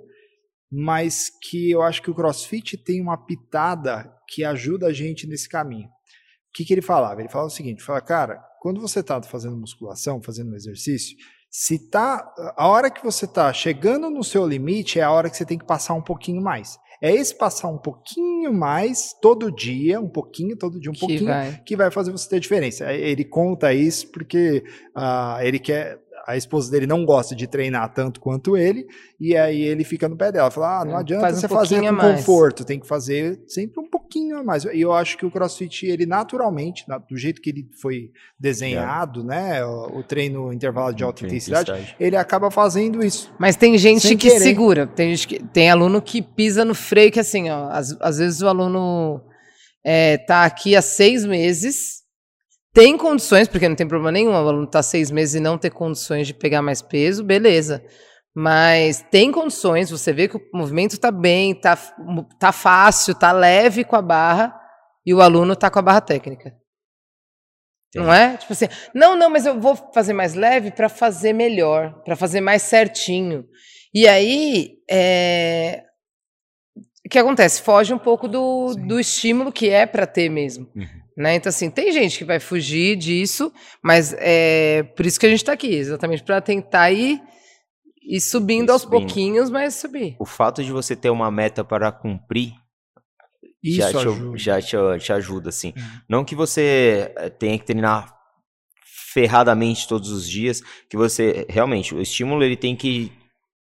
mas 0.71 1.29
que 1.41 1.71
eu 1.71 1.81
acho 1.81 2.01
que 2.01 2.11
o 2.11 2.15
CrossFit 2.15 2.77
tem 2.77 3.01
uma 3.01 3.17
pitada 3.17 4.11
que 4.27 4.43
ajuda 4.43 4.87
a 4.87 4.93
gente 4.93 5.27
nesse 5.27 5.47
caminho. 5.47 5.87
O 5.87 5.89
que, 6.53 6.65
que 6.65 6.73
ele 6.73 6.81
falava? 6.81 7.21
Ele 7.21 7.29
falava 7.29 7.47
o 7.47 7.53
seguinte: 7.53 7.83
fala, 7.83 8.01
cara, 8.01 8.41
quando 8.61 8.81
você 8.81 8.99
está 8.99 9.21
fazendo 9.21 9.57
musculação, 9.57 10.21
fazendo 10.21 10.51
um 10.51 10.55
exercício, 10.55 11.15
se 11.49 11.89
tá 11.89 12.33
a 12.55 12.67
hora 12.67 12.91
que 12.91 13.03
você 13.03 13.25
está 13.25 13.51
chegando 13.53 14.09
no 14.09 14.23
seu 14.23 14.45
limite 14.45 14.99
é 14.99 15.03
a 15.03 15.11
hora 15.11 15.29
que 15.29 15.37
você 15.37 15.45
tem 15.45 15.57
que 15.57 15.65
passar 15.65 15.93
um 15.93 16.01
pouquinho 16.01 16.41
mais. 16.41 16.77
É 17.01 17.13
esse 17.13 17.35
passar 17.35 17.67
um 17.67 17.77
pouquinho 17.77 18.51
mais 18.51 19.13
todo 19.21 19.51
dia, 19.51 19.99
um 19.99 20.09
pouquinho, 20.09 20.57
todo 20.57 20.79
dia, 20.79 20.89
um 20.89 20.93
que 20.93 20.99
pouquinho, 20.99 21.25
vai. 21.25 21.61
que 21.63 21.75
vai 21.75 21.91
fazer 21.91 22.11
você 22.11 22.27
ter 22.27 22.39
diferença. 22.39 22.91
Ele 22.91 23.23
conta 23.23 23.71
isso 23.71 24.11
porque 24.11 24.63
uh, 24.97 25.39
ele 25.41 25.59
quer 25.59 25.99
a 26.27 26.35
esposa 26.35 26.69
dele 26.69 26.85
não 26.85 27.05
gosta 27.05 27.33
de 27.33 27.47
treinar 27.47 27.93
tanto 27.93 28.19
quanto 28.19 28.57
ele, 28.57 28.85
e 29.17 29.35
aí 29.37 29.61
ele 29.61 29.85
fica 29.85 30.09
no 30.09 30.17
pé 30.17 30.29
dela, 30.29 30.51
fala: 30.51 30.81
ah, 30.81 30.85
não 30.85 30.97
é, 30.97 30.99
adianta 30.99 31.21
Faz 31.21 31.37
um 31.37 31.39
você 31.39 31.47
fazer 31.47 31.79
com 31.79 31.95
conforto, 31.95 32.65
tem 32.65 32.77
que 32.77 32.85
fazer 32.85 33.41
sempre 33.47 33.79
um 33.79 33.89
pouquinho 33.89 34.37
a 34.37 34.43
mais. 34.43 34.65
E 34.65 34.81
eu 34.81 34.91
acho 34.91 35.17
que 35.17 35.25
o 35.25 35.31
CrossFit, 35.31 35.85
ele 35.85 36.05
naturalmente, 36.05 36.83
do 37.09 37.15
jeito 37.15 37.41
que 37.41 37.49
ele 37.49 37.69
foi 37.81 38.11
desenhado, 38.37 39.21
é. 39.21 39.23
né, 39.23 39.65
o, 39.65 39.99
o, 39.99 40.03
treino 40.03 40.51
intervalo 40.51 40.93
de 40.93 41.01
alta 41.01 41.25
intensidade, 41.25 41.71
intensidade, 41.71 41.95
ele 41.97 42.17
acaba 42.17 42.51
fazendo 42.51 43.03
isso. 43.03 43.31
Mas 43.39 43.55
tem 43.55 43.77
gente 43.77 44.09
que 44.09 44.29
querer. 44.29 44.39
segura, 44.41 44.85
tem, 44.85 45.15
gente 45.15 45.27
que, 45.29 45.43
tem 45.47 45.69
aluno 45.69 46.01
que 46.01 46.21
pisa 46.21 46.65
no 46.65 46.75
freio, 46.75 47.09
que 47.09 47.21
assim, 47.21 47.49
ó, 47.49 47.69
às, 47.69 47.95
às 48.01 48.17
vezes 48.17 48.41
o 48.41 48.47
aluno 48.49 49.21
é, 49.81 50.17
tá 50.17 50.43
aqui 50.43 50.75
há 50.75 50.81
seis 50.81 51.25
meses 51.25 52.05
tem 52.77 52.95
condições, 52.95 53.47
porque 53.47 53.67
não 53.67 53.75
tem 53.75 53.87
problema 53.87 54.11
nenhum, 54.11 54.33
o 54.33 54.35
aluno 54.35 54.65
está 54.65 54.83
seis 54.83 55.09
meses 55.09 55.33
e 55.33 55.39
não 55.39 55.57
ter 55.57 55.71
condições 55.71 56.27
de 56.27 56.33
pegar 56.35 56.61
mais 56.61 56.79
peso, 56.79 57.23
beleza. 57.23 57.83
Mas 58.35 59.03
tem 59.09 59.31
condições, 59.31 59.89
você 59.89 60.13
vê 60.13 60.27
que 60.27 60.37
o 60.37 60.41
movimento 60.53 60.91
está 60.91 61.09
bem, 61.09 61.53
está 61.53 61.75
tá 62.39 62.51
fácil, 62.51 63.13
está 63.13 63.31
leve 63.31 63.83
com 63.83 63.95
a 63.95 64.01
barra, 64.01 64.55
e 65.03 65.11
o 65.11 65.23
aluno 65.23 65.53
está 65.53 65.71
com 65.71 65.79
a 65.79 65.81
barra 65.81 66.01
técnica. 66.01 66.55
Sim. 67.95 68.03
Não 68.03 68.13
é? 68.13 68.37
Tipo 68.37 68.53
assim, 68.53 68.67
não, 68.93 69.15
não, 69.15 69.31
mas 69.31 69.47
eu 69.47 69.59
vou 69.59 69.75
fazer 69.91 70.13
mais 70.13 70.35
leve 70.35 70.69
para 70.69 70.87
fazer 70.87 71.33
melhor, 71.33 72.03
para 72.03 72.15
fazer 72.15 72.41
mais 72.41 72.61
certinho. 72.61 73.43
E 73.91 74.07
aí, 74.07 74.73
é... 74.87 75.81
o 77.03 77.09
que 77.09 77.17
acontece? 77.17 77.59
Foge 77.59 77.91
um 77.91 77.97
pouco 77.97 78.27
do, 78.27 78.75
do 78.75 78.99
estímulo 78.99 79.51
que 79.51 79.67
é 79.67 79.87
para 79.87 80.05
ter 80.05 80.29
mesmo. 80.29 80.69
Uhum. 80.75 81.06
Né? 81.17 81.35
Então, 81.35 81.49
assim, 81.49 81.71
tem 81.71 81.91
gente 81.91 82.19
que 82.19 82.23
vai 82.23 82.39
fugir 82.39 82.95
disso, 82.95 83.51
mas 83.83 84.13
é 84.19 84.83
por 84.95 85.03
isso 85.03 85.19
que 85.19 85.25
a 85.25 85.29
gente 85.29 85.39
está 85.39 85.53
aqui, 85.53 85.73
exatamente 85.73 86.23
para 86.23 86.39
tentar 86.39 86.91
ir, 86.91 87.19
ir 88.03 88.21
subindo 88.21 88.69
ir 88.69 88.71
aos 88.71 88.83
subindo. 88.83 88.99
pouquinhos, 88.99 89.49
mas 89.49 89.73
subir. 89.73 90.15
O 90.19 90.25
fato 90.25 90.63
de 90.63 90.71
você 90.71 90.95
ter 90.95 91.09
uma 91.09 91.31
meta 91.31 91.63
para 91.63 91.91
cumprir 91.91 92.53
isso 93.63 93.77
já, 93.77 93.89
te, 93.89 93.97
ajuda. 93.97 94.37
já 94.37 94.61
te, 94.61 94.77
te 94.99 95.13
ajuda, 95.13 95.49
assim. 95.49 95.73
Uhum. 95.75 96.01
Não 96.07 96.23
que 96.23 96.35
você 96.35 97.11
eh, 97.17 97.29
tenha 97.31 97.57
que 97.57 97.65
treinar 97.65 98.15
ferradamente 99.11 99.87
todos 99.87 100.11
os 100.11 100.29
dias, 100.29 100.61
que 100.87 100.95
você 100.95 101.47
realmente 101.49 101.95
o 101.95 102.01
estímulo 102.01 102.43
ele 102.43 102.55
tem 102.55 102.75
que 102.75 103.11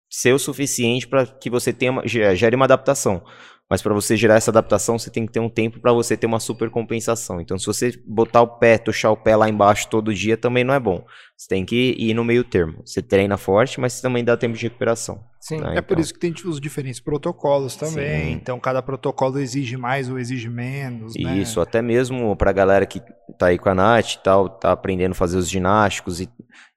ser 0.08 0.32
o 0.32 0.38
suficiente 0.38 1.08
para 1.08 1.26
que 1.26 1.50
você 1.50 1.72
tenha 1.72 2.06
gere 2.06 2.54
uma 2.54 2.66
adaptação. 2.66 3.24
Mas 3.72 3.80
para 3.80 3.94
você 3.94 4.18
gerar 4.18 4.34
essa 4.34 4.50
adaptação, 4.50 4.98
você 4.98 5.08
tem 5.08 5.24
que 5.24 5.32
ter 5.32 5.40
um 5.40 5.48
tempo 5.48 5.80
para 5.80 5.94
você 5.94 6.14
ter 6.14 6.26
uma 6.26 6.38
super 6.38 6.68
compensação. 6.68 7.40
Então, 7.40 7.58
se 7.58 7.64
você 7.64 7.98
botar 8.06 8.42
o 8.42 8.46
pé, 8.46 8.76
tuchar 8.76 9.10
o 9.10 9.16
pé 9.16 9.34
lá 9.34 9.48
embaixo 9.48 9.88
todo 9.88 10.12
dia, 10.12 10.36
também 10.36 10.62
não 10.62 10.74
é 10.74 10.78
bom. 10.78 11.02
Você 11.34 11.48
tem 11.48 11.64
que 11.64 11.96
ir 11.98 12.12
no 12.12 12.22
meio 12.22 12.44
termo. 12.44 12.82
Você 12.84 13.00
treina 13.00 13.38
forte, 13.38 13.80
mas 13.80 13.98
também 13.98 14.22
dá 14.22 14.36
tempo 14.36 14.58
de 14.58 14.64
recuperação. 14.64 15.24
Sim, 15.40 15.56
né? 15.56 15.68
é 15.68 15.70
então... 15.70 15.84
por 15.84 15.98
isso 15.98 16.12
que 16.12 16.20
tem 16.20 16.34
os 16.44 16.60
diferentes 16.60 17.00
protocolos 17.00 17.74
também. 17.74 18.24
Sim. 18.26 18.32
Então, 18.32 18.60
cada 18.60 18.82
protocolo 18.82 19.38
exige 19.38 19.78
mais 19.78 20.10
ou 20.10 20.18
exige 20.18 20.50
menos. 20.50 21.14
Né? 21.16 21.38
Isso, 21.38 21.58
né? 21.58 21.62
até 21.62 21.80
mesmo 21.80 22.36
para 22.36 22.50
a 22.50 22.52
galera 22.52 22.84
que 22.84 23.00
tá 23.38 23.46
aí 23.46 23.58
com 23.58 23.70
a 23.70 23.74
Nath 23.74 24.16
e 24.16 24.18
tal, 24.18 24.50
tá 24.50 24.70
aprendendo 24.70 25.12
a 25.12 25.14
fazer 25.14 25.38
os 25.38 25.48
ginásticos 25.48 26.20
e, 26.20 26.28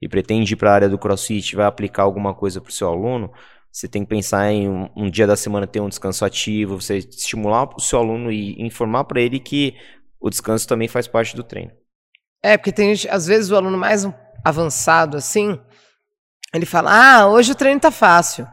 e 0.02 0.08
pretende 0.08 0.54
ir 0.54 0.56
para 0.56 0.72
a 0.72 0.74
área 0.74 0.90
do 0.90 0.98
crossfit, 0.98 1.58
vai 1.58 1.66
aplicar 1.66 2.04
alguma 2.04 2.34
coisa 2.34 2.62
para 2.62 2.70
o 2.70 2.74
seu 2.74 2.88
aluno 2.88 3.34
você 3.76 3.90
tem 3.90 4.04
que 4.04 4.10
pensar 4.10 4.50
em 4.54 4.70
um, 4.70 4.90
um, 4.96 5.10
dia 5.10 5.28
da 5.28 5.36
semana 5.36 5.68
ter 5.68 5.82
um 5.82 5.90
descanso 5.90 6.24
ativo, 6.24 6.80
você 6.80 7.00
estimular 7.00 7.68
o 7.76 7.82
seu 7.82 8.00
aluno 8.00 8.32
e 8.32 8.56
informar 8.62 9.04
para 9.04 9.20
ele 9.20 9.38
que 9.38 9.76
o 10.18 10.30
descanso 10.30 10.66
também 10.66 10.88
faz 10.88 11.10
parte 11.10 11.36
do 11.36 11.44
treino. 11.44 11.74
É, 12.42 12.56
porque 12.56 12.72
tem 12.72 12.94
às 13.10 13.28
vezes 13.28 13.52
o 13.52 13.56
aluno 13.58 13.78
mais 13.78 14.08
avançado 14.46 15.18
assim, 15.18 15.60
ele 16.54 16.66
fala: 16.66 17.18
"Ah, 17.18 17.28
hoje 17.28 17.52
o 17.52 17.56
treino 17.56 17.82
tá 17.82 17.92
fácil". 17.92 18.48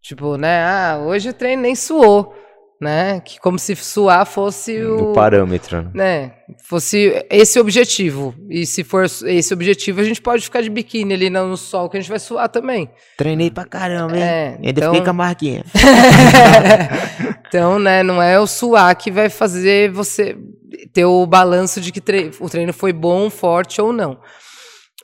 Tipo, 0.00 0.38
né? 0.38 0.64
Ah, 0.64 0.98
hoje 0.98 1.28
o 1.28 1.34
treino 1.34 1.60
nem 1.60 1.74
suou 1.74 2.34
né? 2.80 3.20
Que 3.20 3.40
como 3.40 3.58
se 3.58 3.74
suar 3.74 4.24
fosse 4.24 4.80
o, 4.82 5.10
o 5.10 5.12
parâmetro, 5.12 5.90
né? 5.92 6.32
Fosse 6.64 7.24
esse 7.30 7.58
objetivo. 7.58 8.34
E 8.48 8.64
se 8.64 8.84
for 8.84 9.04
esse 9.04 9.52
objetivo, 9.52 10.00
a 10.00 10.04
gente 10.04 10.20
pode 10.22 10.44
ficar 10.44 10.62
de 10.62 10.70
biquíni 10.70 11.14
ali 11.14 11.28
no 11.28 11.56
sol 11.56 11.88
que 11.88 11.96
a 11.96 12.00
gente 12.00 12.10
vai 12.10 12.18
suar 12.18 12.48
também. 12.48 12.88
Treinei 13.16 13.50
pra 13.50 13.64
caramba, 13.64 14.16
hein? 14.16 14.22
É, 14.22 14.48
Ainda 14.56 14.68
então... 14.68 14.92
fiquei 14.92 15.04
com 15.04 15.10
a 15.10 15.14
marquinha. 15.14 15.64
então, 17.48 17.78
né, 17.78 18.02
não 18.02 18.22
é 18.22 18.38
o 18.38 18.46
suar 18.46 18.96
que 18.96 19.10
vai 19.10 19.28
fazer 19.28 19.90
você 19.90 20.36
ter 20.92 21.04
o 21.04 21.26
balanço 21.26 21.80
de 21.80 21.90
que 21.90 22.00
tre 22.00 22.30
o 22.38 22.48
treino 22.48 22.72
foi 22.72 22.92
bom, 22.92 23.28
forte 23.28 23.80
ou 23.80 23.92
não. 23.92 24.18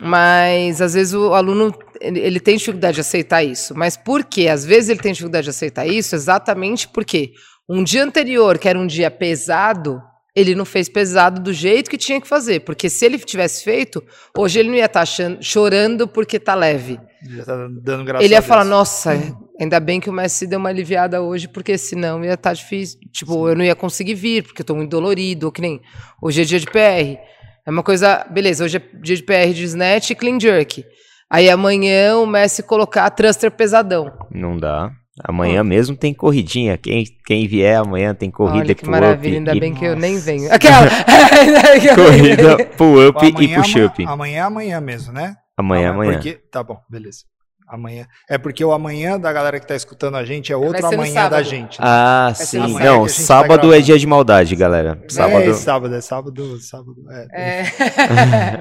Mas 0.01 0.81
às 0.81 0.95
vezes 0.95 1.15
o 1.15 1.35
aluno 1.35 1.73
ele, 2.01 2.41
tem 2.41 2.57
dificuldade 2.57 2.97
de 2.97 3.01
aceitar 3.01 3.43
isso. 3.43 3.75
Mas 3.77 3.97
por 3.97 4.25
quê? 4.25 4.49
Às 4.49 4.65
vezes 4.65 4.91
ele 4.91 5.01
tem 5.01 5.13
dificuldade 5.13 5.45
de 5.45 5.51
aceitar 5.51 5.87
isso 5.87 6.15
exatamente 6.15 6.89
porque 6.89 7.33
um 7.69 7.83
dia 7.83 8.05
anterior, 8.05 8.59
que 8.59 8.69
era 8.69 8.79
um 8.79 8.87
dia 8.87 9.11
pesado, 9.11 10.03
ele 10.35 10.55
não 10.55 10.65
fez 10.65 10.89
pesado 10.89 11.41
do 11.41 11.53
jeito 11.53 11.89
que 11.89 11.97
tinha 11.97 12.21
que 12.21 12.27
fazer. 12.27 12.61
Porque 12.61 12.91
se 12.91 13.07
ele 13.07 13.19
tivesse 13.19 13.63
feito, 13.63 14.03
hoje 14.37 14.59
ele 14.59 14.69
não 14.69 14.77
ia 14.77 14.87
estar 14.87 15.07
tá 15.07 15.37
chorando 15.41 16.09
porque 16.09 16.41
tá 16.41 16.55
leve. 16.55 16.99
Já 17.23 17.45
tá 17.45 17.69
dando 17.71 18.05
graça 18.05 18.25
ele 18.25 18.35
ia 18.35 18.43
falar, 18.43 18.65
nossa, 18.65 19.13
ainda 19.61 19.79
bem 19.79 20.01
que 20.01 20.11
o 20.11 20.13
Messi 20.13 20.47
deu 20.47 20.59
uma 20.59 20.69
aliviada 20.69 21.23
hoje, 21.23 21.47
porque 21.47 21.79
senão 21.79 22.25
ia 22.25 22.35
estar 22.35 22.51
tá 22.51 22.55
difícil. 22.55 22.99
Tipo, 23.13 23.33
Sim. 23.33 23.49
eu 23.51 23.57
não 23.57 23.65
ia 23.65 23.75
conseguir 23.75 24.15
vir, 24.15 24.43
porque 24.43 24.63
eu 24.63 24.67
tô 24.67 24.75
muito 24.75 24.91
dolorido, 24.91 25.47
ou 25.47 25.53
que 25.53 25.61
nem 25.61 25.81
hoje 26.21 26.43
é 26.43 26.45
dia 26.45 26.59
de 26.59 26.67
PR. 26.67 27.19
É 27.67 27.71
uma 27.71 27.83
coisa, 27.83 28.27
beleza, 28.31 28.65
hoje 28.65 28.77
é 28.77 28.99
dia 29.01 29.17
de 29.17 29.23
PR 29.23 29.53
de 29.55 29.65
snatch 29.65 30.11
e 30.11 30.15
clean 30.15 30.39
jerk. 30.39 30.85
Aí 31.31 31.49
amanhã 31.49 32.17
o 32.19 32.27
Messi 32.27 32.63
colocar 32.63 33.09
thruster 33.11 33.51
pesadão. 33.51 34.13
Não 34.31 34.59
dá. 34.59 34.91
Amanhã 35.23 35.63
hum. 35.63 35.65
mesmo 35.65 35.97
tem 35.97 36.13
corridinha. 36.13 36.77
Quem, 36.77 37.05
quem 37.25 37.47
vier 37.47 37.79
amanhã 37.79 38.15
tem 38.15 38.31
corrida 38.31 38.65
Olha, 38.65 38.75
que 38.75 38.89
maravilha, 38.89 39.39
ainda 39.39 39.55
e... 39.55 39.61
bem 39.61 39.73
que 39.73 39.85
eu 39.85 39.95
nem 39.95 40.19
venho. 40.19 40.53
Aquela! 40.53 40.89
corrida, 41.95 42.65
pull-up 42.77 43.25
e 43.25 43.55
push-up. 43.55 44.05
Amanhã 44.07 44.39
é 44.39 44.41
amanhã 44.41 44.81
mesmo, 44.81 45.13
né? 45.13 45.37
Amanhã, 45.57 45.91
amanhã. 45.91 46.15
Porque... 46.15 46.33
Tá 46.51 46.65
bom, 46.65 46.79
beleza. 46.91 47.25
Amanhã. 47.67 48.07
É 48.29 48.37
porque 48.37 48.63
o 48.63 48.73
amanhã 48.73 49.19
da 49.19 49.33
galera 49.33 49.59
que 49.59 49.67
tá 49.67 49.75
escutando 49.75 50.17
a 50.17 50.25
gente 50.25 50.53
é 50.53 50.57
outro 50.57 50.87
amanhã 50.87 51.29
da 51.31 51.43
gente. 51.43 51.81
Né? 51.81 51.87
Ah, 51.89 52.33
Vai 52.37 52.47
sim. 52.47 52.59
Não, 52.59 53.09
sábado 53.09 53.71
tá 53.71 53.77
é 53.77 53.81
dia 53.81 53.99
de 53.99 54.07
maldade, 54.07 54.55
galera. 54.55 55.03
Sábado. 55.09 55.51
É, 55.51 55.55
sábado, 55.55 55.95
é 55.95 56.01
sábado, 56.01 56.61
sábado. 56.61 56.95
É. 57.33 57.63
é. 57.63 57.65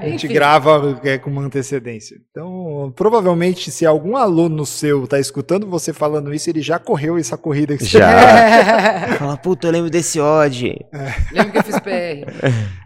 a 0.02 0.08
gente 0.08 0.26
grava 0.26 1.00
é, 1.04 1.18
com 1.18 1.30
uma 1.30 1.42
antecedência. 1.42 2.16
Então, 2.30 2.92
provavelmente, 2.96 3.70
se 3.70 3.84
algum 3.84 4.16
aluno 4.16 4.64
seu 4.64 5.06
tá 5.06 5.20
escutando 5.20 5.66
você 5.66 5.92
falando 5.92 6.32
isso, 6.32 6.48
ele 6.48 6.62
já 6.62 6.78
correu 6.78 7.18
essa 7.18 7.36
corrida 7.36 7.76
que 7.76 7.84
Já. 7.84 9.16
Fala, 9.18 9.36
puta, 9.36 9.66
eu 9.66 9.72
lembro 9.72 9.90
desse 9.90 10.18
odd. 10.18 10.66
É. 10.92 11.14
Lembro 11.32 11.52
que 11.52 11.58
eu 11.58 11.62
fiz 11.62 11.78
PR. 11.78 12.26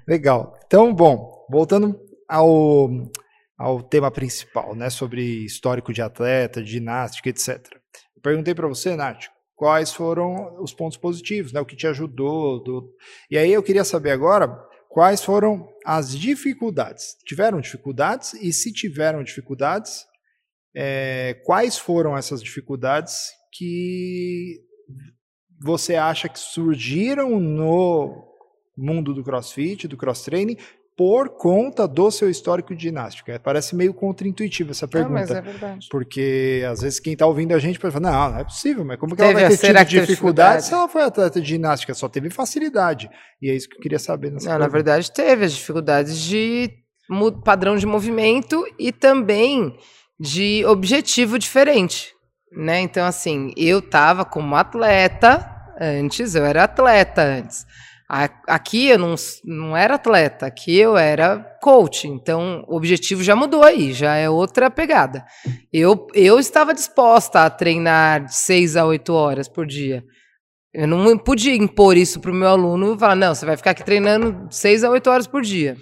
Legal. 0.06 0.58
Então, 0.66 0.92
bom, 0.92 1.46
voltando 1.48 1.98
ao 2.28 2.90
ao 3.58 3.82
tema 3.82 4.10
principal, 4.10 4.74
né, 4.76 4.88
sobre 4.88 5.44
histórico 5.44 5.92
de 5.92 6.00
atleta, 6.00 6.62
de 6.62 6.70
ginástica, 6.70 7.28
etc. 7.28 7.58
Eu 8.14 8.22
perguntei 8.22 8.54
para 8.54 8.68
você, 8.68 8.94
Nath, 8.94 9.24
quais 9.56 9.92
foram 9.92 10.62
os 10.62 10.72
pontos 10.72 10.96
positivos, 10.96 11.52
né, 11.52 11.60
o 11.60 11.66
que 11.66 11.74
te 11.74 11.88
ajudou. 11.88 12.62
Do... 12.62 12.94
E 13.28 13.36
aí 13.36 13.52
eu 13.52 13.62
queria 13.62 13.84
saber 13.84 14.12
agora 14.12 14.48
quais 14.88 15.24
foram 15.24 15.68
as 15.84 16.16
dificuldades. 16.16 17.16
Tiveram 17.26 17.60
dificuldades? 17.60 18.34
E 18.34 18.52
se 18.52 18.72
tiveram 18.72 19.24
dificuldades, 19.24 20.06
é, 20.74 21.34
quais 21.44 21.76
foram 21.76 22.16
essas 22.16 22.40
dificuldades 22.40 23.32
que 23.52 24.60
você 25.60 25.96
acha 25.96 26.28
que 26.28 26.38
surgiram 26.38 27.40
no 27.40 28.24
mundo 28.76 29.12
do 29.12 29.24
crossfit, 29.24 29.88
do 29.88 29.96
cross 29.96 30.22
training, 30.22 30.56
por 30.98 31.28
conta 31.28 31.86
do 31.86 32.10
seu 32.10 32.28
histórico 32.28 32.74
de 32.74 32.82
ginástica. 32.82 33.38
Parece 33.38 33.76
meio 33.76 33.94
contraintuitivo 33.94 34.72
essa 34.72 34.88
pergunta. 34.88 35.14
Não, 35.14 35.20
mas 35.20 35.30
é 35.30 35.40
verdade. 35.40 35.86
Porque 35.88 36.64
às 36.68 36.80
vezes 36.80 36.98
quem 36.98 37.12
está 37.12 37.24
ouvindo 37.24 37.54
a 37.54 37.58
gente 37.60 37.78
pode 37.78 37.94
falar, 37.94 38.10
não, 38.10 38.32
não 38.32 38.40
é 38.40 38.42
possível, 38.42 38.84
mas 38.84 38.98
como 38.98 39.14
que 39.14 39.22
teve, 39.22 39.30
ela 39.30 39.48
vai 39.48 39.56
ter 39.56 39.56
tido 39.58 39.84
dificuldade, 39.84 40.06
dificuldade 40.06 40.64
se 40.64 40.74
ela 40.74 40.88
foi 40.88 41.02
atleta 41.04 41.40
de 41.40 41.48
ginástica? 41.48 41.94
Só 41.94 42.08
teve 42.08 42.30
facilidade. 42.30 43.08
E 43.40 43.48
é 43.48 43.54
isso 43.54 43.68
que 43.68 43.76
eu 43.76 43.80
queria 43.80 44.00
saber 44.00 44.32
nessa 44.32 44.50
Não, 44.50 44.58
na 44.58 44.66
verdade 44.66 45.12
teve 45.12 45.44
as 45.44 45.52
dificuldades 45.52 46.18
de 46.18 46.68
padrão 47.44 47.76
de 47.76 47.86
movimento 47.86 48.66
e 48.76 48.90
também 48.90 49.78
de 50.18 50.64
objetivo 50.66 51.38
diferente. 51.38 52.12
Né? 52.50 52.80
Então, 52.80 53.06
assim, 53.06 53.52
eu 53.56 53.78
estava 53.78 54.24
como 54.24 54.56
atleta 54.56 55.48
antes, 55.80 56.34
eu 56.34 56.44
era 56.44 56.64
atleta 56.64 57.22
antes. 57.22 57.64
Aqui 58.08 58.88
eu 58.88 58.98
não, 58.98 59.14
não 59.44 59.76
era 59.76 59.96
atleta, 59.96 60.46
aqui 60.46 60.78
eu 60.78 60.96
era 60.96 61.40
coach, 61.60 62.08
então 62.08 62.64
o 62.66 62.74
objetivo 62.74 63.22
já 63.22 63.36
mudou 63.36 63.62
aí, 63.62 63.92
já 63.92 64.14
é 64.14 64.30
outra 64.30 64.70
pegada. 64.70 65.26
Eu, 65.70 66.06
eu 66.14 66.38
estava 66.38 66.72
disposta 66.72 67.44
a 67.44 67.50
treinar 67.50 68.24
de 68.24 68.34
6 68.34 68.76
a 68.76 68.86
8 68.86 69.12
horas 69.12 69.46
por 69.46 69.66
dia. 69.66 70.02
Eu 70.72 70.86
não 70.86 71.18
podia 71.18 71.54
impor 71.54 71.98
isso 71.98 72.18
para 72.18 72.30
o 72.30 72.34
meu 72.34 72.48
aluno 72.48 72.94
e 72.94 72.98
falar, 72.98 73.14
não, 73.14 73.34
você 73.34 73.44
vai 73.44 73.58
ficar 73.58 73.72
aqui 73.72 73.84
treinando 73.84 74.48
6 74.50 74.84
a 74.84 74.90
8 74.90 75.10
horas 75.10 75.26
por 75.26 75.42
dia. 75.42 75.76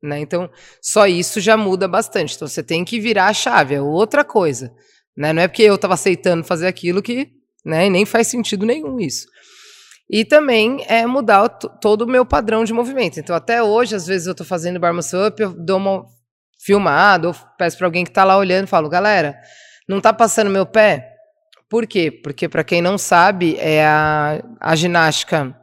Né? 0.00 0.20
Então, 0.20 0.48
só 0.80 1.06
isso 1.08 1.40
já 1.40 1.56
muda 1.56 1.88
bastante. 1.88 2.36
Então, 2.36 2.46
você 2.46 2.62
tem 2.62 2.84
que 2.84 3.00
virar 3.00 3.26
a 3.26 3.34
chave, 3.34 3.74
é 3.74 3.80
outra 3.80 4.24
coisa. 4.24 4.72
Né? 5.16 5.32
Não 5.32 5.42
é 5.42 5.48
porque 5.48 5.62
eu 5.62 5.74
estava 5.74 5.94
aceitando 5.94 6.44
fazer 6.44 6.68
aquilo 6.68 7.02
que 7.02 7.28
né, 7.64 7.88
nem 7.88 8.04
faz 8.04 8.28
sentido 8.28 8.66
nenhum 8.66 9.00
isso. 9.00 9.26
E 10.12 10.26
também 10.26 10.84
é 10.88 11.06
mudar 11.06 11.48
todo 11.48 12.02
o 12.02 12.06
meu 12.06 12.26
padrão 12.26 12.64
de 12.64 12.72
movimento. 12.74 13.18
Então, 13.18 13.34
até 13.34 13.62
hoje, 13.62 13.96
às 13.96 14.06
vezes 14.06 14.26
eu 14.26 14.32
estou 14.32 14.46
fazendo 14.46 14.78
bar 14.78 14.94
up, 14.94 15.40
eu 15.42 15.54
dou 15.54 15.78
uma 15.78 16.04
filmada, 16.62 17.28
ou 17.28 17.36
peço 17.56 17.78
para 17.78 17.86
alguém 17.86 18.04
que 18.04 18.10
está 18.10 18.22
lá 18.22 18.36
olhando 18.36 18.64
e 18.64 18.68
falo, 18.68 18.90
galera, 18.90 19.34
não 19.88 19.96
está 19.96 20.12
passando 20.12 20.50
meu 20.50 20.66
pé? 20.66 21.14
Por 21.66 21.86
quê? 21.86 22.10
Porque, 22.10 22.46
para 22.46 22.62
quem 22.62 22.82
não 22.82 22.98
sabe, 22.98 23.56
é 23.58 23.86
a, 23.86 24.42
a 24.60 24.76
ginástica 24.76 25.56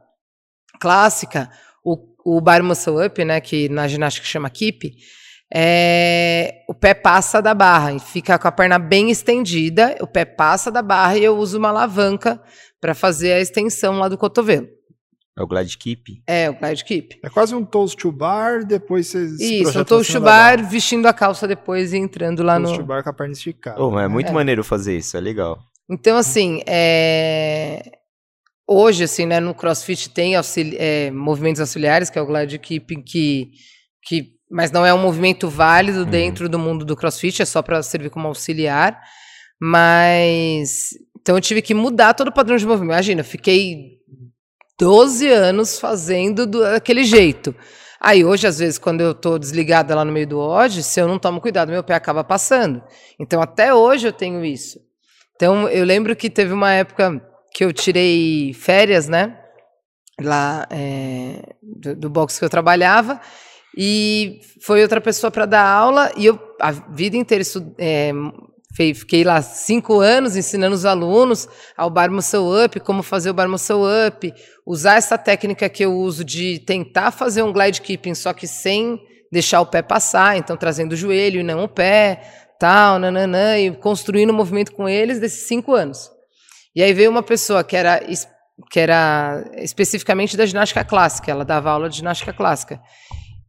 clássica, 0.80 1.48
o, 1.86 1.96
o 2.26 2.42
bar 2.42 2.64
muscle 2.64 3.06
up, 3.06 3.24
né, 3.24 3.40
que 3.40 3.70
na 3.70 3.88
ginástica 3.88 4.26
chama 4.26 4.50
keep, 4.50 4.96
é, 5.54 6.64
o 6.68 6.74
pé 6.74 6.94
passa 6.94 7.42
da 7.42 7.54
barra 7.54 7.94
e 7.94 8.00
fica 8.00 8.38
com 8.38 8.48
a 8.48 8.52
perna 8.52 8.78
bem 8.78 9.10
estendida, 9.10 9.96
o 10.02 10.08
pé 10.08 10.26
passa 10.26 10.72
da 10.72 10.82
barra 10.82 11.18
e 11.18 11.24
eu 11.24 11.38
uso 11.38 11.58
uma 11.58 11.70
alavanca 11.70 12.42
para 12.80 12.94
fazer 12.94 13.34
a 13.34 13.40
extensão 13.40 13.98
lá 13.98 14.08
do 14.08 14.18
cotovelo. 14.18 14.68
É 15.38 15.42
o 15.42 15.48
glide 15.48 15.78
keep? 15.78 16.22
É, 16.28 16.50
o 16.50 16.54
glide 16.54 16.84
keep. 16.84 17.18
É 17.24 17.30
quase 17.30 17.56
um 17.56 17.64
toast 17.64 17.96
to 17.96 18.12
bar, 18.12 18.66
depois 18.66 19.08
você 19.08 19.24
Isso, 19.40 19.80
um 19.80 19.86
toast 19.86 20.12
to 20.12 20.20
bar, 20.20 20.62
vestindo 20.68 21.06
a 21.06 21.14
calça 21.14 21.48
depois 21.48 21.94
e 21.94 21.98
entrando 21.98 22.44
lá 22.44 22.56
toast 22.56 22.64
no... 22.64 22.68
Toast 22.68 22.82
to 22.82 22.88
bar 22.88 23.04
com 23.04 23.10
a 23.10 23.14
perna 23.14 23.34
esticada. 23.34 23.82
Oh, 23.82 23.90
mas 23.90 24.04
é 24.04 24.08
muito 24.10 24.30
é. 24.30 24.34
maneiro 24.34 24.66
fazer 24.66 24.98
isso, 24.98 25.16
é 25.16 25.22
legal. 25.22 25.58
Então, 25.90 26.18
assim, 26.18 26.62
é... 26.68 27.82
hoje, 28.68 29.06
assim, 29.06 29.26
né, 29.26 29.40
no 29.40 29.56
CrossFit 29.56 30.10
tem 30.10 30.36
auxili... 30.36 30.76
é, 30.78 31.10
movimentos 31.10 31.62
auxiliares, 31.62 32.10
que 32.10 32.20
é 32.20 32.22
o 32.22 32.28
glide 32.28 32.60
keep, 32.60 33.02
que... 33.04 33.52
que... 34.04 34.39
mas 34.50 34.72
não 34.72 34.86
é 34.86 34.94
um 34.94 34.98
movimento 34.98 35.50
válido 35.50 36.00
uhum. 36.00 36.06
dentro 36.06 36.50
do 36.50 36.58
mundo 36.58 36.84
do 36.84 36.96
CrossFit, 36.96 37.42
é 37.42 37.46
só 37.46 37.62
para 37.62 37.84
servir 37.84 38.10
como 38.10 38.28
auxiliar. 38.28 39.00
Mas 39.62 40.90
então 41.22 41.36
eu 41.36 41.42
tive 41.42 41.62
que 41.62 41.74
mudar 41.74 42.14
todo 42.14 42.30
o 42.30 42.34
padrão 42.34 42.58
de 42.58 42.66
movimento. 42.66 42.94
Imagina, 42.94 43.24
fiquei 43.24 44.00
12 44.80 45.28
anos 45.28 45.80
fazendo 45.80 46.48
do, 46.48 46.62
daquele 46.62 47.04
jeito. 47.04 47.54
Aí 48.00 48.24
hoje, 48.24 48.48
às 48.48 48.60
vezes, 48.60 48.80
quando 48.80 49.02
eu 49.02 49.12
estou 49.12 49.38
desligada 49.38 49.94
lá 49.94 50.06
no 50.06 50.12
meio 50.12 50.26
do 50.26 50.40
ódio, 50.40 50.82
se 50.82 51.02
eu 51.02 51.08
não 51.08 51.20
tomo 51.20 51.42
cuidado, 51.42 51.70
meu 51.70 51.84
pé 51.84 51.94
acaba 51.94 52.24
passando. 52.24 52.82
Então 53.20 53.42
até 53.42 53.74
hoje 53.74 54.08
eu 54.08 54.14
tenho 54.14 54.44
isso. 54.46 54.80
Então 55.36 55.68
eu 55.68 55.84
lembro 55.84 56.16
que 56.16 56.30
teve 56.30 56.54
uma 56.54 56.72
época 56.72 57.22
que 57.54 57.64
eu 57.64 57.74
tirei 57.74 58.54
férias, 58.54 59.10
né? 59.10 59.38
Lá 60.22 60.66
é, 60.70 61.56
do, 61.62 61.96
do 61.96 62.10
box 62.10 62.40
que 62.40 62.46
eu 62.46 62.50
trabalhava. 62.50 63.20
E 63.82 64.42
foi 64.60 64.82
outra 64.82 65.00
pessoa 65.00 65.32
para 65.32 65.46
dar 65.46 65.66
aula, 65.66 66.12
e 66.18 66.26
eu 66.26 66.38
a 66.60 66.72
vida 66.72 67.16
inteira 67.16 67.42
estu, 67.42 67.74
é, 67.78 68.12
Fiquei 68.76 69.24
lá 69.24 69.42
cinco 69.42 70.00
anos 70.00 70.36
ensinando 70.36 70.76
os 70.76 70.86
alunos 70.86 71.48
ao 71.78 71.90
bar 71.90 72.12
muscle 72.12 72.66
up, 72.66 72.80
como 72.82 73.02
fazer 73.02 73.30
o 73.30 73.34
bar 73.34 73.48
muscle 73.48 73.84
up, 74.08 74.34
usar 74.66 74.96
essa 74.96 75.18
técnica 75.18 75.70
que 75.70 75.84
eu 75.84 75.94
uso 75.94 76.24
de 76.26 76.60
tentar 76.60 77.12
fazer 77.12 77.42
um 77.42 77.52
glide 77.54 77.82
keeping, 77.82 78.14
só 78.14 78.34
que 78.34 78.48
sem 78.48 79.02
deixar 79.32 79.62
o 79.62 79.66
pé 79.66 79.82
passar, 79.82 80.38
então 80.38 80.58
trazendo 80.58 80.92
o 80.92 80.98
joelho 80.98 81.40
e 81.40 81.44
não 81.44 81.64
o 81.64 81.68
pé, 81.68 82.22
tal, 82.60 83.00
nananã, 83.00 83.58
e 83.58 83.72
construindo 83.72 84.30
o 84.30 84.34
um 84.34 84.38
movimento 84.38 84.74
com 84.74 84.88
eles 84.88 85.20
desses 85.20 85.48
cinco 85.48 85.74
anos. 85.74 86.12
E 86.76 86.84
aí 86.84 86.94
veio 86.94 87.10
uma 87.10 87.24
pessoa 87.24 87.64
que 87.64 87.76
era, 87.76 88.02
que 88.70 88.80
era 88.80 89.50
especificamente 89.58 90.38
da 90.38 90.46
ginástica 90.46 90.84
clássica, 90.84 91.32
ela 91.32 91.46
dava 91.46 91.72
aula 91.72 91.90
de 91.90 91.98
ginástica 91.98 92.34
clássica 92.34 92.80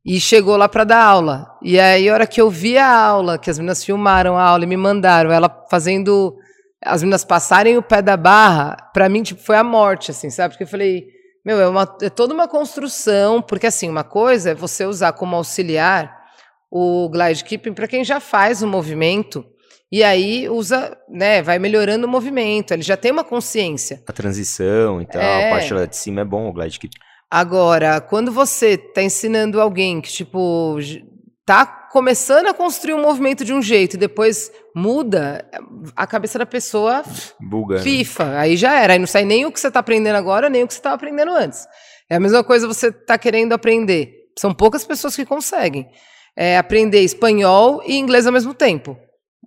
e 0.05 0.20
chegou 0.20 0.57
lá 0.57 0.68
para 0.68 0.84
dar 0.84 1.05
aula. 1.05 1.57
E 1.62 1.78
aí, 1.78 2.09
a 2.09 2.14
hora 2.14 2.26
que 2.26 2.40
eu 2.40 2.51
vi 2.51 2.78
a 2.78 2.90
aula, 2.90 3.38
que 3.38 3.51
as 3.51 3.59
meninas 3.59 3.84
filmaram 3.84 4.36
a 4.36 4.42
aula 4.42 4.64
e 4.64 4.66
me 4.66 4.76
mandaram, 4.76 5.30
ela 5.30 5.48
fazendo 5.70 6.36
as 6.82 7.03
meninas 7.03 7.24
passarem 7.24 7.76
o 7.76 7.82
pé 7.82 8.01
da 8.01 8.16
barra, 8.16 8.76
para 8.94 9.09
mim 9.09 9.22
tipo 9.22 9.42
foi 9.42 9.57
a 9.57 9.64
morte, 9.64 10.11
assim, 10.11 10.30
sabe? 10.30 10.55
Porque 10.55 10.64
eu 10.64 10.68
falei, 10.68 11.07
meu, 11.44 11.61
é, 11.61 11.68
uma, 11.68 11.96
é 12.01 12.09
toda 12.09 12.32
uma 12.32 12.48
construção, 12.48 13.42
porque 13.42 13.66
assim, 13.66 13.88
uma 13.88 14.05
coisa 14.05 14.51
é 14.51 14.55
você 14.55 14.86
usar 14.86 15.12
como 15.12 15.36
auxiliar 15.36 16.18
o 16.70 17.09
glide 17.11 17.44
keeping 17.44 17.74
para 17.74 17.88
quem 17.88 18.03
já 18.03 18.18
faz 18.18 18.62
o 18.62 18.66
movimento 18.66 19.44
e 19.92 20.05
aí 20.05 20.48
usa, 20.48 20.96
né, 21.09 21.42
vai 21.42 21.59
melhorando 21.59 22.07
o 22.07 22.09
movimento, 22.09 22.72
ele 22.72 22.82
já 22.82 22.96
tem 22.96 23.11
uma 23.11 23.24
consciência. 23.24 24.01
A 24.07 24.12
transição 24.12 25.03
e 25.03 25.07
tal, 25.07 25.20
é. 25.20 25.48
a 25.48 25.51
parte 25.51 25.74
lá 25.74 25.84
de 25.84 25.96
cima 25.96 26.20
é 26.20 26.24
bom 26.24 26.48
o 26.48 26.53
glide 26.53 26.78
keeping. 26.78 26.96
Agora, 27.30 28.00
quando 28.00 28.32
você 28.32 28.70
está 28.70 29.02
ensinando 29.02 29.60
alguém 29.60 30.00
que, 30.00 30.10
tipo, 30.10 30.76
tá 31.46 31.64
começando 31.64 32.46
a 32.46 32.54
construir 32.54 32.94
um 32.94 33.02
movimento 33.02 33.44
de 33.44 33.52
um 33.52 33.62
jeito 33.62 33.94
e 33.94 33.98
depois 33.98 34.50
muda, 34.74 35.44
a 35.94 36.06
cabeça 36.06 36.38
da 36.38 36.46
pessoa 36.46 37.02
Buga. 37.40 37.76
Né? 37.76 37.82
FIFA. 37.82 38.38
Aí 38.38 38.56
já 38.56 38.80
era. 38.80 38.94
Aí 38.94 38.98
não 38.98 39.06
sai 39.06 39.24
nem 39.24 39.46
o 39.46 39.52
que 39.52 39.60
você 39.60 39.68
está 39.68 39.80
aprendendo 39.80 40.16
agora, 40.16 40.48
nem 40.48 40.64
o 40.64 40.66
que 40.66 40.74
você 40.74 40.80
estava 40.80 40.96
aprendendo 40.96 41.32
antes. 41.32 41.66
É 42.08 42.16
a 42.16 42.20
mesma 42.20 42.42
coisa 42.42 42.66
você 42.66 42.88
está 42.88 43.16
querendo 43.16 43.52
aprender. 43.52 44.12
São 44.38 44.52
poucas 44.52 44.84
pessoas 44.84 45.14
que 45.14 45.24
conseguem 45.24 45.88
é, 46.36 46.56
aprender 46.56 47.00
espanhol 47.00 47.82
e 47.84 47.96
inglês 47.96 48.26
ao 48.26 48.32
mesmo 48.32 48.54
tempo. 48.54 48.96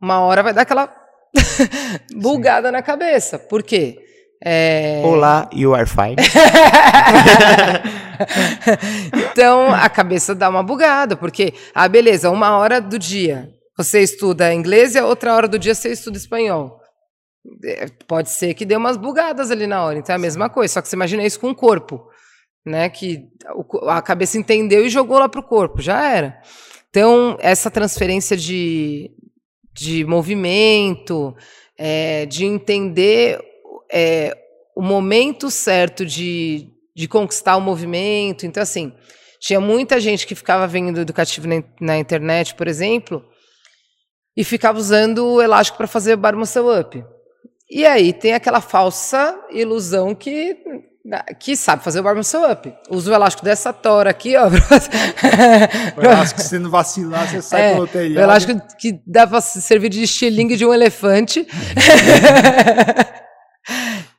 Uma 0.02 0.20
hora 0.20 0.44
vai 0.44 0.54
dar 0.54 0.62
aquela 0.62 0.94
bugada 2.16 2.72
na 2.72 2.82
cabeça. 2.82 3.40
Por 3.40 3.64
quê? 3.64 4.03
É... 4.46 5.02
Olá, 5.06 5.50
you 5.54 5.74
are 5.74 5.88
fine. 5.88 6.18
então 9.32 9.74
a 9.74 9.90
cabeça 9.90 10.36
dá 10.36 10.50
uma 10.50 10.62
bugada, 10.62 11.16
porque, 11.16 11.54
ah, 11.74 11.88
beleza, 11.88 12.30
uma 12.30 12.58
hora 12.58 12.82
do 12.82 13.00
dia 13.00 13.50
você 13.78 14.02
estuda 14.02 14.54
inglês 14.54 14.96
e 14.96 15.00
a 15.00 15.06
outra 15.06 15.34
hora 15.34 15.48
do 15.48 15.58
dia 15.58 15.74
você 15.74 15.92
estuda 15.92 16.18
espanhol. 16.18 16.78
É, 17.64 17.88
pode 18.08 18.30
ser 18.30 18.54
que 18.54 18.66
dê 18.66 18.76
umas 18.76 18.98
bugadas 18.98 19.50
ali 19.50 19.66
na 19.66 19.84
hora, 19.84 19.98
então 19.98 20.14
é 20.14 20.18
a 20.18 20.20
mesma 20.20 20.50
coisa, 20.50 20.74
só 20.74 20.82
que 20.82 20.90
você 20.90 20.96
imagina 20.96 21.26
isso 21.26 21.40
com 21.40 21.50
o 21.50 21.56
corpo, 21.56 22.06
né? 22.66 22.90
Que 22.90 23.30
a 23.88 24.02
cabeça 24.02 24.38
entendeu 24.38 24.86
e 24.86 24.90
jogou 24.90 25.20
lá 25.20 25.30
para 25.30 25.40
o 25.40 25.48
corpo, 25.48 25.82
já 25.82 26.06
era. 26.06 26.38
Então, 26.90 27.38
essa 27.40 27.72
transferência 27.72 28.36
de, 28.36 29.10
de 29.74 30.06
movimento, 30.06 31.34
é, 31.78 32.26
de 32.26 32.46
entender 32.46 33.40
é, 33.94 34.36
o 34.76 34.82
momento 34.82 35.52
certo 35.52 36.04
de, 36.04 36.68
de 36.96 37.08
conquistar 37.08 37.56
o 37.56 37.62
movimento. 37.62 38.46
Então, 38.46 38.64
assim, 38.64 38.92
tinha 39.40 39.60
muita 39.60 40.00
gente 40.00 40.26
que 40.26 40.34
ficava 40.34 40.66
vendo 40.66 41.00
educativo 41.00 41.48
na, 41.48 41.64
na 41.80 41.98
internet, 41.98 42.56
por 42.56 42.68
exemplo, 42.68 43.24
e 44.36 44.44
ficava 44.44 44.80
usando 44.80 45.26
o 45.26 45.42
elástico 45.42 45.78
para 45.78 45.86
fazer 45.86 46.16
bar 46.16 46.36
muscle 46.36 46.80
up. 46.80 47.06
E 47.70 47.86
aí 47.86 48.12
tem 48.12 48.34
aquela 48.34 48.62
falsa 48.62 49.40
ilusão 49.52 50.16
que 50.16 50.58
que 51.38 51.58
sabe 51.58 51.84
fazer 51.84 52.00
o 52.00 52.04
bar 52.04 52.16
muscle 52.16 52.50
up. 52.50 52.74
Usa 52.90 53.12
o 53.12 53.14
elástico 53.14 53.44
dessa 53.44 53.74
tora 53.74 54.10
aqui, 54.10 54.38
ó. 54.38 54.48
o 55.98 56.02
elástico 56.02 56.42
você 56.42 56.58
não 56.58 56.70
vacilar, 56.70 57.30
você 57.30 57.42
sai 57.42 57.62
é, 57.62 57.74
pelo 57.74 57.88
telhado. 57.88 58.22
O 58.22 58.24
elástico 58.24 58.62
que 58.80 59.02
dá 59.06 59.28
para 59.28 59.42
servir 59.42 59.90
de 59.90 60.02
estilingue 60.02 60.56
de 60.56 60.66
um 60.66 60.74
elefante. 60.74 61.46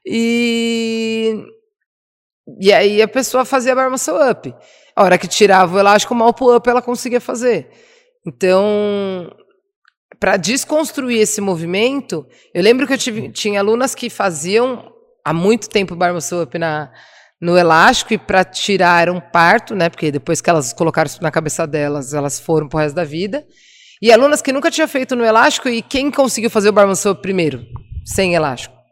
E, 0.06 1.42
e 2.60 2.72
aí 2.72 3.00
a 3.00 3.08
pessoa 3.08 3.44
fazia 3.44 3.74
bar 3.74 3.90
muscle 3.90 4.14
up. 4.30 4.54
A 4.94 5.02
hora 5.02 5.18
que 5.18 5.26
tirava 5.26 5.74
o 5.74 5.78
elástico, 5.78 6.14
mal 6.14 6.34
pull-up 6.34 6.68
ela 6.68 6.82
conseguia 6.82 7.20
fazer. 7.20 7.70
Então, 8.26 9.34
para 10.20 10.36
desconstruir 10.36 11.20
esse 11.20 11.40
movimento, 11.40 12.26
eu 12.52 12.62
lembro 12.62 12.86
que 12.86 12.92
eu 12.92 12.98
tive, 12.98 13.30
tinha 13.30 13.60
alunas 13.60 13.94
que 13.94 14.08
faziam 14.08 14.92
há 15.24 15.32
muito 15.32 15.68
tempo 15.68 15.96
bar 15.96 16.12
muscle 16.12 16.42
up 16.42 16.58
na, 16.58 16.92
no 17.40 17.58
elástico 17.58 18.14
e 18.14 18.18
para 18.18 18.44
tirar 18.44 19.02
era 19.02 19.12
um 19.12 19.20
parto, 19.20 19.74
né? 19.74 19.88
Porque 19.88 20.12
depois 20.12 20.40
que 20.40 20.48
elas 20.48 20.72
colocaram 20.72 21.06
isso 21.06 21.22
na 21.22 21.30
cabeça 21.30 21.66
delas, 21.66 22.14
elas 22.14 22.38
foram 22.38 22.68
pro 22.68 22.78
resto 22.78 22.94
da 22.94 23.04
vida. 23.04 23.44
E 24.00 24.12
alunas 24.12 24.42
que 24.42 24.52
nunca 24.52 24.70
tinha 24.70 24.86
feito 24.86 25.16
no 25.16 25.24
elástico 25.24 25.68
e 25.68 25.82
quem 25.82 26.10
conseguiu 26.10 26.50
fazer 26.50 26.68
o 26.68 26.72
bar 26.72 26.86
muscle 26.86 27.12
up 27.12 27.22
primeiro, 27.22 27.64
sem 28.04 28.34
elástico? 28.34 28.83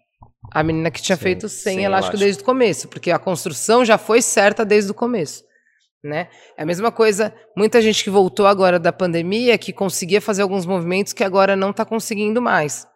A 0.53 0.63
menina 0.63 0.91
que 0.91 1.01
tinha 1.01 1.17
Sim, 1.17 1.23
feito 1.23 1.49
sem, 1.49 1.75
sem 1.75 1.85
elástico, 1.85 2.15
elástico 2.15 2.19
desde 2.19 2.43
o 2.43 2.45
começo, 2.45 2.89
porque 2.89 3.11
a 3.11 3.19
construção 3.19 3.85
já 3.85 3.97
foi 3.97 4.21
certa 4.21 4.65
desde 4.65 4.91
o 4.91 4.95
começo. 4.95 5.45
Né? 6.05 6.29
É 6.59 6.63
a 6.63 6.67
mesma 6.67 6.91
coisa, 6.91 7.33
muita 7.57 7.81
gente 7.81 8.03
que 8.03 8.11
voltou 8.11 8.47
agora 8.47 8.79
da 8.79 8.93
pandemia 8.93 9.57
que 9.57 9.73
conseguia 9.73 10.21
fazer 10.21 10.43
alguns 10.43 10.67
movimentos 10.67 11.13
que 11.13 11.23
agora 11.23 11.55
não 11.55 11.71
está 11.71 11.85
conseguindo 11.85 12.43
mais. 12.43 12.87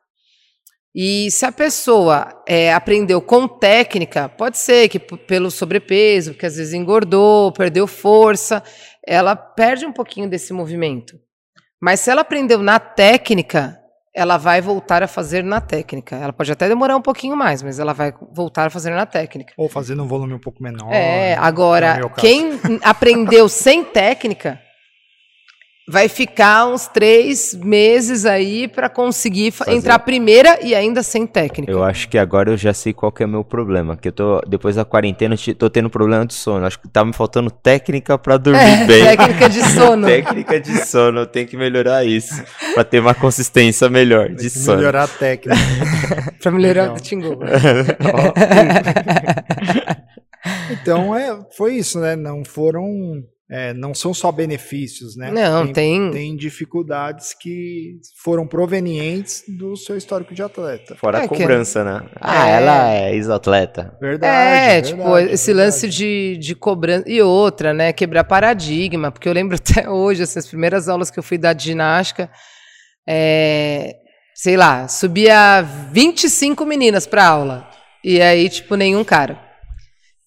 E 0.99 1.31
se 1.31 1.45
a 1.45 1.53
pessoa 1.53 2.43
é, 2.49 2.73
aprendeu 2.73 3.21
com 3.21 3.47
técnica, 3.47 4.31
pode 4.31 4.57
ser 4.57 4.89
que 4.89 4.99
pelo 4.99 5.51
sobrepeso, 5.51 6.33
porque 6.33 6.47
às 6.47 6.57
vezes 6.57 6.73
engordou, 6.73 7.53
perdeu 7.53 7.87
força, 7.87 8.63
ela 9.07 9.37
perde 9.37 9.85
um 9.85 9.93
pouquinho 9.93 10.29
desse 10.29 10.53
movimento. 10.53 11.21
Mas 11.81 12.01
se 12.01 12.11
ela 12.11 12.23
aprendeu 12.23 12.61
na 12.63 12.81
técnica, 12.81 13.79
ela 14.17 14.39
vai 14.39 14.63
voltar 14.63 15.03
a 15.03 15.07
fazer 15.07 15.45
na 15.45 15.61
técnica. 15.61 16.17
Ela 16.17 16.33
pode 16.33 16.51
até 16.51 16.67
demorar 16.67 16.97
um 16.97 17.03
pouquinho 17.03 17.37
mais, 17.37 17.63
mas 17.63 17.79
ela 17.79 17.93
vai 17.93 18.15
voltar 18.33 18.69
a 18.69 18.71
fazer 18.71 18.91
na 18.91 19.05
técnica. 19.05 19.53
Ou 19.59 19.69
fazer 19.69 19.95
num 19.95 20.07
volume 20.07 20.33
um 20.33 20.39
pouco 20.39 20.63
menor. 20.63 20.91
É, 20.91 21.35
agora, 21.35 22.01
quem 22.17 22.59
aprendeu 22.83 23.47
sem 23.47 23.85
técnica 23.85 24.59
vai 25.89 26.09
ficar 26.09 26.67
uns 26.67 26.89
três 26.89 27.55
meses 27.55 28.27
aí 28.27 28.67
para 28.67 28.89
conseguir 28.89 29.53
Fazer. 29.53 29.71
entrar 29.73 30.01
primeira 30.01 30.59
e 30.61 30.75
ainda 30.75 31.01
sem 31.03 31.25
técnica. 31.27 31.71
Eu 31.71 31.85
acho 31.85 32.09
que 32.09 32.19
agora 32.19 32.51
eu 32.51 32.57
já 32.57 32.75
sei 32.75 32.93
qual 32.93 33.13
que 33.13 33.23
é 33.23 33.27
o 33.27 33.29
meu 33.29 33.45
problema, 33.45 33.97
que 33.97 34.09
eu 34.09 34.13
tô 34.13 34.41
depois 34.49 34.75
da 34.75 34.85
quarentena 34.85 35.37
tô 35.57 35.71
tendo 35.71 35.89
problema 35.89 36.27
de 36.27 36.35
sono. 36.35 36.67
Acho 36.67 36.81
que 36.81 36.89
tá 36.89 37.05
me 37.05 37.13
faltando 37.13 37.51
técnica 37.51 38.19
para 38.19 38.37
dormir 38.37 38.61
é, 38.61 38.85
bem. 38.85 39.05
Técnica 39.05 39.49
de 39.49 39.63
sono. 39.63 40.07
técnica 40.09 40.61
de 40.61 40.85
sono, 40.85 41.21
eu 41.21 41.27
tenho 41.27 41.47
que 41.47 41.57
melhorar 41.57 42.05
isso 42.05 42.43
para 42.75 42.83
ter 42.83 42.99
uma 42.99 43.15
consistência 43.15 43.89
melhor 43.89 44.31
de 44.31 44.51
sono. 44.51 44.79
Melhorar 44.79 45.05
a 45.05 45.09
técnica. 45.09 45.57
para 46.43 46.51
melhorar 46.51 46.93
o 46.93 46.97
tingo. 47.01 47.39
então 50.71 51.15
é, 51.15 51.39
foi 51.57 51.77
isso, 51.77 52.01
né? 52.01 52.17
Não 52.17 52.45
foram 52.45 52.85
é, 53.49 53.73
não 53.73 53.95
são 53.95 54.13
só 54.13 54.33
benefícios, 54.33 55.17
né? 55.17 55.31
Não, 55.31 55.67
tem, 55.67 56.01
tem, 56.01 56.11
tem. 56.11 56.37
dificuldades 56.37 57.33
que 57.33 58.01
foram 58.21 58.45
provenientes 58.45 59.45
do 59.47 59.77
seu 59.77 59.97
histórico 59.97 60.35
de 60.35 60.43
atleta. 60.43 60.97
Fora 60.97 61.21
é 61.21 61.25
a 61.25 61.29
cobrança, 61.29 61.81
que... 61.81 61.85
né? 61.85 62.11
Ah, 62.21 62.49
é... 62.49 62.53
ela 62.53 62.93
é 62.93 63.15
ex-atleta. 63.15 63.97
Verdade. 64.01 64.35
É, 64.35 64.81
verdade, 64.83 64.89
tipo, 64.89 65.19
esse 65.19 65.47
verdade. 65.47 65.67
lance 65.67 65.89
de, 65.89 66.37
de 66.39 66.55
cobrança. 66.57 67.09
E 67.09 67.23
outra, 67.23 67.73
né? 67.73 67.93
Quebrar 67.93 68.25
paradigma, 68.25 69.13
porque 69.13 69.29
eu 69.29 69.33
lembro 69.33 69.55
até 69.63 69.89
hoje, 69.89 70.25
assim, 70.25 70.41
as 70.41 70.49
primeiras 70.49 70.89
aulas 70.89 71.09
que 71.09 71.19
eu 71.19 71.23
fui 71.23 71.39
dar 71.39 71.53
de 71.53 71.67
ginástica, 71.67 72.29
é, 73.09 73.95
sei 74.35 74.57
lá, 74.57 74.89
subia 74.89 75.63
25 75.93 76.67
meninas 76.67 77.07
para 77.07 77.29
aula. 77.29 77.71
E 78.03 78.21
aí, 78.21 78.49
tipo, 78.49 78.75
nenhum 78.75 79.05
cara. 79.05 79.46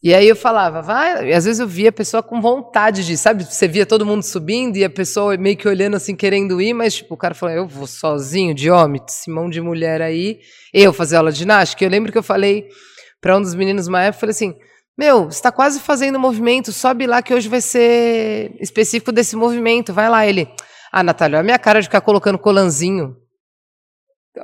E 0.01 0.13
aí 0.13 0.29
eu 0.29 0.35
falava, 0.35 0.81
vai, 0.81 1.27
e 1.29 1.33
às 1.33 1.43
vezes 1.43 1.59
eu 1.59 1.67
via 1.67 1.89
a 1.89 1.91
pessoa 1.91 2.23
com 2.23 2.39
vontade 2.39 3.05
de, 3.05 3.17
sabe, 3.17 3.43
você 3.43 3.67
via 3.67 3.85
todo 3.85 4.05
mundo 4.05 4.23
subindo 4.23 4.77
e 4.77 4.83
a 4.85 4.89
pessoa 4.89 5.35
meio 5.35 5.57
que 5.57 5.67
olhando 5.67 5.97
assim, 5.97 6.15
querendo 6.15 6.61
ir, 6.61 6.73
mas 6.73 6.95
tipo, 6.95 7.15
o 7.15 7.17
cara 7.17 7.35
falou, 7.35 7.53
eu 7.53 7.67
vou 7.67 7.85
sozinho, 7.85 8.53
de 8.53 8.71
homem, 8.71 9.01
Simão 9.09 9.49
de 9.49 9.59
mulher 9.59 10.01
aí, 10.01 10.39
eu 10.73 10.93
fazer 10.93 11.17
aula 11.17 11.33
de 11.33 11.39
ginástica. 11.39 11.83
Eu 11.83 11.89
lembro 11.89 12.13
que 12.13 12.17
eu 12.17 12.23
falei 12.23 12.69
para 13.19 13.37
um 13.37 13.41
dos 13.41 13.53
meninos 13.53 13.87
uma 13.87 14.01
época, 14.01 14.21
falei 14.21 14.31
assim, 14.31 14.55
meu, 14.97 15.25
você 15.25 15.37
está 15.37 15.51
quase 15.51 15.81
fazendo 15.81 16.17
movimento, 16.17 16.71
sobe 16.71 17.05
lá 17.05 17.21
que 17.21 17.33
hoje 17.33 17.49
vai 17.49 17.61
ser 17.61 18.55
específico 18.59 19.11
desse 19.11 19.35
movimento, 19.35 19.93
vai 19.93 20.09
lá. 20.09 20.25
Ele, 20.25 20.47
ah, 20.91 21.03
Natália, 21.03 21.39
a 21.39 21.43
minha 21.43 21.59
cara 21.59 21.81
de 21.81 21.87
ficar 21.87 22.01
colocando 22.01 22.37
colanzinho. 22.37 23.15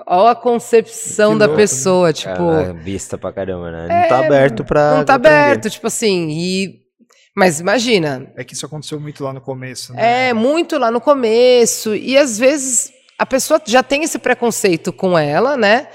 Olha 0.08 0.32
a 0.32 0.36
concepção 0.36 1.34
que 1.34 1.40
da 1.40 1.46
louco, 1.46 1.62
pessoa, 1.62 2.08
né? 2.08 2.14
tipo. 2.14 2.52
É 2.52 2.74
vista 2.74 3.18
pra 3.18 3.32
caramba, 3.32 3.72
né? 3.72 3.88
É, 3.90 4.02
não 4.02 4.08
tá 4.10 4.26
aberto 4.26 4.66
pra. 4.66 4.98
Não 4.98 5.06
tá 5.06 5.14
aberto, 5.16 5.70
tipo 5.70 5.88
assim. 5.88 6.30
E... 6.32 6.86
Mas 7.36 7.60
imagina. 7.60 8.32
É 8.36 8.44
que 8.44 8.54
isso 8.54 8.66
aconteceu 8.66 9.00
muito 9.00 9.24
lá 9.24 9.34
no 9.34 9.42
começo, 9.42 9.94
né? 9.94 10.30
É, 10.30 10.34
muito 10.34 10.78
lá 10.78 10.90
no 10.90 11.02
começo. 11.02 11.96
E 11.96 12.18
às 12.18 12.40
vezes 12.40 12.92
a 13.20 13.26
pessoa 13.26 13.62
já 13.66 13.84
tem 13.84 14.04
esse 14.04 14.18
preconceito 14.18 14.92
com 14.92 15.18
ela, 15.18 15.56
né? 15.56 15.88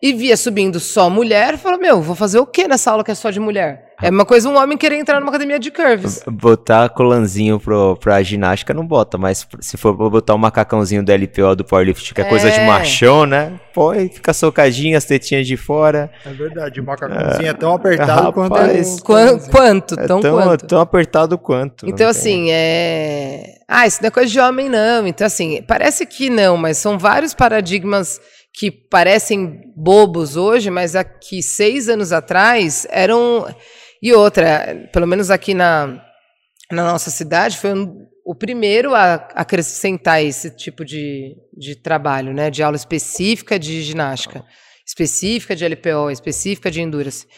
E 0.00 0.12
via 0.12 0.36
subindo 0.36 0.78
só 0.78 1.10
mulher 1.10 1.58
falou: 1.58 1.78
Meu, 1.78 2.00
vou 2.00 2.14
fazer 2.14 2.38
o 2.38 2.46
que 2.46 2.68
nessa 2.68 2.90
aula 2.90 3.02
que 3.02 3.10
é 3.10 3.14
só 3.14 3.30
de 3.30 3.40
mulher? 3.40 3.88
É 4.00 4.10
uma 4.10 4.24
coisa 4.24 4.48
um 4.48 4.56
homem 4.56 4.78
querer 4.78 4.94
entrar 4.94 5.18
numa 5.18 5.30
academia 5.30 5.58
de 5.58 5.72
curves. 5.72 6.22
Botar 6.24 6.88
colanzinho 6.90 7.58
pro, 7.58 7.96
pra 7.96 8.22
ginástica 8.22 8.72
não 8.72 8.86
bota, 8.86 9.18
mas 9.18 9.44
se 9.60 9.76
for 9.76 9.92
botar 9.92 10.36
um 10.36 10.38
macacãozinho 10.38 11.04
do 11.04 11.12
LPO 11.12 11.56
do 11.56 11.64
powerlift, 11.64 12.14
que 12.14 12.20
é, 12.20 12.24
é. 12.24 12.28
coisa 12.28 12.48
de 12.48 12.60
é. 12.60 12.66
machão, 12.66 13.26
né? 13.26 13.58
Pô, 13.74 13.92
fica 13.92 14.32
socadinho, 14.32 14.96
as 14.96 15.04
tetinhas 15.04 15.48
de 15.48 15.56
fora. 15.56 16.12
É 16.24 16.30
verdade, 16.30 16.80
o 16.80 16.84
macacãozinho 16.84 17.48
é, 17.48 17.50
é 17.50 17.54
tão 17.54 17.74
apertado 17.74 18.32
quanto, 18.32 18.54
quanto, 19.02 19.50
quanto, 19.50 19.94
é 19.98 20.06
tão, 20.06 20.20
tão, 20.20 20.36
quanto. 20.36 20.66
Tão 20.68 20.80
apertado 20.80 21.36
quanto. 21.36 21.88
Então, 21.88 22.08
assim, 22.08 22.52
é. 22.52 23.56
Ah, 23.66 23.84
isso 23.84 24.00
não 24.00 24.06
é 24.06 24.10
coisa 24.12 24.30
de 24.30 24.38
homem, 24.38 24.68
não. 24.68 25.08
Então, 25.08 25.26
assim, 25.26 25.60
parece 25.66 26.06
que 26.06 26.30
não, 26.30 26.56
mas 26.56 26.78
são 26.78 26.96
vários 26.96 27.34
paradigmas 27.34 28.20
que 28.58 28.72
parecem 28.72 29.72
bobos 29.76 30.36
hoje, 30.36 30.68
mas 30.68 30.96
aqui 30.96 31.40
seis 31.40 31.88
anos 31.88 32.12
atrás 32.12 32.88
eram 32.90 33.46
e 34.02 34.12
outra, 34.12 34.88
pelo 34.92 35.06
menos 35.06 35.30
aqui 35.30 35.54
na, 35.54 36.02
na 36.68 36.90
nossa 36.90 37.08
cidade, 37.08 37.56
foi 37.56 37.72
um, 37.72 38.06
o 38.26 38.34
primeiro 38.34 38.96
a 38.96 39.14
acrescentar 39.14 40.24
esse 40.24 40.50
tipo 40.50 40.84
de, 40.84 41.36
de 41.56 41.76
trabalho, 41.76 42.34
né? 42.34 42.50
De 42.50 42.60
aula 42.60 42.76
específica 42.76 43.60
de 43.60 43.80
ginástica, 43.82 44.44
específica 44.84 45.54
de 45.54 45.64
LPO, 45.64 46.10
específica 46.10 46.68
de 46.68 46.82
endurance. 46.82 47.28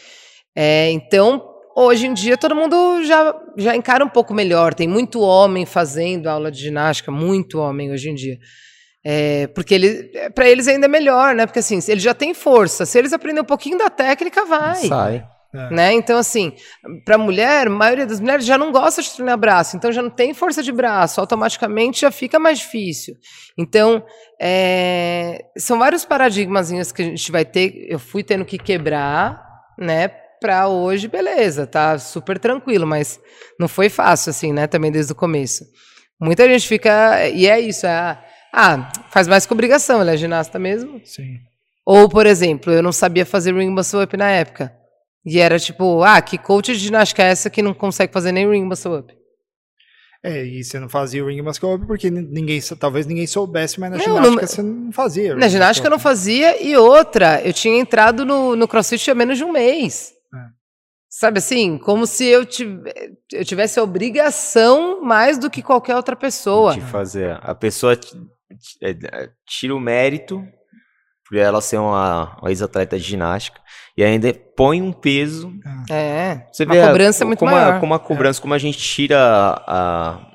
É, 0.55 0.89
então, 0.89 1.47
hoje 1.77 2.07
em 2.07 2.15
dia, 2.15 2.35
todo 2.35 2.55
mundo 2.55 3.03
já, 3.03 3.39
já 3.57 3.75
encara 3.75 4.03
um 4.03 4.09
pouco 4.09 4.33
melhor. 4.33 4.73
Tem 4.73 4.87
muito 4.87 5.21
homem 5.21 5.67
fazendo 5.67 6.27
aula 6.27 6.51
de 6.51 6.59
ginástica, 6.59 7.11
muito 7.11 7.59
homem 7.59 7.91
hoje 7.91 8.09
em 8.09 8.15
dia. 8.15 8.39
É, 9.03 9.47
porque 9.47 9.73
ele, 9.73 10.11
para 10.35 10.47
eles 10.47 10.67
ainda 10.67 10.85
é 10.85 10.89
melhor, 10.89 11.33
né? 11.33 11.45
Porque 11.45 11.59
assim, 11.59 11.79
eles 11.87 12.03
já 12.03 12.13
têm 12.13 12.33
força. 12.33 12.85
Se 12.85 12.97
eles 12.99 13.13
aprenderem 13.13 13.43
um 13.43 13.47
pouquinho 13.47 13.77
da 13.77 13.89
técnica, 13.89 14.45
vai. 14.45 14.75
Sai. 14.75 15.25
É. 15.53 15.69
Né? 15.69 15.93
Então, 15.93 16.17
assim, 16.17 16.53
para 17.03 17.17
mulher, 17.17 17.67
a 17.67 17.69
maioria 17.69 18.05
das 18.05 18.21
mulheres 18.21 18.45
já 18.45 18.57
não 18.57 18.71
gosta 18.71 19.01
de 19.01 19.11
treinar 19.11 19.37
braço, 19.37 19.75
então 19.75 19.91
já 19.91 20.01
não 20.01 20.09
tem 20.09 20.33
força 20.33 20.63
de 20.63 20.71
braço, 20.71 21.19
automaticamente 21.19 22.01
já 22.01 22.11
fica 22.11 22.39
mais 22.39 22.59
difícil. 22.59 23.15
Então, 23.57 24.01
é, 24.39 25.43
são 25.57 25.77
vários 25.77 26.05
paradigmas 26.05 26.71
que 26.93 27.01
a 27.01 27.05
gente 27.05 27.31
vai 27.33 27.43
ter, 27.43 27.85
eu 27.89 27.99
fui 27.99 28.23
tendo 28.23 28.45
que 28.45 28.57
quebrar, 28.57 29.43
né? 29.77 30.07
Para 30.39 30.69
hoje, 30.69 31.07
beleza, 31.07 31.67
tá 31.67 31.99
super 31.99 32.39
tranquilo, 32.39 32.87
mas 32.87 33.19
não 33.59 33.67
foi 33.67 33.89
fácil, 33.89 34.29
assim, 34.29 34.53
né? 34.53 34.67
Também 34.67 34.91
desde 34.91 35.11
o 35.11 35.15
começo. 35.15 35.65
Muita 36.19 36.47
gente 36.47 36.67
fica. 36.67 37.27
E 37.29 37.47
é 37.47 37.59
isso, 37.59 37.85
é. 37.85 38.17
Ah, 38.53 38.91
faz 39.09 39.27
mais 39.27 39.45
que 39.45 39.53
obrigação, 39.53 40.01
ele 40.01 40.11
é 40.11 40.17
ginasta 40.17 40.59
mesmo? 40.59 41.01
Sim. 41.05 41.39
Ou, 41.85 42.07
por 42.09 42.25
exemplo, 42.25 42.71
eu 42.71 42.83
não 42.83 42.91
sabia 42.91 43.25
fazer 43.25 43.53
ring 43.53 43.69
muscle 43.69 44.03
up 44.03 44.15
na 44.15 44.29
época. 44.29 44.73
E 45.25 45.39
era 45.39 45.59
tipo, 45.59 46.03
ah, 46.03 46.21
que 46.21 46.37
coach 46.37 46.73
de 46.73 46.79
ginástica 46.79 47.23
é 47.23 47.27
essa 47.27 47.49
que 47.49 47.61
não 47.61 47.73
consegue 47.73 48.11
fazer 48.11 48.31
nem 48.31 48.49
ring 48.49 48.65
muscle 48.65 48.97
up? 48.97 49.13
É, 50.23 50.45
e 50.45 50.63
você 50.63 50.79
não 50.79 50.87
fazia 50.87 51.23
o 51.23 51.27
ring 51.27 51.41
muscle 51.41 51.73
up 51.73 51.85
porque 51.87 52.11
ninguém, 52.11 52.59
talvez 52.79 53.07
ninguém 53.07 53.25
soubesse, 53.25 53.79
mas 53.79 53.91
na 53.91 53.97
não, 53.97 54.03
ginástica 54.03 54.29
não, 54.29 54.47
você 54.47 54.61
não 54.61 54.91
fazia. 54.91 55.35
Na 55.35 55.47
ginástica 55.47 55.87
eu 55.87 55.91
não 55.91 55.99
fazia, 55.99 56.63
e 56.63 56.77
outra, 56.77 57.41
eu 57.41 57.51
tinha 57.51 57.79
entrado 57.79 58.23
no, 58.23 58.55
no 58.55 58.67
crossfit 58.67 59.09
há 59.09 59.15
menos 59.15 59.37
de 59.39 59.43
um 59.43 59.51
mês. 59.51 60.13
É. 60.33 60.37
Sabe 61.09 61.39
assim, 61.39 61.77
como 61.79 62.05
se 62.05 62.25
eu, 62.25 62.45
eu 63.33 63.43
tivesse 63.43 63.79
a 63.79 63.83
obrigação 63.83 65.03
mais 65.03 65.39
do 65.39 65.49
que 65.49 65.63
qualquer 65.63 65.95
outra 65.95 66.15
pessoa. 66.15 66.75
De 66.75 66.81
fazer. 66.81 67.39
A 67.41 67.55
pessoa 67.55 67.99
tira 69.45 69.75
o 69.75 69.79
mérito 69.79 70.43
por 71.27 71.37
ela 71.37 71.61
ser 71.61 71.77
uma, 71.77 72.37
uma 72.41 72.49
ex-atleta 72.49 72.97
de 72.97 73.03
ginástica 73.03 73.61
e 73.97 74.03
ainda 74.03 74.33
põe 74.55 74.81
um 74.81 74.91
peso. 74.91 75.53
É. 75.89 76.45
Você 76.51 76.65
vê 76.65 76.81
a 76.81 76.87
cobrança 76.87 77.23
a, 77.23 77.25
é 77.25 77.27
muito 77.27 77.39
como 77.39 77.51
maior. 77.51 77.73
A, 77.75 77.79
como 77.79 77.93
a 77.93 77.99
cobrança, 77.99 78.39
é. 78.39 78.41
como 78.41 78.53
a 78.53 78.57
gente 78.57 78.77
tira 78.77 79.17
a, 79.17 79.63
a, 79.65 80.31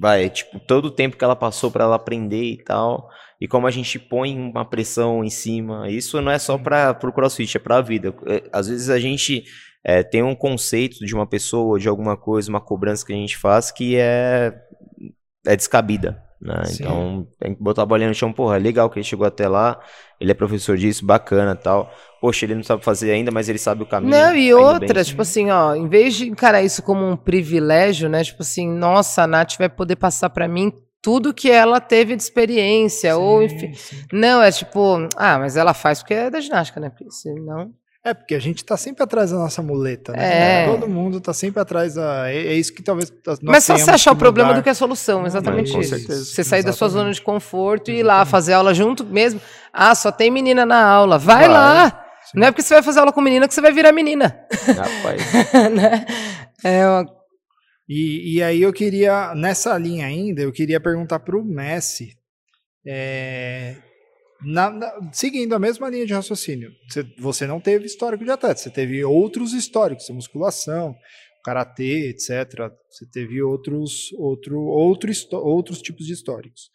vai, 0.00 0.28
tipo, 0.28 0.60
todo 0.60 0.86
o 0.86 0.90
tempo 0.90 1.16
que 1.16 1.24
ela 1.24 1.36
passou 1.36 1.70
para 1.70 1.84
ela 1.84 1.96
aprender 1.96 2.44
e 2.44 2.62
tal, 2.62 3.08
e 3.40 3.48
como 3.48 3.66
a 3.66 3.70
gente 3.70 3.98
põe 3.98 4.38
uma 4.38 4.64
pressão 4.64 5.24
em 5.24 5.30
cima. 5.30 5.88
Isso 5.88 6.20
não 6.20 6.30
é 6.30 6.38
só 6.38 6.58
para 6.58 6.98
o 7.02 7.12
CrossFit, 7.12 7.56
é 7.56 7.60
para 7.60 7.78
a 7.78 7.82
vida. 7.82 8.14
É, 8.26 8.42
às 8.52 8.68
vezes 8.68 8.90
a 8.90 8.98
gente 8.98 9.44
é, 9.84 10.02
tem 10.02 10.22
um 10.22 10.34
conceito 10.34 11.04
de 11.04 11.14
uma 11.14 11.26
pessoa, 11.26 11.78
de 11.78 11.88
alguma 11.88 12.16
coisa, 12.16 12.50
uma 12.50 12.60
cobrança 12.60 13.04
que 13.04 13.12
a 13.12 13.16
gente 13.16 13.36
faz 13.36 13.70
que 13.70 13.96
é 13.96 14.52
é 15.46 15.54
descabida. 15.54 16.23
Né? 16.44 16.62
Então 16.74 17.26
tem 17.40 17.54
que 17.54 17.62
botar 17.62 17.82
a 17.82 17.86
bolinha 17.86 18.08
no 18.08 18.14
chão, 18.14 18.30
porra, 18.30 18.56
é 18.56 18.58
legal 18.58 18.90
que 18.90 18.98
ele 18.98 19.04
chegou 19.04 19.26
até 19.26 19.48
lá, 19.48 19.80
ele 20.20 20.30
é 20.30 20.34
professor 20.34 20.76
disso, 20.76 21.04
bacana 21.04 21.56
tal. 21.56 21.90
Poxa, 22.20 22.44
ele 22.44 22.54
não 22.54 22.62
sabe 22.62 22.84
fazer 22.84 23.12
ainda, 23.12 23.30
mas 23.30 23.48
ele 23.48 23.58
sabe 23.58 23.82
o 23.82 23.86
caminho. 23.86 24.10
Não, 24.10 24.36
e 24.36 24.52
outra, 24.52 25.02
tipo 25.02 25.22
assim, 25.22 25.50
ó, 25.50 25.74
em 25.74 25.88
vez 25.88 26.14
de 26.14 26.28
encarar 26.28 26.62
isso 26.62 26.82
como 26.82 27.02
um 27.06 27.16
privilégio, 27.16 28.10
né? 28.10 28.22
Tipo 28.22 28.42
assim, 28.42 28.68
nossa, 28.68 29.22
a 29.22 29.26
Nath 29.26 29.56
vai 29.58 29.70
poder 29.70 29.96
passar 29.96 30.28
para 30.28 30.46
mim 30.46 30.70
tudo 31.00 31.34
que 31.34 31.50
ela 31.50 31.80
teve 31.80 32.14
de 32.14 32.22
experiência, 32.22 33.14
sim, 33.14 33.20
ou 33.20 33.42
enfim. 33.42 33.72
Sim. 33.72 34.04
Não, 34.12 34.42
é 34.42 34.50
tipo, 34.50 35.08
ah, 35.16 35.38
mas 35.38 35.56
ela 35.56 35.72
faz 35.72 36.00
porque 36.00 36.14
é 36.14 36.30
da 36.30 36.40
ginástica, 36.40 36.78
né? 36.78 36.90
Senão. 37.08 37.72
É, 38.04 38.12
porque 38.12 38.34
a 38.34 38.38
gente 38.38 38.62
tá 38.62 38.76
sempre 38.76 39.02
atrás 39.02 39.30
da 39.30 39.38
nossa 39.38 39.62
muleta, 39.62 40.12
né? 40.12 40.64
É. 40.64 40.66
Todo 40.66 40.86
mundo 40.86 41.22
tá 41.22 41.32
sempre 41.32 41.58
atrás 41.62 41.94
da. 41.94 42.30
É, 42.30 42.48
é 42.48 42.54
isso 42.54 42.74
que 42.74 42.82
talvez. 42.82 43.10
Mas 43.42 43.64
só 43.64 43.78
você 43.78 43.90
achar 43.90 44.12
o 44.12 44.16
problema 44.16 44.52
do 44.52 44.62
que 44.62 44.68
a 44.68 44.74
solução, 44.74 45.24
exatamente 45.24 45.72
Não, 45.72 45.80
isso. 45.80 45.96
Certeza. 45.96 46.22
Você 46.22 46.44
sair 46.44 46.58
exatamente. 46.58 46.66
da 46.66 46.72
sua 46.74 46.88
zona 46.90 47.10
de 47.10 47.22
conforto 47.22 47.90
e 47.90 48.00
ir 48.00 48.02
lá 48.02 48.26
fazer 48.26 48.52
aula 48.52 48.74
junto 48.74 49.06
mesmo. 49.06 49.40
Ah, 49.72 49.94
só 49.94 50.12
tem 50.12 50.30
menina 50.30 50.66
na 50.66 50.86
aula. 50.86 51.16
Vai, 51.16 51.48
vai. 51.48 51.48
lá! 51.48 52.04
Sim. 52.26 52.40
Não 52.40 52.46
é 52.46 52.50
porque 52.50 52.60
você 52.60 52.74
vai 52.74 52.82
fazer 52.82 53.00
aula 53.00 53.10
com 53.10 53.22
menina 53.22 53.48
que 53.48 53.54
você 53.54 53.62
vai 53.62 53.72
virar 53.72 53.90
menina. 53.90 54.38
Rapaz. 54.52 55.22
né? 55.72 56.04
É 56.62 56.86
uma... 56.86 57.06
e, 57.88 58.36
e 58.36 58.42
aí 58.42 58.60
eu 58.60 58.72
queria, 58.72 59.34
nessa 59.34 59.78
linha 59.78 60.04
ainda, 60.04 60.42
eu 60.42 60.52
queria 60.52 60.78
perguntar 60.78 61.20
para 61.20 61.38
o 61.38 61.42
Messi. 61.42 62.18
É, 62.86 63.76
na, 64.44 64.70
na, 64.70 65.10
seguindo 65.12 65.54
a 65.54 65.58
mesma 65.58 65.88
linha 65.88 66.06
de 66.06 66.12
raciocínio, 66.12 66.70
você, 66.88 67.02
você, 67.18 67.46
não 67.46 67.60
teve 67.60 67.86
histórico 67.86 68.24
de 68.24 68.30
atleta, 68.30 68.60
você 68.60 68.70
teve 68.70 69.04
outros 69.04 69.52
históricos, 69.52 70.08
musculação, 70.10 70.94
karatê, 71.44 72.08
etc. 72.08 72.70
Você 72.90 73.06
teve 73.12 73.42
outros, 73.42 74.12
outro, 74.14 74.60
outro, 74.60 75.12
outros 75.32 75.82
tipos 75.82 76.06
de 76.06 76.12
históricos. 76.12 76.70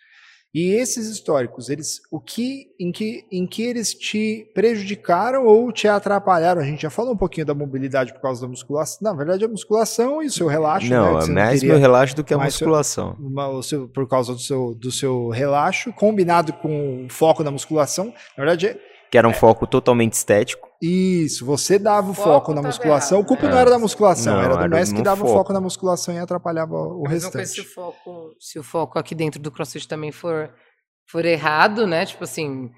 E 0.54 0.72
esses 0.74 1.08
históricos, 1.08 1.70
eles, 1.70 2.02
o 2.10 2.20
que, 2.20 2.68
em 2.80 2.92
que, 2.92 3.24
em 3.32 3.46
que 3.46 3.62
eles 3.62 3.94
te 3.94 4.52
prejudicaram 4.56 5.46
ou 5.46 5.72
te 5.72 5.88
atrapalharam? 5.88 6.60
A 6.60 6.66
gente 6.66 6.82
já 6.82 6.90
falou 6.90 7.14
um 7.14 7.18
pouquinho 7.18 7.46
da 7.46 7.54
mobilidade 7.54 8.12
por 8.14 8.22
causa 8.22 8.42
da 8.42 8.48
musculação. 8.48 8.98
Na 9.02 9.14
verdade, 9.14 9.46
a 9.46 9.48
musculação 9.48 10.24
e 10.24 10.26
o 10.26 10.32
seu 10.32 10.48
relaxo. 10.48 10.90
Não, 10.90 11.20
né, 11.20 11.26
é 11.26 11.46
mais 11.46 11.62
meu 11.62 11.78
relaxo 11.78 12.16
do 12.16 12.24
que 12.24 12.34
a 12.34 12.38
musculação. 12.38 13.16
Seu, 13.16 13.26
uma, 13.28 13.64
seu, 13.64 13.88
por 13.88 14.08
causa 14.08 14.34
do 14.34 14.40
seu, 14.40 14.74
do 14.74 14.92
seu 14.92 15.30
relaxo, 15.30 15.94
combinado 15.94 16.52
com 16.54 17.06
o 17.06 17.10
foco 17.10 17.44
da 17.44 17.52
musculação. 17.52 18.08
Na 18.36 18.44
verdade, 18.44 18.76
que 19.12 19.18
era 19.18 19.28
um 19.28 19.32
é. 19.32 19.36
foco 19.36 19.68
totalmente 19.68 20.14
estético. 20.14 20.69
Isso, 20.82 21.46
você 21.46 21.78
dava 21.78 22.12
o 22.12 22.14
foco, 22.14 22.30
foco 22.30 22.54
na 22.54 22.62
musculação. 22.62 23.20
o 23.20 23.26
culpa 23.26 23.48
é. 23.48 23.50
não 23.50 23.58
era 23.58 23.70
da 23.70 23.80
musculação, 23.80 24.34
não, 24.34 24.42
era 24.42 24.56
do 24.56 24.70
mestre 24.70 24.96
que 24.96 25.04
dava 25.04 25.20
foco. 25.20 25.32
o 25.32 25.34
foco 25.34 25.54
na 25.54 25.60
musculação 25.60 26.16
e 26.16 26.20
atrapalhava 26.20 26.74
o 26.74 27.04
Mas 27.04 27.24
restante. 27.24 27.48
se 27.48 27.62
o, 27.62 27.66
foco, 27.66 28.36
se 28.40 28.60
o 28.60 28.64
foco 28.64 28.98
aqui 28.98 29.14
dentro 29.14 29.42
do 29.42 29.52
CrossFit 29.52 29.88
também 29.88 30.12
for, 30.12 30.50
for 31.06 31.26
errado, 31.26 31.86
né? 31.86 32.06
Tipo 32.06 32.24
assim, 32.24 32.72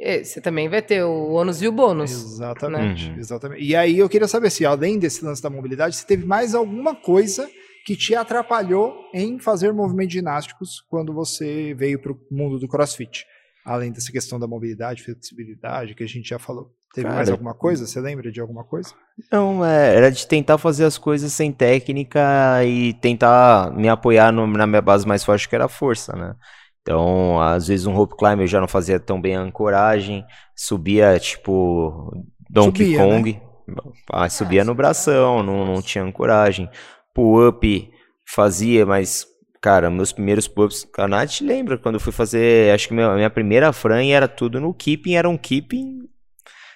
é, 0.00 0.24
você 0.24 0.40
também 0.40 0.68
vai 0.68 0.80
ter 0.80 1.04
o 1.04 1.32
ônus 1.32 1.60
e 1.60 1.68
o 1.68 1.72
bônus. 1.72 2.10
Exatamente, 2.10 3.10
né? 3.10 3.18
exatamente. 3.18 3.62
E 3.62 3.76
aí 3.76 3.98
eu 3.98 4.08
queria 4.08 4.26
saber 4.26 4.50
se, 4.50 4.64
além 4.64 4.98
desse 4.98 5.22
lance 5.22 5.42
da 5.42 5.50
mobilidade, 5.50 5.94
se 5.94 6.06
teve 6.06 6.24
mais 6.24 6.54
alguma 6.54 6.94
coisa 6.94 7.48
que 7.84 7.96
te 7.96 8.14
atrapalhou 8.14 8.94
em 9.12 9.38
fazer 9.38 9.72
movimentos 9.72 10.14
ginásticos 10.14 10.80
quando 10.88 11.12
você 11.12 11.74
veio 11.74 12.00
para 12.00 12.12
o 12.12 12.18
mundo 12.30 12.58
do 12.58 12.66
CrossFit. 12.66 13.26
Além 13.64 13.92
dessa 13.92 14.10
questão 14.10 14.40
da 14.40 14.46
mobilidade, 14.46 15.02
flexibilidade, 15.02 15.94
que 15.94 16.02
a 16.02 16.08
gente 16.08 16.28
já 16.28 16.38
falou. 16.38 16.74
Teve 16.92 17.06
Cara, 17.06 17.16
mais 17.16 17.30
alguma 17.30 17.54
coisa? 17.54 17.86
Você 17.86 18.00
lembra 18.00 18.30
de 18.30 18.40
alguma 18.40 18.64
coisa? 18.64 18.90
Não, 19.30 19.64
é, 19.64 19.96
era 19.96 20.10
de 20.10 20.26
tentar 20.26 20.58
fazer 20.58 20.84
as 20.84 20.98
coisas 20.98 21.32
sem 21.32 21.50
técnica 21.50 22.20
e 22.64 22.92
tentar 22.94 23.72
me 23.74 23.88
apoiar 23.88 24.30
no, 24.30 24.46
na 24.46 24.66
minha 24.66 24.82
base 24.82 25.06
mais 25.06 25.24
forte, 25.24 25.48
que 25.48 25.54
era 25.54 25.64
a 25.64 25.70
força, 25.70 26.14
né? 26.14 26.34
Então, 26.82 27.40
às 27.40 27.68
vezes 27.68 27.86
um 27.86 27.94
rope 27.94 28.16
climb 28.16 28.40
eu 28.40 28.46
já 28.46 28.60
não 28.60 28.68
fazia 28.68 29.00
tão 29.00 29.20
bem 29.20 29.36
a 29.36 29.40
ancoragem, 29.40 30.24
subia 30.54 31.18
tipo 31.18 32.12
Donkey 32.50 32.84
subia, 32.84 32.98
Kong, 32.98 33.40
né? 33.66 33.74
ah, 34.12 34.28
subia 34.28 34.64
no 34.64 34.74
bração, 34.74 35.42
não, 35.42 35.64
não 35.64 35.80
tinha 35.80 36.04
ancoragem. 36.04 36.68
Pull-up 37.14 37.90
fazia, 38.26 38.84
mas 38.84 39.26
Cara, 39.62 39.88
meus 39.88 40.10
primeiros 40.10 40.48
pull-ups, 40.48 40.88
a 40.98 41.06
Nath 41.06 41.40
lembra 41.40 41.78
quando 41.78 41.94
eu 41.94 42.00
fui 42.00 42.12
fazer, 42.12 42.74
acho 42.74 42.88
que 42.88 43.00
a 43.00 43.14
minha 43.14 43.30
primeira 43.30 43.72
frame 43.72 44.10
era 44.10 44.26
tudo 44.26 44.60
no 44.60 44.74
keeping, 44.74 45.14
era 45.14 45.28
um 45.28 45.38
keeping 45.38 46.00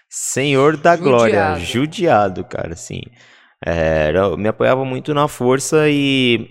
senhor 0.08 0.76
da 0.76 0.96
judiado. 0.96 1.16
glória, 1.16 1.58
judiado, 1.58 2.44
cara, 2.44 2.72
assim. 2.72 3.00
É, 3.64 4.12
eu 4.14 4.36
me 4.36 4.48
apoiava 4.48 4.84
muito 4.84 5.14
na 5.14 5.28
força 5.28 5.88
e 5.88 6.48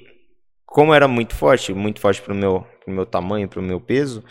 como 0.65 0.93
era 0.93 1.07
muito 1.07 1.35
forte, 1.35 1.73
muito 1.73 1.99
forte 1.99 2.21
pro 2.21 2.35
meu, 2.35 2.65
pro 2.83 2.93
meu 2.93 3.05
tamanho, 3.05 3.47
pro 3.47 3.61
meu 3.61 3.79
peso, 3.79 4.23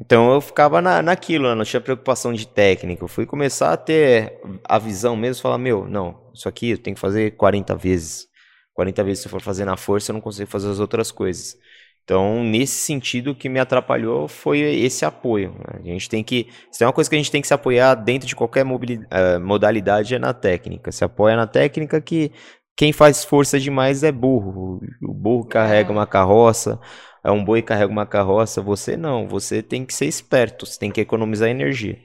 então 0.00 0.32
eu 0.32 0.40
ficava 0.40 0.80
na, 0.80 1.02
naquilo, 1.02 1.48
né? 1.48 1.54
não 1.54 1.64
tinha 1.64 1.80
preocupação 1.80 2.32
de 2.32 2.46
técnica. 2.46 3.04
Eu 3.04 3.08
fui 3.08 3.26
começar 3.26 3.72
a 3.72 3.76
ter 3.76 4.40
a 4.64 4.78
visão 4.78 5.14
mesmo, 5.14 5.42
falar, 5.42 5.58
meu, 5.58 5.86
não, 5.86 6.30
isso 6.34 6.48
aqui 6.48 6.70
eu 6.70 6.78
tenho 6.78 6.94
que 6.94 7.00
fazer 7.00 7.32
40 7.32 7.74
vezes. 7.76 8.26
40 8.74 9.04
vezes 9.04 9.22
se 9.22 9.28
for 9.28 9.42
fazer 9.42 9.66
na 9.66 9.76
força, 9.76 10.10
eu 10.10 10.14
não 10.14 10.20
consigo 10.20 10.50
fazer 10.50 10.70
as 10.70 10.80
outras 10.80 11.10
coisas. 11.10 11.56
Então, 12.04 12.42
nesse 12.42 12.74
sentido, 12.74 13.30
o 13.30 13.34
que 13.34 13.48
me 13.48 13.60
atrapalhou 13.60 14.26
foi 14.26 14.58
esse 14.58 15.04
apoio. 15.04 15.54
A 15.68 15.82
gente 15.82 16.08
tem 16.08 16.24
que. 16.24 16.48
Se 16.70 16.80
tem 16.80 16.86
uma 16.86 16.92
coisa 16.92 17.08
que 17.08 17.14
a 17.14 17.18
gente 17.18 17.30
tem 17.30 17.40
que 17.40 17.46
se 17.46 17.54
apoiar 17.54 17.94
dentro 17.94 18.26
de 18.26 18.34
qualquer 18.34 18.66
uh, 18.66 19.40
modalidade 19.40 20.14
é 20.14 20.18
na 20.18 20.34
técnica. 20.34 20.90
Se 20.90 21.04
apoia 21.04 21.36
na 21.36 21.46
técnica 21.46 22.00
que 22.00 22.32
quem 22.76 22.92
faz 22.92 23.24
força 23.24 23.58
demais 23.60 24.02
é 24.02 24.10
burro. 24.10 24.80
O 25.00 25.14
burro 25.14 25.46
carrega 25.46 25.90
é. 25.90 25.92
uma 25.92 26.06
carroça, 26.06 26.80
é 27.24 27.30
um 27.30 27.44
boi 27.44 27.62
carrega 27.62 27.92
uma 27.92 28.06
carroça. 28.06 28.60
Você 28.60 28.96
não. 28.96 29.28
Você 29.28 29.62
tem 29.62 29.84
que 29.84 29.94
ser 29.94 30.06
esperto. 30.06 30.66
Você 30.66 30.78
tem 30.78 30.90
que 30.90 31.00
economizar 31.00 31.48
energia. 31.48 31.96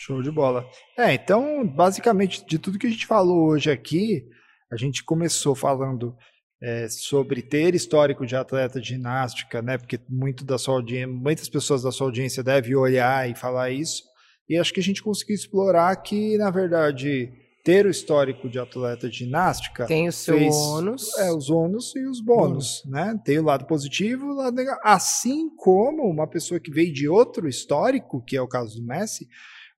Show 0.00 0.20
de 0.20 0.32
bola. 0.32 0.64
É, 0.96 1.14
então, 1.14 1.64
basicamente, 1.64 2.44
de 2.44 2.58
tudo 2.58 2.78
que 2.78 2.86
a 2.86 2.90
gente 2.90 3.06
falou 3.06 3.50
hoje 3.50 3.70
aqui, 3.70 4.24
a 4.70 4.76
gente 4.76 5.04
começou 5.04 5.54
falando 5.54 6.16
é, 6.62 6.88
sobre 6.88 7.42
ter 7.42 7.74
histórico 7.74 8.26
de 8.26 8.34
atleta 8.34 8.80
de 8.80 8.88
ginástica, 8.88 9.62
né? 9.62 9.78
Porque 9.78 10.00
muito 10.08 10.44
da 10.44 10.58
sua 10.58 10.82
muitas 11.06 11.48
pessoas 11.48 11.82
da 11.82 11.92
sua 11.92 12.08
audiência 12.08 12.42
devem 12.42 12.74
olhar 12.74 13.30
e 13.30 13.34
falar 13.34 13.70
isso. 13.70 14.02
E 14.48 14.56
acho 14.56 14.72
que 14.72 14.80
a 14.80 14.82
gente 14.82 15.02
conseguiu 15.02 15.34
explorar 15.34 15.94
que, 15.96 16.36
na 16.38 16.50
verdade, 16.50 17.30
ter 17.62 17.84
o 17.84 17.90
histórico 17.90 18.48
de 18.48 18.58
atleta 18.58 19.08
de 19.10 19.18
ginástica 19.18 19.84
tem 19.84 20.08
o 20.08 20.12
seu 20.12 20.38
fez, 20.38 20.54
ônus, 20.54 21.16
é 21.18 21.30
os 21.30 21.50
ônus 21.50 21.94
e 21.94 22.06
os 22.06 22.20
bônus, 22.20 22.82
né? 22.86 23.20
Tem 23.24 23.38
o 23.38 23.44
lado 23.44 23.66
positivo, 23.66 24.26
o 24.26 24.34
lado 24.34 24.54
negativo. 24.54 24.80
Assim 24.82 25.50
como 25.54 26.04
uma 26.04 26.26
pessoa 26.26 26.58
que 26.58 26.70
veio 26.70 26.92
de 26.92 27.08
outro 27.08 27.46
histórico, 27.46 28.24
que 28.24 28.36
é 28.36 28.40
o 28.40 28.48
caso 28.48 28.80
do 28.80 28.86
Messi, 28.86 29.28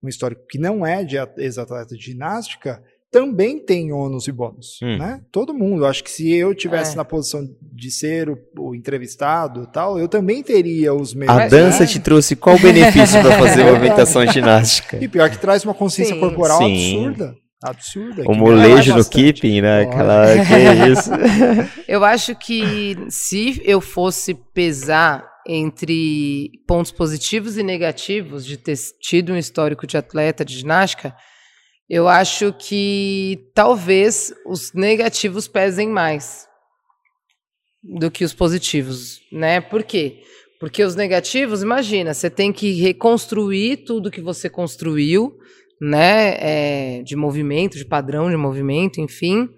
um 0.01 0.07
histórico 0.07 0.45
que 0.49 0.57
não 0.57 0.85
é 0.85 1.03
de 1.03 1.17
ex-atleta 1.37 1.95
de 1.95 2.03
ginástica, 2.03 2.81
também 3.11 3.59
tem 3.59 3.91
ônus 3.91 4.27
e 4.27 4.31
bônus, 4.31 4.79
hum. 4.81 4.97
né? 4.97 5.19
Todo 5.31 5.53
mundo. 5.53 5.85
Acho 5.85 6.01
que 6.01 6.09
se 6.09 6.31
eu 6.31 6.55
tivesse 6.55 6.93
é. 6.93 6.95
na 6.95 7.03
posição 7.03 7.45
de 7.61 7.91
ser 7.91 8.29
o, 8.29 8.37
o 8.57 8.73
entrevistado, 8.73 9.67
tal, 9.67 9.99
eu 9.99 10.07
também 10.07 10.41
teria 10.41 10.93
os 10.93 11.13
mesmos. 11.13 11.37
A 11.37 11.47
dança 11.47 11.81
né? 11.81 11.87
te 11.87 11.99
trouxe 11.99 12.37
qual 12.37 12.57
benefício 12.57 13.21
para 13.21 13.37
fazer 13.37 13.65
movimentação 13.69 14.25
ginástica? 14.25 14.97
E 15.03 15.09
pior 15.09 15.29
que 15.29 15.37
traz 15.37 15.65
uma 15.65 15.73
consciência 15.73 16.15
Sim. 16.15 16.21
corporal 16.21 16.59
Sim. 16.59 17.07
absurda. 17.07 17.35
Absurda. 17.63 18.23
O 18.25 18.33
molejo 18.33 18.95
no 18.95 19.07
keeping, 19.07 19.61
né? 19.61 19.81
Aquela, 19.81 20.25
que 20.45 20.53
é 20.53 20.87
isso. 20.89 21.11
eu 21.87 22.03
acho 22.03 22.33
que 22.33 22.97
se 23.09 23.61
eu 23.63 23.79
fosse 23.79 24.33
pesar 24.33 25.29
entre 25.45 26.49
pontos 26.67 26.91
positivos 26.91 27.57
e 27.57 27.63
negativos 27.63 28.45
de 28.45 28.57
ter 28.57 28.75
tido 28.99 29.33
um 29.33 29.37
histórico 29.37 29.85
de 29.85 29.97
atleta 29.97 30.43
de 30.43 30.57
ginástica, 30.57 31.13
eu 31.93 32.07
acho 32.07 32.53
que 32.53 33.51
talvez 33.53 34.33
os 34.45 34.71
negativos 34.71 35.45
pesem 35.45 35.89
mais 35.89 36.47
do 37.83 38.09
que 38.09 38.23
os 38.23 38.33
positivos, 38.33 39.19
né? 39.29 39.59
Por 39.59 39.83
quê? 39.83 40.21
Porque 40.57 40.85
os 40.85 40.95
negativos, 40.95 41.61
imagina, 41.61 42.13
você 42.13 42.29
tem 42.29 42.53
que 42.53 42.71
reconstruir 42.79 43.83
tudo 43.83 44.09
que 44.09 44.21
você 44.21 44.49
construiu, 44.49 45.37
né? 45.81 46.37
É, 46.39 47.03
de 47.03 47.17
movimento, 47.17 47.77
de 47.77 47.83
padrão 47.83 48.29
de 48.29 48.37
movimento, 48.37 49.01
enfim. 49.01 49.49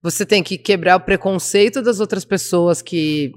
Você 0.00 0.24
tem 0.24 0.44
que 0.44 0.56
quebrar 0.56 0.94
o 0.94 1.00
preconceito 1.00 1.82
das 1.82 1.98
outras 1.98 2.24
pessoas 2.24 2.80
que, 2.80 3.32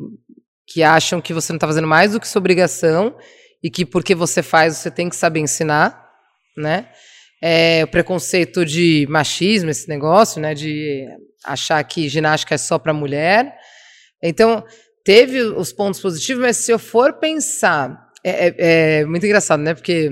que 0.68 0.84
acham 0.84 1.20
que 1.20 1.34
você 1.34 1.52
não 1.52 1.58
está 1.58 1.66
fazendo 1.66 1.88
mais 1.88 2.12
do 2.12 2.20
que 2.20 2.28
sua 2.28 2.40
obrigação 2.40 3.18
e 3.64 3.72
que 3.72 3.84
porque 3.84 4.14
você 4.14 4.44
faz 4.44 4.78
você 4.78 4.92
tem 4.92 5.10
que 5.10 5.16
saber 5.16 5.40
ensinar, 5.40 6.08
né? 6.56 6.88
É, 7.46 7.84
o 7.84 7.88
preconceito 7.88 8.66
de 8.66 9.06
machismo, 9.10 9.70
esse 9.70 9.90
negócio, 9.90 10.42
né, 10.42 10.54
de 10.54 11.06
achar 11.44 11.84
que 11.84 12.08
ginástica 12.08 12.56
é 12.56 12.58
só 12.58 12.80
para 12.80 12.94
mulher. 12.94 13.54
Então, 14.24 14.64
teve 15.04 15.42
os 15.42 15.74
pontos 15.74 16.00
positivos, 16.00 16.42
mas 16.42 16.56
se 16.56 16.72
eu 16.72 16.80
for 16.80 17.20
pensar, 17.20 18.10
é, 18.24 18.48
é, 18.48 18.56
é, 19.02 19.06
muito 19.06 19.26
engraçado, 19.26 19.60
né, 19.62 19.74
porque 19.74 20.10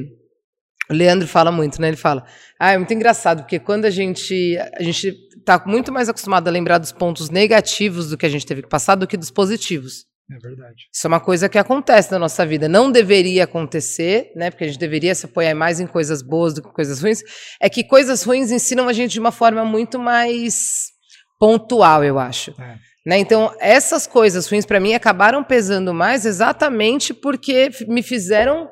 o 0.90 0.94
Leandro 0.94 1.26
fala 1.26 1.54
muito, 1.54 1.80
né, 1.80 1.88
ele 1.88 1.96
fala, 1.96 2.26
ah, 2.60 2.74
é 2.74 2.78
muito 2.78 2.94
engraçado, 2.94 3.44
porque 3.44 3.60
quando 3.60 3.86
a 3.86 3.90
gente, 3.90 4.58
a 4.78 4.84
gente 4.84 5.16
está 5.38 5.64
muito 5.66 5.90
mais 5.90 6.10
acostumado 6.10 6.50
a 6.50 6.52
lembrar 6.52 6.80
dos 6.80 6.92
pontos 6.92 7.30
negativos 7.30 8.10
do 8.10 8.18
que 8.18 8.26
a 8.26 8.30
gente 8.30 8.46
teve 8.46 8.62
que 8.62 8.68
passar 8.68 8.96
do 8.96 9.08
que 9.08 9.16
dos 9.16 9.32
positivos. 9.32 10.06
É 10.32 10.38
verdade. 10.40 10.88
Isso 10.94 11.06
é 11.06 11.10
uma 11.10 11.20
coisa 11.20 11.50
que 11.50 11.58
acontece 11.58 12.10
na 12.12 12.18
nossa 12.18 12.46
vida. 12.46 12.70
Não 12.70 12.90
deveria 12.90 13.44
acontecer, 13.44 14.32
né? 14.34 14.50
Porque 14.50 14.64
a 14.64 14.68
gente 14.68 14.80
deveria 14.80 15.14
se 15.14 15.26
apoiar 15.26 15.54
mais 15.54 15.82
em 15.82 15.88
coisas 15.88 16.22
boas 16.22 16.54
do 16.54 16.62
que 16.62 16.70
coisas 16.74 17.02
ruins. 17.02 17.22
É 17.60 17.70
que 17.70 17.84
coisas 17.84 18.24
ruins 18.24 18.50
ensinam 18.50 18.88
a 18.88 18.94
gente 18.94 19.12
de 19.12 19.20
uma 19.20 19.32
forma 19.32 19.66
muito 19.66 20.00
mais 20.00 20.90
pontual, 21.38 22.04
eu 22.04 22.18
acho. 22.18 22.52
É. 22.62 22.78
Né? 23.06 23.18
Então, 23.18 23.54
essas 23.60 24.08
coisas 24.08 24.48
ruins 24.48 24.66
para 24.66 24.80
mim 24.80 24.94
acabaram 24.94 25.44
pesando 25.44 25.94
mais 25.94 26.26
exatamente 26.26 27.14
porque 27.14 27.70
me 27.88 28.02
fizeram 28.02 28.70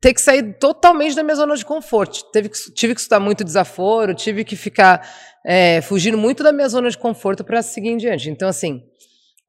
ter 0.00 0.12
que 0.12 0.20
sair 0.20 0.58
totalmente 0.58 1.16
da 1.16 1.22
minha 1.22 1.34
zona 1.34 1.56
de 1.56 1.64
conforto. 1.64 2.30
Teve 2.32 2.48
que, 2.48 2.58
tive 2.74 2.94
que 2.94 3.00
estudar 3.00 3.20
muito 3.20 3.44
desaforo, 3.44 4.14
tive 4.14 4.44
que 4.44 4.56
ficar 4.56 5.08
é, 5.44 5.80
fugindo 5.80 6.18
muito 6.18 6.42
da 6.42 6.52
minha 6.52 6.68
zona 6.68 6.90
de 6.90 6.98
conforto 6.98 7.42
para 7.42 7.62
seguir 7.62 7.90
em 7.90 7.96
diante. 7.96 8.28
Então, 8.28 8.48
assim, 8.48 8.82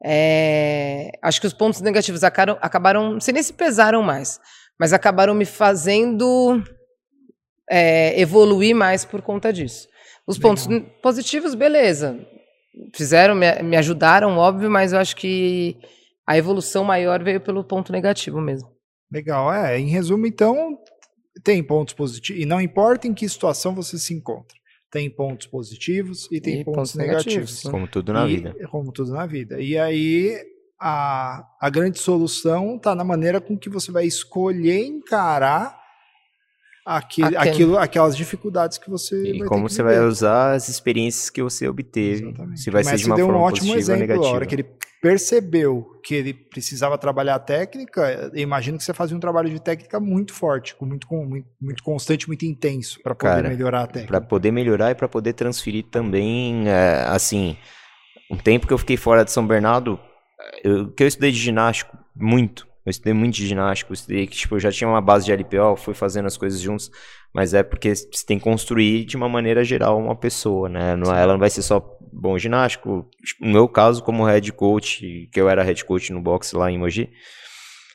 é, 0.04 1.12
acho 1.22 1.40
que 1.40 1.48
os 1.48 1.54
pontos 1.54 1.80
negativos 1.80 2.24
acabaram, 2.24 2.60
acabaram, 2.62 3.14
não 3.14 3.20
sei 3.22 3.34
nem 3.34 3.44
se 3.44 3.54
pesaram 3.54 4.04
mais, 4.04 4.40
mas 4.78 4.92
acabaram 4.92 5.34
me 5.34 5.46
fazendo 5.46 6.62
é, 7.70 8.20
evoluir 8.20 8.76
mais 8.76 9.06
por 9.06 9.22
conta 9.22 9.54
disso. 9.54 9.88
Os 10.28 10.38
Legal. 10.38 10.52
pontos 10.52 10.68
positivos, 11.02 11.56
beleza, 11.56 12.20
fizeram, 12.94 13.34
me, 13.34 13.64
me 13.64 13.78
ajudaram, 13.78 14.38
óbvio, 14.38 14.70
mas 14.70 14.92
eu 14.92 15.00
acho 15.00 15.16
que 15.16 15.78
a 16.28 16.38
evolução 16.38 16.84
maior 16.84 17.24
veio 17.24 17.40
pelo 17.40 17.64
ponto 17.64 17.92
negativo 17.92 18.42
mesmo. 18.42 18.70
Legal, 19.12 19.54
é. 19.54 19.80
Em 19.80 19.88
resumo, 19.88 20.26
então, 20.26 20.78
tem 21.44 21.64
pontos 21.64 21.94
positivos. 21.94 22.42
E 22.42 22.46
não 22.46 22.60
importa 22.60 23.08
em 23.08 23.14
que 23.14 23.28
situação 23.28 23.76
você 23.76 23.98
se 23.98 24.14
encontra 24.14 24.58
tem 24.94 25.10
pontos 25.10 25.48
positivos 25.48 26.30
e 26.32 26.40
tem 26.40 26.62
e 26.62 26.64
pontos, 26.64 26.92
pontos 26.92 26.96
negativos. 26.96 27.34
negativos. 27.34 27.64
Como 27.64 27.88
tudo 27.88 28.14
na 28.14 28.28
e, 28.28 28.36
vida. 28.36 28.56
Como 28.70 28.92
tudo 28.92 29.12
na 29.12 29.26
vida. 29.26 29.60
E 29.60 29.76
aí 29.76 30.38
a, 30.80 31.44
a 31.60 31.70
grande 31.72 31.98
solução 31.98 32.76
está 32.76 32.94
na 32.94 33.04
maneira 33.04 33.42
com 33.42 33.58
que 33.58 33.72
você 33.72 33.92
vai 33.92 34.06
escolher 34.06 34.86
encarar 34.86 35.82
aquele, 36.86 37.38
aquilo, 37.38 37.78
aquelas 37.78 38.16
dificuldades 38.16 38.78
que 38.78 38.90
você 38.90 39.22
e 39.24 39.46
como 39.46 39.70
você 39.70 39.82
vai 39.82 40.00
usar 40.00 40.54
as 40.54 40.70
experiências 40.70 41.30
que 41.30 41.42
você 41.42 41.68
obteve. 41.68 42.24
Exatamente. 42.24 42.60
Se 42.60 42.70
vai 42.70 42.84
ser 42.84 42.98
de 42.98 43.06
uma 43.06 43.16
deu 43.16 43.26
forma 43.28 43.42
um 43.42 43.44
ótimo 43.44 43.76
exemplo, 43.76 44.02
negativa. 44.02 44.28
A 44.28 44.32
hora 44.32 44.46
que 44.46 44.56
ele 44.56 44.66
percebeu 45.02 46.00
que 46.02 46.16
ele 46.16 46.34
precisava 46.34 46.98
trabalhar 46.98 47.36
a 47.36 47.40
técnica, 47.40 48.32
imagino 48.34 48.78
que 48.78 48.86
você 48.86 48.94
fazia 48.94 49.18
um 49.18 49.20
trabalho 49.20 49.50
de 49.50 49.60
técnica 49.60 50.00
muito 50.00 50.34
forte, 50.34 50.76
muito, 50.80 51.08
muito, 51.14 51.48
muito 51.62 51.84
constante, 51.84 52.28
muito 52.28 52.46
intenso 52.46 53.02
para 53.04 53.14
poder 53.14 53.34
Cara, 53.34 53.50
melhorar 53.50 53.84
a 53.84 53.88
técnica. 53.88 54.08
Para 54.08 54.22
poder 54.22 54.52
melhorar 54.52 54.92
e 54.92 54.96
para 54.96 55.10
poder 55.10 55.34
transferir 55.34 55.86
também, 55.92 56.70
é, 56.70 57.04
assim, 57.08 57.58
um 58.32 58.38
tempo 58.38 58.66
que 58.66 58.74
eu 58.74 58.78
fiquei 58.78 58.96
fora 58.96 59.26
de 59.26 59.32
São 59.32 59.46
Bernardo, 59.46 60.00
eu, 60.64 60.90
que 60.92 61.04
eu 61.04 61.08
estudei 61.08 61.32
de 61.32 61.38
ginástico 61.38 61.98
muito, 62.16 62.66
eu 62.86 62.90
estudei 62.90 63.14
muito 63.14 63.36
de 63.36 63.48
ginástica, 63.48 63.92
eu 63.92 63.94
estudei 63.94 64.28
que 64.28 64.36
tipo, 64.36 64.56
eu 64.56 64.60
já 64.60 64.72
tinha 64.72 64.88
uma 64.90 65.02
base 65.02 65.26
de 65.26 65.32
LPO, 65.32 65.78
fui 65.78 65.94
fazendo 65.94 66.26
as 66.26 66.36
coisas 66.36 66.60
juntos, 66.60 66.92
mas 67.34 67.54
é 67.54 67.64
porque 67.64 67.96
você 67.96 68.26
tem 68.26 68.38
que 68.38 68.44
construir 68.44 69.06
de 69.06 69.16
uma 69.16 69.30
maneira 69.30 69.64
geral 69.64 69.98
uma 69.98 70.16
pessoa, 70.16 70.68
né? 70.68 70.96
Não, 70.96 71.16
é, 71.16 71.22
ela 71.22 71.34
não 71.34 71.40
vai 71.40 71.50
ser 71.50 71.62
só 71.62 71.98
bom 72.12 72.38
ginástico. 72.38 73.10
No 73.40 73.52
meu 73.52 73.68
caso, 73.68 74.04
como 74.04 74.26
head 74.26 74.52
coach, 74.52 75.30
que 75.32 75.40
eu 75.40 75.50
era 75.50 75.64
head 75.64 75.84
coach 75.86 76.12
no 76.12 76.22
boxe 76.22 76.56
lá 76.56 76.70
em 76.70 76.78
Mogi, 76.78 77.10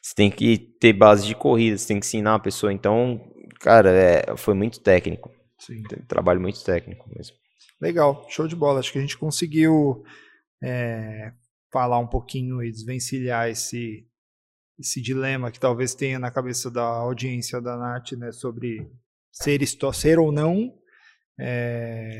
você 0.02 0.14
tem 0.14 0.30
que 0.30 0.56
ter 0.80 0.92
base 0.94 1.26
de 1.26 1.34
corrida, 1.34 1.76
você 1.76 1.88
tem 1.88 2.00
que 2.00 2.06
ensinar 2.06 2.34
a 2.34 2.40
pessoa. 2.40 2.72
Então, 2.72 3.20
cara, 3.60 3.90
é, 3.90 4.36
foi 4.36 4.54
muito 4.54 4.80
técnico. 4.80 5.30
Sim. 5.58 5.82
Trabalho 6.06 6.40
muito 6.40 6.64
técnico 6.64 7.08
mesmo. 7.14 7.36
Legal, 7.80 8.26
show 8.28 8.48
de 8.48 8.56
bola. 8.56 8.80
Acho 8.80 8.92
que 8.92 8.98
a 8.98 9.02
gente 9.02 9.18
conseguiu 9.18 10.02
é, 10.62 11.32
falar 11.70 11.98
um 11.98 12.06
pouquinho 12.06 12.62
e 12.62 12.70
desvencilhar 12.70 13.48
esse 13.48 14.07
esse 14.78 15.00
dilema 15.00 15.50
que 15.50 15.58
talvez 15.58 15.94
tenha 15.94 16.18
na 16.18 16.30
cabeça 16.30 16.70
da 16.70 16.84
audiência 16.84 17.60
da 17.60 17.76
Nath, 17.76 18.12
né, 18.12 18.30
sobre 18.32 18.88
ser, 19.32 19.60
ser 19.92 20.18
ou 20.18 20.30
não 20.30 20.72
é, 21.40 22.18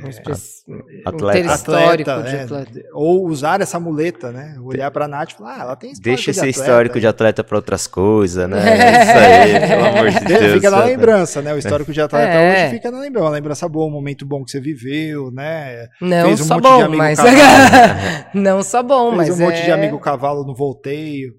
atleta, 1.04 1.52
histórico 1.52 2.08
atleta, 2.08 2.30
de 2.30 2.36
atleta. 2.36 2.88
Ou 2.92 3.26
usar 3.26 3.60
essa 3.60 3.80
muleta, 3.80 4.30
né? 4.30 4.54
Olhar 4.62 4.92
para 4.92 5.06
a 5.06 5.08
Nath 5.08 5.32
e 5.32 5.34
falar, 5.34 5.56
ah, 5.56 5.60
ela 5.62 5.76
tem 5.76 5.90
histórico 5.90 6.14
Deixa 6.14 6.30
esse 6.30 6.48
histórico 6.48 7.00
de 7.00 7.06
atleta 7.06 7.42
para 7.42 7.56
outras 7.56 7.88
coisas, 7.88 8.48
né? 8.48 8.58
É. 8.78 9.02
Isso 9.02 9.18
aí, 9.18 9.68
pelo 9.68 9.86
amor 9.86 10.10
de 10.10 10.20
Deus. 10.38 10.52
Fica 10.54 10.70
na 10.70 10.84
lembrança, 10.84 11.42
né? 11.42 11.52
O 11.52 11.58
histórico 11.58 11.92
de 11.92 12.00
atleta 12.00 12.32
é. 12.32 12.66
hoje 12.66 12.76
fica 12.76 12.90
na 12.92 13.00
lembrança. 13.00 13.24
Uma 13.24 13.32
lembrança 13.32 13.68
boa, 13.68 13.86
um 13.86 13.90
momento 13.90 14.24
bom 14.24 14.44
que 14.44 14.52
você 14.52 14.60
viveu, 14.60 15.32
né? 15.32 15.88
Não 16.00 16.26
Fez 16.26 16.40
um 16.40 16.44
só 16.44 16.54
monte 16.54 16.62
bom, 16.62 16.76
de 16.76 16.82
amigo 16.84 16.98
mas... 16.98 17.18
Não 18.34 18.62
só 18.62 18.82
bom, 18.82 19.16
Fez 19.16 19.16
mas 19.16 19.30
um 19.30 19.44
monte 19.44 19.64
de 19.64 19.70
é 19.70 19.72
amigo 19.72 19.98
cavalo 19.98 20.44
no 20.44 20.54
volteio. 20.54 21.32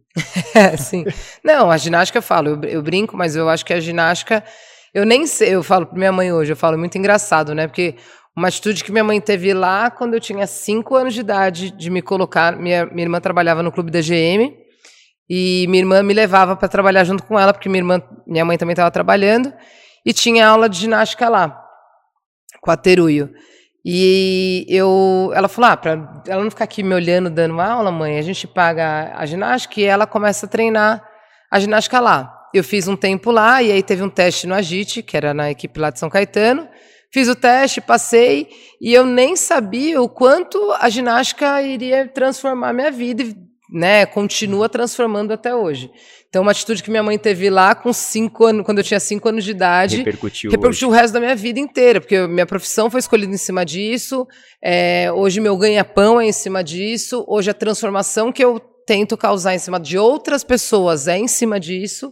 Sim. 0.77 1.05
Não, 1.43 1.71
a 1.71 1.77
ginástica 1.77 2.17
eu 2.17 2.23
falo, 2.23 2.49
eu, 2.49 2.63
eu 2.63 2.81
brinco, 2.81 3.15
mas 3.15 3.37
eu 3.37 3.47
acho 3.47 3.65
que 3.65 3.73
a 3.73 3.79
ginástica 3.79 4.43
eu 4.93 5.05
nem 5.05 5.25
sei, 5.27 5.55
eu 5.55 5.63
falo 5.63 5.85
para 5.85 5.97
minha 5.97 6.11
mãe 6.11 6.31
hoje, 6.33 6.51
eu 6.51 6.55
falo 6.55 6.77
muito 6.77 6.97
engraçado, 6.97 7.53
né? 7.53 7.67
Porque 7.67 7.95
uma 8.35 8.47
atitude 8.47 8.83
que 8.83 8.91
minha 8.91 9.03
mãe 9.03 9.19
teve 9.19 9.53
lá 9.53 9.91
quando 9.91 10.13
eu 10.13 10.19
tinha 10.19 10.47
5 10.47 10.95
anos 10.95 11.13
de 11.13 11.19
idade, 11.19 11.71
de 11.71 11.89
me 11.89 12.01
colocar. 12.01 12.55
Minha, 12.55 12.85
minha 12.85 13.03
irmã 13.03 13.19
trabalhava 13.19 13.61
no 13.61 13.71
clube 13.71 13.91
da 13.91 13.99
GM 13.99 14.55
e 15.29 15.65
minha 15.67 15.81
irmã 15.81 16.01
me 16.01 16.13
levava 16.13 16.55
para 16.55 16.67
trabalhar 16.67 17.03
junto 17.03 17.23
com 17.23 17.39
ela, 17.39 17.53
porque 17.53 17.69
minha 17.69 17.81
irmã, 17.81 18.01
minha 18.25 18.45
mãe 18.45 18.57
também 18.57 18.73
estava 18.73 18.89
trabalhando 18.89 19.53
e 20.05 20.13
tinha 20.13 20.47
aula 20.47 20.67
de 20.67 20.79
ginástica 20.79 21.29
lá, 21.29 21.61
com 22.61 22.71
a 22.71 22.77
Teruio. 22.77 23.29
E 23.85 24.65
eu, 24.69 25.31
ela 25.35 25.47
falou: 25.47 25.71
ah, 25.71 25.77
para 25.77 26.23
ela 26.27 26.43
não 26.43 26.49
ficar 26.49 26.63
aqui 26.63 26.81
me 26.81 26.95
olhando 26.95 27.29
dando 27.29 27.59
aula, 27.59 27.91
mãe, 27.91 28.17
a 28.17 28.21
gente 28.21 28.47
paga 28.47 29.13
a 29.15 29.25
ginástica 29.25 29.79
e 29.79 29.83
ela 29.83 30.07
começa 30.07 30.45
a 30.45 30.49
treinar 30.49 31.03
a 31.51 31.59
ginástica 31.59 31.99
lá 31.99 32.38
eu 32.53 32.63
fiz 32.63 32.87
um 32.87 32.95
tempo 32.95 33.31
lá, 33.31 33.61
e 33.61 33.71
aí 33.71 33.83
teve 33.83 34.03
um 34.03 34.09
teste 34.09 34.47
no 34.47 34.55
Agite, 34.55 35.03
que 35.03 35.15
era 35.15 35.33
na 35.33 35.51
equipe 35.51 35.79
lá 35.79 35.89
de 35.89 35.99
São 35.99 36.09
Caetano. 36.09 36.67
Fiz 37.11 37.27
o 37.27 37.35
teste, 37.35 37.81
passei, 37.81 38.47
e 38.79 38.93
eu 38.93 39.05
nem 39.05 39.35
sabia 39.35 40.01
o 40.01 40.07
quanto 40.07 40.71
a 40.79 40.89
ginástica 40.89 41.61
iria 41.61 42.07
transformar 42.07 42.71
minha 42.71 42.91
vida, 42.91 43.23
e 43.23 43.35
né, 43.71 44.05
continua 44.05 44.67
transformando 44.67 45.31
até 45.31 45.55
hoje. 45.55 45.91
Então, 46.27 46.43
uma 46.43 46.51
atitude 46.51 46.83
que 46.83 46.91
minha 46.91 47.01
mãe 47.01 47.17
teve 47.17 47.49
lá 47.49 47.73
com 47.73 47.91
cinco 47.91 48.45
anos, 48.45 48.63
quando 48.63 48.77
eu 48.77 48.83
tinha 48.83 48.99
cinco 48.99 49.27
anos 49.29 49.43
de 49.43 49.51
idade, 49.51 49.97
repercutiu, 49.97 50.51
repercutiu 50.51 50.87
o 50.87 50.91
resto 50.91 51.13
da 51.13 51.19
minha 51.19 51.35
vida 51.35 51.59
inteira, 51.59 51.99
porque 51.99 52.27
minha 52.27 52.45
profissão 52.45 52.89
foi 52.89 52.99
escolhida 52.99 53.33
em 53.33 53.37
cima 53.37 53.65
disso, 53.65 54.27
é, 54.63 55.11
hoje 55.11 55.39
meu 55.39 55.57
ganha-pão 55.57 56.21
é 56.21 56.27
em 56.27 56.31
cima 56.31 56.63
disso, 56.63 57.25
hoje 57.27 57.49
a 57.49 57.53
transformação 57.53 58.31
que 58.31 58.43
eu 58.43 58.59
tento 58.85 59.17
causar 59.17 59.53
em 59.53 59.59
cima 59.59 59.79
de 59.79 59.97
outras 59.97 60.43
pessoas 60.43 61.07
é 61.07 61.17
em 61.17 61.27
cima 61.27 61.59
disso. 61.59 62.11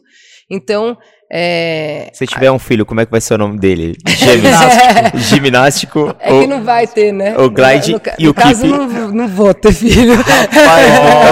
Então, 0.50 0.98
É... 1.30 2.10
Se 2.14 2.26
tiver 2.26 2.50
um 2.50 2.58
filho, 2.58 2.86
como 2.86 3.02
é 3.02 3.06
que 3.06 3.12
vai 3.12 3.20
ser 3.20 3.34
o 3.34 3.38
nome 3.38 3.60
dele? 3.60 3.98
Gimnástico. 4.08 5.18
Gimnástico. 5.18 6.16
É 6.20 6.32
ou, 6.34 6.42
que 6.42 6.48
não 6.48 6.64
vai 6.64 6.88
ter, 6.88 7.12
né? 7.12 7.38
O 7.38 7.50
glide 7.50 7.92
no, 7.94 7.98
no, 8.00 8.04
e 8.18 8.28
o 8.28 8.34
caso, 8.34 8.62
keep. 8.62 8.72
não, 8.74 9.08
não 9.12 9.28
vou 9.28 9.54
ter 9.54 9.72
filho. 9.74 10.14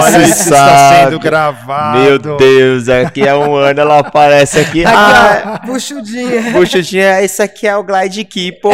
Você 0.02 0.22
isso 0.22 0.42
está 0.44 0.92
sendo 1.04 1.18
gravado. 1.18 1.98
Meu 1.98 2.18
Deus, 2.18 2.88
aqui 2.88 3.22
é 3.26 3.34
um 3.34 3.54
ano, 3.56 3.80
ela 3.80 3.98
aparece 3.98 4.58
aqui. 4.60 4.84
ah, 4.84 5.32
Aqui, 5.32 5.48
ó, 5.64 5.66
buchudinha. 5.72 6.52
Buchudinha, 6.52 7.22
esse 7.22 7.42
aqui 7.42 7.66
é 7.66 7.76
o 7.76 7.82
Glide 7.82 8.24
Keepo. 8.24 8.70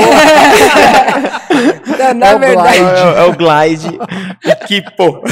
Não, 1.99 2.15
na 2.15 2.27
É 2.29 2.35
o 2.35 2.39
verdade, 2.39 2.79
É, 2.79 3.19
é 3.19 3.23
o 3.25 3.33
Glide 3.33 3.99
Keepo. 4.67 5.23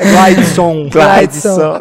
Glideson. 0.00 0.88
Glideson. 0.88 1.80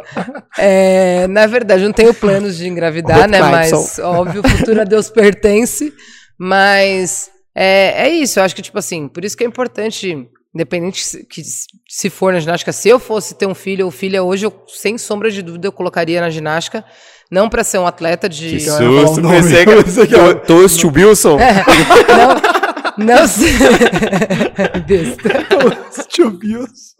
É, 0.57 1.27
na 1.27 1.47
verdade, 1.47 1.81
eu 1.83 1.87
não 1.87 1.93
tenho 1.93 2.13
planos 2.13 2.57
de 2.57 2.67
engravidar, 2.67 3.27
né? 3.31 3.39
Mas, 3.51 3.99
óbvio, 3.99 4.41
o 4.45 4.49
futuro 4.49 4.81
a 4.81 4.83
Deus 4.83 5.09
pertence. 5.09 5.93
Mas 6.37 7.29
é, 7.55 8.07
é 8.07 8.09
isso, 8.09 8.39
eu 8.39 8.43
acho 8.43 8.55
que, 8.55 8.61
tipo 8.61 8.77
assim, 8.77 9.07
por 9.07 9.23
isso 9.23 9.37
que 9.37 9.43
é 9.43 9.47
importante, 9.47 10.27
independente 10.53 11.03
se- 11.03 11.23
que 11.25 11.41
se 11.87 12.09
for 12.09 12.33
na 12.33 12.39
ginástica, 12.39 12.71
se 12.71 12.89
eu 12.89 12.99
fosse 12.99 13.35
ter 13.35 13.45
um 13.45 13.53
filho 13.55 13.85
ou 13.85 13.91
filha 13.91 14.23
hoje, 14.23 14.45
eu, 14.45 14.63
sem 14.67 14.97
sombra 14.97 15.29
de 15.29 15.41
dúvida, 15.41 15.67
eu 15.67 15.71
colocaria 15.71 16.19
na 16.19 16.29
ginástica. 16.29 16.83
Não 17.31 17.47
para 17.47 17.63
ser 17.63 17.77
um 17.77 17.87
atleta 17.87 18.27
de. 18.27 18.57
Que 18.57 18.65
eu 18.67 18.73
ia 18.73 18.77
falar 18.77 18.89
o 19.03 19.07
susto, 19.07 19.21
pensei 19.29 19.65
que 19.65 20.35
Toast 20.45 20.85
Wilson. 20.85 21.37
Não, 21.39 22.60
não 22.97 23.27
sei. 23.27 23.53
Besta. 24.85 26.05
Tio 26.07 26.37
Wilson. 26.41 26.95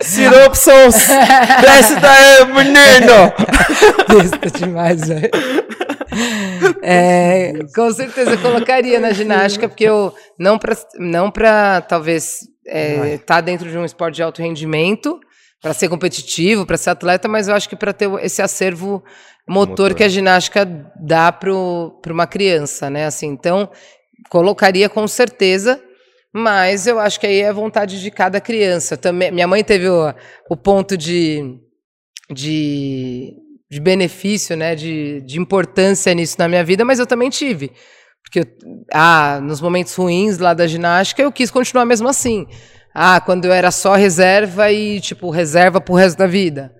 Siropsons, 0.00 0.94
desce 1.60 1.96
daí, 2.00 2.44
menino. 2.46 3.32
Besta 4.08 4.58
demais, 4.58 5.08
velho. 5.08 5.30
É, 6.82 7.52
com 7.74 7.92
certeza 7.92 8.32
eu 8.32 8.38
colocaria 8.38 9.00
na 9.00 9.12
ginástica, 9.12 9.68
porque 9.68 9.84
eu 9.84 10.14
não 10.38 10.58
para 10.58 10.76
não 10.98 11.30
pra, 11.30 11.80
talvez 11.80 12.40
estar 13.14 13.40
dentro 13.40 13.70
de 13.70 13.76
um 13.76 13.84
esporte 13.84 14.16
de 14.16 14.22
alto 14.22 14.42
rendimento, 14.42 15.20
para 15.60 15.74
ser 15.74 15.88
competitivo, 15.88 16.66
para 16.66 16.76
ser 16.76 16.90
atleta, 16.90 17.28
mas 17.28 17.48
eu 17.48 17.54
acho 17.54 17.68
que 17.68 17.76
para 17.76 17.92
ter 17.92 18.08
esse 18.22 18.40
acervo 18.42 19.02
motor, 19.48 19.68
Motor. 19.68 19.94
que 19.94 20.04
a 20.04 20.08
ginástica 20.08 20.64
dá 21.00 21.30
para 21.30 21.52
uma 21.52 22.26
criança, 22.26 22.90
né? 22.90 23.06
Assim, 23.06 23.28
então 23.28 23.70
colocaria 24.28 24.88
com 24.88 25.06
certeza. 25.06 25.82
Mas 26.32 26.86
eu 26.86 26.98
acho 26.98 27.18
que 27.18 27.26
aí 27.26 27.40
é 27.40 27.52
vontade 27.52 28.00
de 28.00 28.10
cada 28.10 28.40
criança. 28.40 28.96
Também, 28.96 29.30
minha 29.30 29.46
mãe 29.46 29.64
teve 29.64 29.88
o, 29.88 30.12
o 30.50 30.56
ponto 30.56 30.94
de, 30.96 31.58
de, 32.30 33.32
de 33.70 33.80
benefício, 33.80 34.56
né, 34.56 34.74
de, 34.74 35.22
de 35.22 35.38
importância 35.40 36.12
nisso 36.12 36.36
na 36.38 36.48
minha 36.48 36.62
vida, 36.64 36.84
mas 36.84 36.98
eu 36.98 37.06
também 37.06 37.30
tive. 37.30 37.72
Porque 38.22 38.40
eu- 38.40 38.46
ah, 38.92 39.40
nos 39.42 39.60
momentos 39.60 39.94
ruins 39.94 40.38
lá 40.38 40.52
da 40.52 40.66
ginástica, 40.66 41.22
eu 41.22 41.32
quis 41.32 41.50
continuar 41.50 41.84
mesmo 41.86 42.08
assim. 42.08 42.46
Ah, 42.94 43.20
quando 43.20 43.44
eu 43.44 43.52
era 43.52 43.70
só 43.70 43.94
reserva 43.94 44.70
e, 44.72 45.00
tipo, 45.00 45.30
reserva 45.30 45.80
pro 45.80 45.94
resto 45.94 46.18
da 46.18 46.26
vida. 46.26 46.72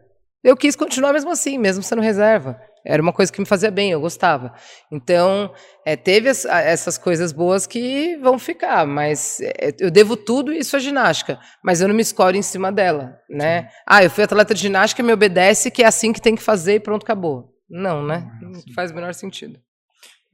Eu 0.42 0.56
quis 0.56 0.76
continuar 0.76 1.12
mesmo 1.12 1.30
assim, 1.30 1.58
mesmo 1.58 1.82
sendo 1.82 2.02
reserva. 2.02 2.58
Era 2.86 3.02
uma 3.02 3.12
coisa 3.12 3.32
que 3.32 3.40
me 3.40 3.46
fazia 3.46 3.70
bem, 3.70 3.90
eu 3.90 4.00
gostava. 4.00 4.54
Então, 4.92 5.52
é, 5.84 5.96
teve 5.96 6.28
as- 6.28 6.44
essas 6.44 6.96
coisas 6.96 7.32
boas 7.32 7.66
que 7.66 8.16
vão 8.18 8.38
ficar, 8.38 8.86
mas 8.86 9.40
é, 9.40 9.74
eu 9.80 9.90
devo 9.90 10.16
tudo 10.16 10.52
isso 10.52 10.76
à 10.76 10.78
ginástica, 10.78 11.38
mas 11.62 11.80
eu 11.80 11.88
não 11.88 11.94
me 11.94 12.02
escolho 12.02 12.36
em 12.36 12.42
cima 12.42 12.70
dela, 12.70 13.18
né? 13.28 13.68
Ah, 13.86 14.04
eu 14.04 14.10
fui 14.10 14.22
atleta 14.24 14.54
de 14.54 14.60
ginástica, 14.62 15.02
me 15.02 15.12
obedece 15.12 15.70
que 15.70 15.82
é 15.82 15.86
assim 15.86 16.12
que 16.12 16.20
tem 16.22 16.36
que 16.36 16.42
fazer 16.42 16.74
e 16.76 16.80
pronto, 16.80 17.02
acabou. 17.02 17.52
Não, 17.68 18.04
né? 18.06 18.30
Não 18.40 18.52
faz 18.74 18.92
o 18.92 18.94
menor 18.94 19.12
sentido. 19.14 19.58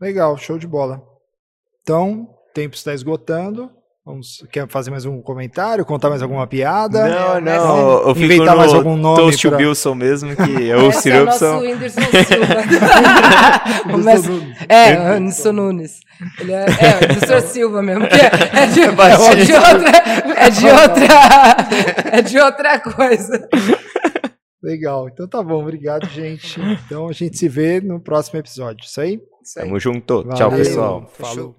Legal, 0.01 0.37
show 0.37 0.59
de 0.59 0.67
bola. 0.67 1.03
Então, 1.83 2.23
o 2.23 2.53
tempo 2.53 2.75
está 2.77 2.93
esgotando. 2.93 3.71
Vamos, 4.05 4.45
quer 4.51 4.69
fazer 4.69 4.91
mais 4.91 5.05
um 5.05 5.23
comentário? 5.23 5.85
Contar 5.85 6.11
mais 6.11 6.23
alguma 6.23 6.45
piada? 6.45 7.07
Não, 7.09 7.37
É, 7.37 7.41
não. 7.41 8.01
Eu 8.09 8.15
fico 8.17 8.25
Inventar 8.27 8.55
no 8.55 8.61
mais 8.61 8.75
algum 8.75 8.97
nome 8.97 9.17
Toast 9.17 9.49
pra- 9.49 9.59
Wilson 9.59 9.95
mesmo, 9.95 10.35
que 10.35 10.43
é 10.71 10.77
o 10.77 10.89
Esse 10.89 11.09
é 11.13 11.23
o 11.23 11.25
nosso 11.25 11.39
Silva. 11.39 11.63
Mas- 14.03 14.25
é, 14.69 14.99
o 14.99 15.03
Anderson 15.13 15.53
Nunes. 15.53 16.01
Ele 16.41 16.53
é, 16.53 16.65
é 16.65 16.65
o 16.65 17.05
Anderson 17.05 17.41
Silva 17.47 17.81
mesmo, 17.81 18.09
que 18.09 18.15
é, 18.17 18.27
é 18.65 18.67
de, 18.67 18.81
é 18.81 18.87
de 19.45 19.53
outra, 19.53 19.93
é 20.37 20.51
de 20.51 20.67
outra, 20.67 21.07
é 22.11 22.23
de 22.23 22.41
outra 22.41 22.81
coisa. 22.81 23.49
Legal. 24.61 25.09
Então 25.11 25.29
tá 25.29 25.41
bom, 25.45 25.63
obrigado, 25.63 26.09
gente. 26.09 26.61
Então 26.87 27.09
a 27.09 27.13
gente 27.13 27.39
se 27.39 27.49
vê 27.49 27.81
no 27.81 28.01
próximo 28.01 28.41
episódio. 28.41 28.85
Isso 28.85 29.01
aí? 29.01 29.21
Isso 29.45 29.61
aí. 29.61 29.65
Tamo 29.67 29.79
junto. 29.79 30.25
Tchau, 30.35 30.51
Valeu. 30.51 30.65
pessoal. 30.65 31.09
Falou. 31.17 31.55